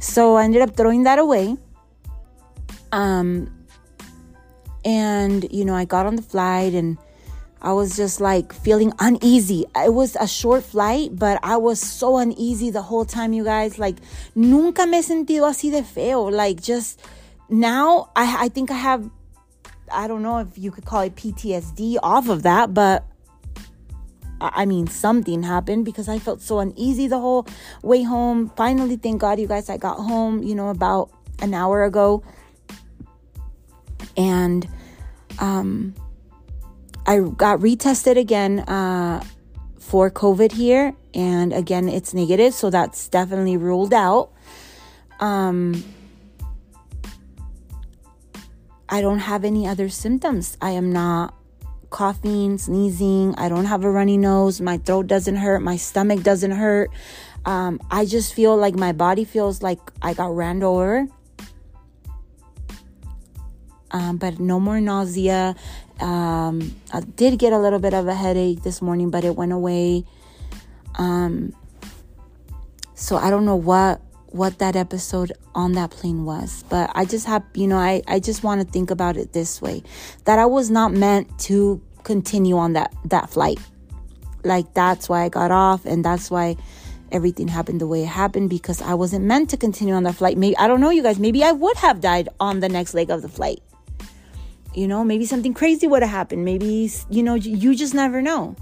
So 0.00 0.36
I 0.36 0.44
ended 0.44 0.60
up 0.60 0.76
throwing 0.76 1.04
that 1.04 1.18
away. 1.18 1.56
Um 2.92 3.50
and 4.84 5.50
you 5.50 5.64
know, 5.64 5.74
I 5.74 5.86
got 5.86 6.04
on 6.04 6.16
the 6.16 6.26
flight 6.34 6.74
and 6.74 6.98
I 7.62 7.72
was 7.72 7.96
just 7.96 8.20
like 8.20 8.52
feeling 8.52 8.92
uneasy. 8.98 9.64
It 9.74 9.94
was 9.94 10.14
a 10.20 10.28
short 10.28 10.62
flight, 10.62 11.16
but 11.16 11.40
I 11.42 11.56
was 11.56 11.80
so 11.80 12.18
uneasy 12.18 12.68
the 12.68 12.82
whole 12.82 13.06
time, 13.06 13.32
you 13.32 13.44
guys. 13.44 13.78
Like, 13.78 13.96
nunca 14.34 14.86
me 14.86 14.98
he 14.98 15.02
sentido 15.02 15.46
así 15.48 15.70
de 15.70 15.82
feo. 15.82 16.24
Like, 16.24 16.60
just 16.60 17.00
now, 17.48 18.10
I, 18.16 18.46
I 18.46 18.48
think 18.48 18.70
I 18.70 18.76
have, 18.76 19.08
I 19.92 20.08
don't 20.08 20.22
know 20.22 20.38
if 20.38 20.56
you 20.56 20.70
could 20.70 20.84
call 20.84 21.00
it 21.02 21.14
PTSD 21.14 21.98
off 22.02 22.28
of 22.28 22.42
that, 22.42 22.74
but 22.74 23.06
I 24.40 24.66
mean, 24.66 24.86
something 24.86 25.42
happened 25.42 25.84
because 25.84 26.08
I 26.08 26.18
felt 26.18 26.42
so 26.42 26.58
uneasy 26.58 27.08
the 27.08 27.18
whole 27.18 27.46
way 27.82 28.02
home. 28.02 28.50
Finally, 28.56 28.96
thank 28.96 29.20
God, 29.20 29.40
you 29.40 29.46
guys, 29.46 29.70
I 29.70 29.78
got 29.78 29.96
home, 29.96 30.42
you 30.42 30.54
know, 30.54 30.68
about 30.68 31.10
an 31.40 31.54
hour 31.54 31.84
ago. 31.84 32.22
And, 34.16 34.68
um, 35.38 35.94
I 37.06 37.20
got 37.20 37.60
retested 37.60 38.16
again 38.18 38.60
uh, 38.60 39.22
for 39.78 40.10
COVID 40.10 40.50
here, 40.52 40.94
and 41.14 41.52
again, 41.52 41.88
it's 41.88 42.12
negative, 42.12 42.52
so 42.52 42.68
that's 42.68 43.08
definitely 43.08 43.56
ruled 43.56 43.94
out. 43.94 44.32
Um, 45.20 45.84
I 48.88 49.00
don't 49.00 49.18
have 49.18 49.44
any 49.44 49.66
other 49.66 49.88
symptoms. 49.88 50.56
I 50.60 50.70
am 50.70 50.92
not 50.92 51.34
coughing, 51.90 52.58
sneezing. 52.58 53.34
I 53.36 53.48
don't 53.48 53.64
have 53.64 53.84
a 53.84 53.90
runny 53.90 54.16
nose. 54.16 54.60
My 54.60 54.78
throat 54.78 55.06
doesn't 55.06 55.36
hurt. 55.36 55.60
My 55.60 55.76
stomach 55.76 56.22
doesn't 56.22 56.52
hurt. 56.52 56.90
Um, 57.44 57.80
I 57.90 58.04
just 58.04 58.34
feel 58.34 58.56
like 58.56 58.74
my 58.74 58.92
body 58.92 59.24
feels 59.24 59.62
like 59.62 59.80
I 60.02 60.14
got 60.14 60.34
ran 60.34 60.62
over. 60.62 61.06
Um, 63.90 64.18
but 64.18 64.38
no 64.40 64.58
more 64.60 64.80
nausea. 64.80 65.54
Um, 66.00 66.74
I 66.92 67.00
did 67.00 67.38
get 67.38 67.52
a 67.52 67.58
little 67.58 67.78
bit 67.78 67.94
of 67.94 68.08
a 68.08 68.14
headache 68.14 68.62
this 68.62 68.82
morning, 68.82 69.10
but 69.10 69.24
it 69.24 69.36
went 69.36 69.52
away. 69.52 70.04
Um, 70.96 71.54
so 72.94 73.16
I 73.16 73.30
don't 73.30 73.44
know 73.44 73.56
what 73.56 74.00
what 74.30 74.58
that 74.58 74.76
episode 74.76 75.32
on 75.54 75.72
that 75.72 75.90
plane 75.90 76.24
was, 76.24 76.64
but 76.68 76.90
I 76.94 77.04
just 77.04 77.26
have 77.26 77.44
you 77.54 77.66
know 77.66 77.78
I 77.78 78.02
I 78.06 78.20
just 78.20 78.42
want 78.42 78.60
to 78.60 78.66
think 78.66 78.90
about 78.90 79.16
it 79.16 79.32
this 79.32 79.62
way 79.62 79.82
that 80.24 80.38
I 80.38 80.46
was 80.46 80.70
not 80.70 80.92
meant 80.92 81.38
to 81.40 81.80
continue 82.02 82.56
on 82.56 82.74
that 82.74 82.94
that 83.06 83.30
flight. 83.30 83.58
Like 84.44 84.72
that's 84.74 85.08
why 85.08 85.24
I 85.24 85.28
got 85.28 85.50
off, 85.50 85.84
and 85.84 86.04
that's 86.04 86.30
why 86.30 86.56
everything 87.12 87.48
happened 87.48 87.80
the 87.80 87.86
way 87.86 88.02
it 88.02 88.08
happened 88.08 88.50
because 88.50 88.82
I 88.82 88.94
wasn't 88.94 89.24
meant 89.24 89.50
to 89.50 89.56
continue 89.56 89.94
on 89.94 90.02
that 90.04 90.16
flight. 90.16 90.36
Maybe 90.36 90.56
I 90.56 90.68
don't 90.68 90.80
know, 90.80 90.90
you 90.90 91.02
guys. 91.02 91.18
Maybe 91.18 91.42
I 91.42 91.52
would 91.52 91.76
have 91.78 92.00
died 92.00 92.28
on 92.40 92.60
the 92.60 92.68
next 92.68 92.94
leg 92.94 93.10
of 93.10 93.22
the 93.22 93.28
flight. 93.28 93.62
You 94.74 94.86
know, 94.86 95.02
maybe 95.04 95.24
something 95.24 95.54
crazy 95.54 95.86
would 95.86 96.02
have 96.02 96.10
happened. 96.10 96.44
Maybe, 96.44 96.90
you 97.08 97.22
know, 97.22 97.34
you 97.34 97.74
just 97.74 97.94
never 97.94 98.20
know. 98.20 98.56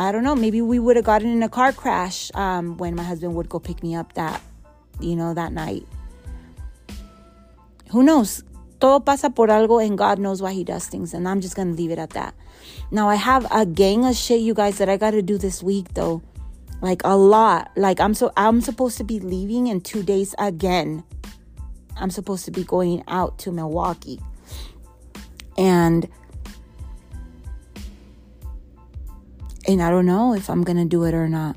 I 0.00 0.12
don't 0.12 0.24
know, 0.24 0.34
maybe 0.34 0.62
we 0.62 0.78
would 0.78 0.96
have 0.96 1.04
gotten 1.04 1.28
in 1.28 1.42
a 1.42 1.48
car 1.48 1.72
crash 1.72 2.30
um, 2.34 2.78
when 2.78 2.94
my 2.94 3.02
husband 3.02 3.34
would 3.34 3.50
go 3.50 3.58
pick 3.58 3.82
me 3.82 3.94
up 3.94 4.14
that, 4.14 4.40
you 4.98 5.14
know, 5.14 5.34
that 5.34 5.52
night. 5.52 5.86
Who 7.90 8.02
knows? 8.02 8.42
Todo 8.80 9.00
pasa 9.00 9.28
por 9.28 9.48
algo 9.48 9.84
and 9.84 9.98
God 9.98 10.18
knows 10.18 10.40
why 10.40 10.52
he 10.52 10.64
does 10.64 10.86
things. 10.86 11.12
And 11.12 11.28
I'm 11.28 11.42
just 11.42 11.54
going 11.54 11.68
to 11.68 11.74
leave 11.74 11.90
it 11.90 11.98
at 11.98 12.10
that. 12.10 12.34
Now, 12.90 13.10
I 13.10 13.16
have 13.16 13.46
a 13.52 13.66
gang 13.66 14.06
of 14.06 14.16
shit, 14.16 14.40
you 14.40 14.54
guys, 14.54 14.78
that 14.78 14.88
I 14.88 14.96
got 14.96 15.10
to 15.10 15.20
do 15.20 15.36
this 15.36 15.62
week, 15.62 15.92
though. 15.92 16.22
Like 16.80 17.02
a 17.04 17.14
lot. 17.14 17.70
Like 17.76 18.00
I'm 18.00 18.14
so 18.14 18.32
I'm 18.38 18.62
supposed 18.62 18.96
to 18.98 19.04
be 19.04 19.20
leaving 19.20 19.66
in 19.66 19.82
2 19.82 20.02
days 20.02 20.34
again. 20.38 21.04
I'm 21.98 22.08
supposed 22.08 22.46
to 22.46 22.50
be 22.50 22.64
going 22.64 23.04
out 23.06 23.36
to 23.40 23.52
Milwaukee. 23.52 24.18
And 25.58 26.08
and 29.72 29.82
I 29.82 29.90
don't 29.90 30.06
know 30.06 30.34
if 30.34 30.50
I'm 30.50 30.62
going 30.62 30.78
to 30.78 30.84
do 30.84 31.04
it 31.04 31.14
or 31.14 31.28
not. 31.28 31.56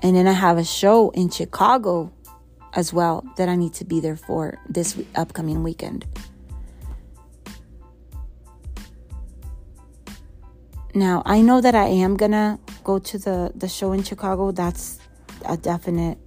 And 0.00 0.14
then 0.14 0.26
I 0.26 0.32
have 0.32 0.58
a 0.58 0.64
show 0.64 1.10
in 1.10 1.30
Chicago 1.30 2.12
as 2.74 2.92
well 2.92 3.24
that 3.36 3.48
I 3.48 3.56
need 3.56 3.72
to 3.74 3.84
be 3.84 4.00
there 4.00 4.16
for 4.16 4.58
this 4.68 4.98
upcoming 5.14 5.62
weekend. 5.62 6.04
Now, 10.94 11.22
I 11.26 11.40
know 11.40 11.60
that 11.60 11.74
I 11.74 11.86
am 11.86 12.16
going 12.16 12.32
to 12.32 12.58
go 12.84 12.98
to 12.98 13.18
the 13.18 13.52
the 13.54 13.68
show 13.68 13.92
in 13.92 14.02
Chicago. 14.02 14.52
That's 14.52 14.98
a 15.44 15.56
definite 15.56 16.18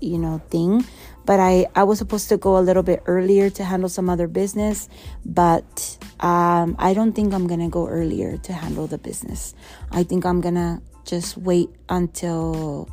you 0.00 0.18
know 0.18 0.38
thing 0.50 0.84
but 1.24 1.40
i 1.40 1.66
i 1.74 1.82
was 1.82 1.98
supposed 1.98 2.28
to 2.28 2.36
go 2.36 2.58
a 2.58 2.60
little 2.60 2.82
bit 2.82 3.02
earlier 3.06 3.48
to 3.48 3.64
handle 3.64 3.88
some 3.88 4.10
other 4.10 4.28
business 4.28 4.90
but 5.24 5.96
um, 6.20 6.76
i 6.78 6.94
don't 6.94 7.12
think 7.12 7.32
i'm 7.34 7.46
gonna 7.46 7.68
go 7.68 7.88
earlier 7.88 8.36
to 8.38 8.52
handle 8.52 8.86
the 8.86 8.98
business 8.98 9.54
i 9.90 10.02
think 10.02 10.24
i'm 10.24 10.40
gonna 10.40 10.80
just 11.04 11.36
wait 11.36 11.70
until 11.88 12.88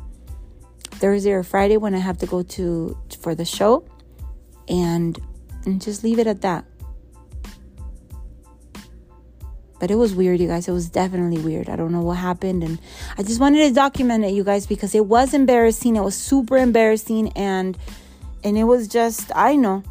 thursday 0.92 1.32
or 1.32 1.42
friday 1.42 1.76
when 1.76 1.94
i 1.94 1.98
have 1.98 2.18
to 2.18 2.26
go 2.26 2.42
to 2.42 2.96
for 3.20 3.34
the 3.34 3.44
show 3.44 3.84
and 4.68 5.18
and 5.66 5.80
just 5.82 6.04
leave 6.04 6.18
it 6.18 6.26
at 6.26 6.42
that 6.42 6.64
but 9.84 9.90
it 9.90 9.96
was 9.96 10.14
weird, 10.14 10.40
you 10.40 10.48
guys. 10.48 10.66
It 10.66 10.72
was 10.72 10.88
definitely 10.88 11.36
weird. 11.36 11.68
I 11.68 11.76
don't 11.76 11.92
know 11.92 12.00
what 12.00 12.16
happened. 12.16 12.64
And 12.64 12.78
I 13.18 13.22
just 13.22 13.38
wanted 13.38 13.68
to 13.68 13.74
document 13.74 14.24
it, 14.24 14.32
you 14.32 14.42
guys, 14.42 14.66
because 14.66 14.94
it 14.94 15.04
was 15.04 15.34
embarrassing. 15.34 15.96
It 15.96 16.00
was 16.00 16.14
super 16.14 16.56
embarrassing. 16.56 17.32
And 17.36 17.76
and 18.42 18.56
it 18.56 18.64
was 18.64 18.88
just, 18.88 19.30
I 19.36 19.56
know. 19.56 19.82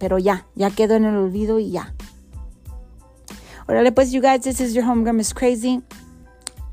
Pero 0.00 0.16
ya, 0.16 0.40
ya 0.56 0.70
quedó 0.70 0.96
en 0.96 1.04
el 1.04 1.14
olvido 1.14 1.60
y 1.60 1.70
ya. 1.70 1.93
Órale, 3.66 3.94
pues, 3.94 4.12
you 4.12 4.20
guys, 4.20 4.44
this 4.44 4.60
is 4.60 4.74
your 4.74 4.84
homegrown 4.84 5.16
Ms 5.16 5.32
Krazie. 5.32 5.82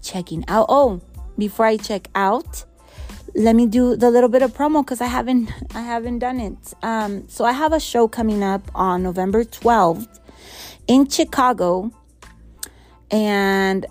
Checking 0.02 0.44
out. 0.50 0.66
Oh, 0.68 1.00
before 1.38 1.66
I 1.66 1.78
check 1.78 2.10
out, 2.16 2.66
let 3.34 3.56
me 3.56 3.66
do 3.66 3.96
the 3.96 4.12
little 4.12 4.28
bit 4.28 4.42
of 4.42 4.54
promo 4.54 4.84
because 4.84 5.00
I 5.00 5.06
haven't 5.06 5.50
I 5.74 5.82
haven't 5.82 6.20
done 6.20 6.40
it. 6.42 6.74
Um, 6.84 7.30
so 7.30 7.46
I 7.46 7.54
have 7.54 7.72
a 7.72 7.80
show 7.80 8.10
coming 8.10 8.44
up 8.44 8.70
on 8.76 9.04
November 9.04 9.46
12th 9.46 10.20
in 10.88 11.08
Chicago. 11.08 11.92
And 13.10 13.86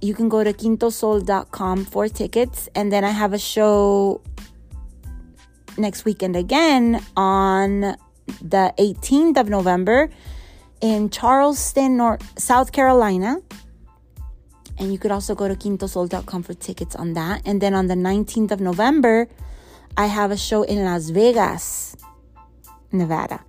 you 0.00 0.14
can 0.14 0.28
go 0.28 0.44
to 0.44 0.52
quintosol.com 0.52 1.86
for 1.86 2.08
tickets. 2.08 2.68
And 2.76 2.92
then 2.92 3.02
I 3.04 3.10
have 3.10 3.32
a 3.32 3.38
show 3.38 4.20
next 5.76 6.04
weekend 6.04 6.36
again 6.36 7.02
on 7.16 7.96
the 8.40 8.72
18th 8.78 9.38
of 9.38 9.48
November 9.48 10.10
in 10.84 11.08
Charleston, 11.08 11.96
North, 11.96 12.38
South 12.38 12.70
Carolina. 12.70 13.38
And 14.78 14.92
you 14.92 14.98
could 14.98 15.10
also 15.10 15.34
go 15.34 15.48
to 15.48 15.54
quintosol.com 15.54 16.42
for 16.42 16.52
tickets 16.52 16.94
on 16.94 17.14
that. 17.14 17.40
And 17.46 17.62
then 17.62 17.72
on 17.72 17.86
the 17.86 17.94
19th 17.94 18.50
of 18.50 18.60
November, 18.60 19.26
I 19.96 20.06
have 20.06 20.30
a 20.30 20.36
show 20.36 20.62
in 20.62 20.84
Las 20.84 21.08
Vegas, 21.08 21.96
Nevada. 22.92 23.42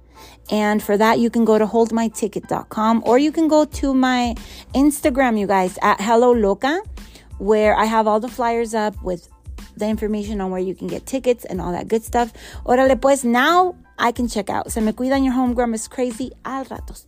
And 0.50 0.82
for 0.82 0.96
that, 0.96 1.20
you 1.20 1.30
can 1.30 1.44
go 1.44 1.58
to 1.58 1.66
holdmyticket.com 1.66 3.04
or 3.06 3.18
you 3.18 3.34
can 3.34 3.50
go 3.50 3.66
to 3.66 3.94
my 3.94 4.36
Instagram, 4.74 5.38
you 5.38 5.48
guys, 5.48 5.78
at 5.82 6.00
Hello 6.00 6.32
Loca, 6.32 6.82
where 7.38 7.76
I 7.76 7.84
have 7.84 8.08
all 8.08 8.22
the 8.22 8.30
flyers 8.30 8.74
up 8.74 8.96
with 9.04 9.28
the 9.76 9.88
information 9.90 10.40
on 10.40 10.52
where 10.52 10.62
you 10.62 10.74
can 10.74 10.88
get 10.88 11.06
tickets 11.06 11.44
and 11.44 11.60
all 11.60 11.74
that 11.74 11.90
good 11.90 12.04
stuff. 12.06 12.32
Órale, 12.66 12.96
pues 12.96 13.26
now 13.26 13.76
I 14.00 14.14
can 14.14 14.30
check 14.30 14.50
out. 14.50 14.72
Se 14.72 14.80
me 14.80 14.94
cuidan 14.94 15.26
your 15.26 15.34
homegrown 15.34 15.72
Ms 15.72 15.90
Krazie. 15.90 16.32
Al 16.46 16.64
ratos. 16.64 17.06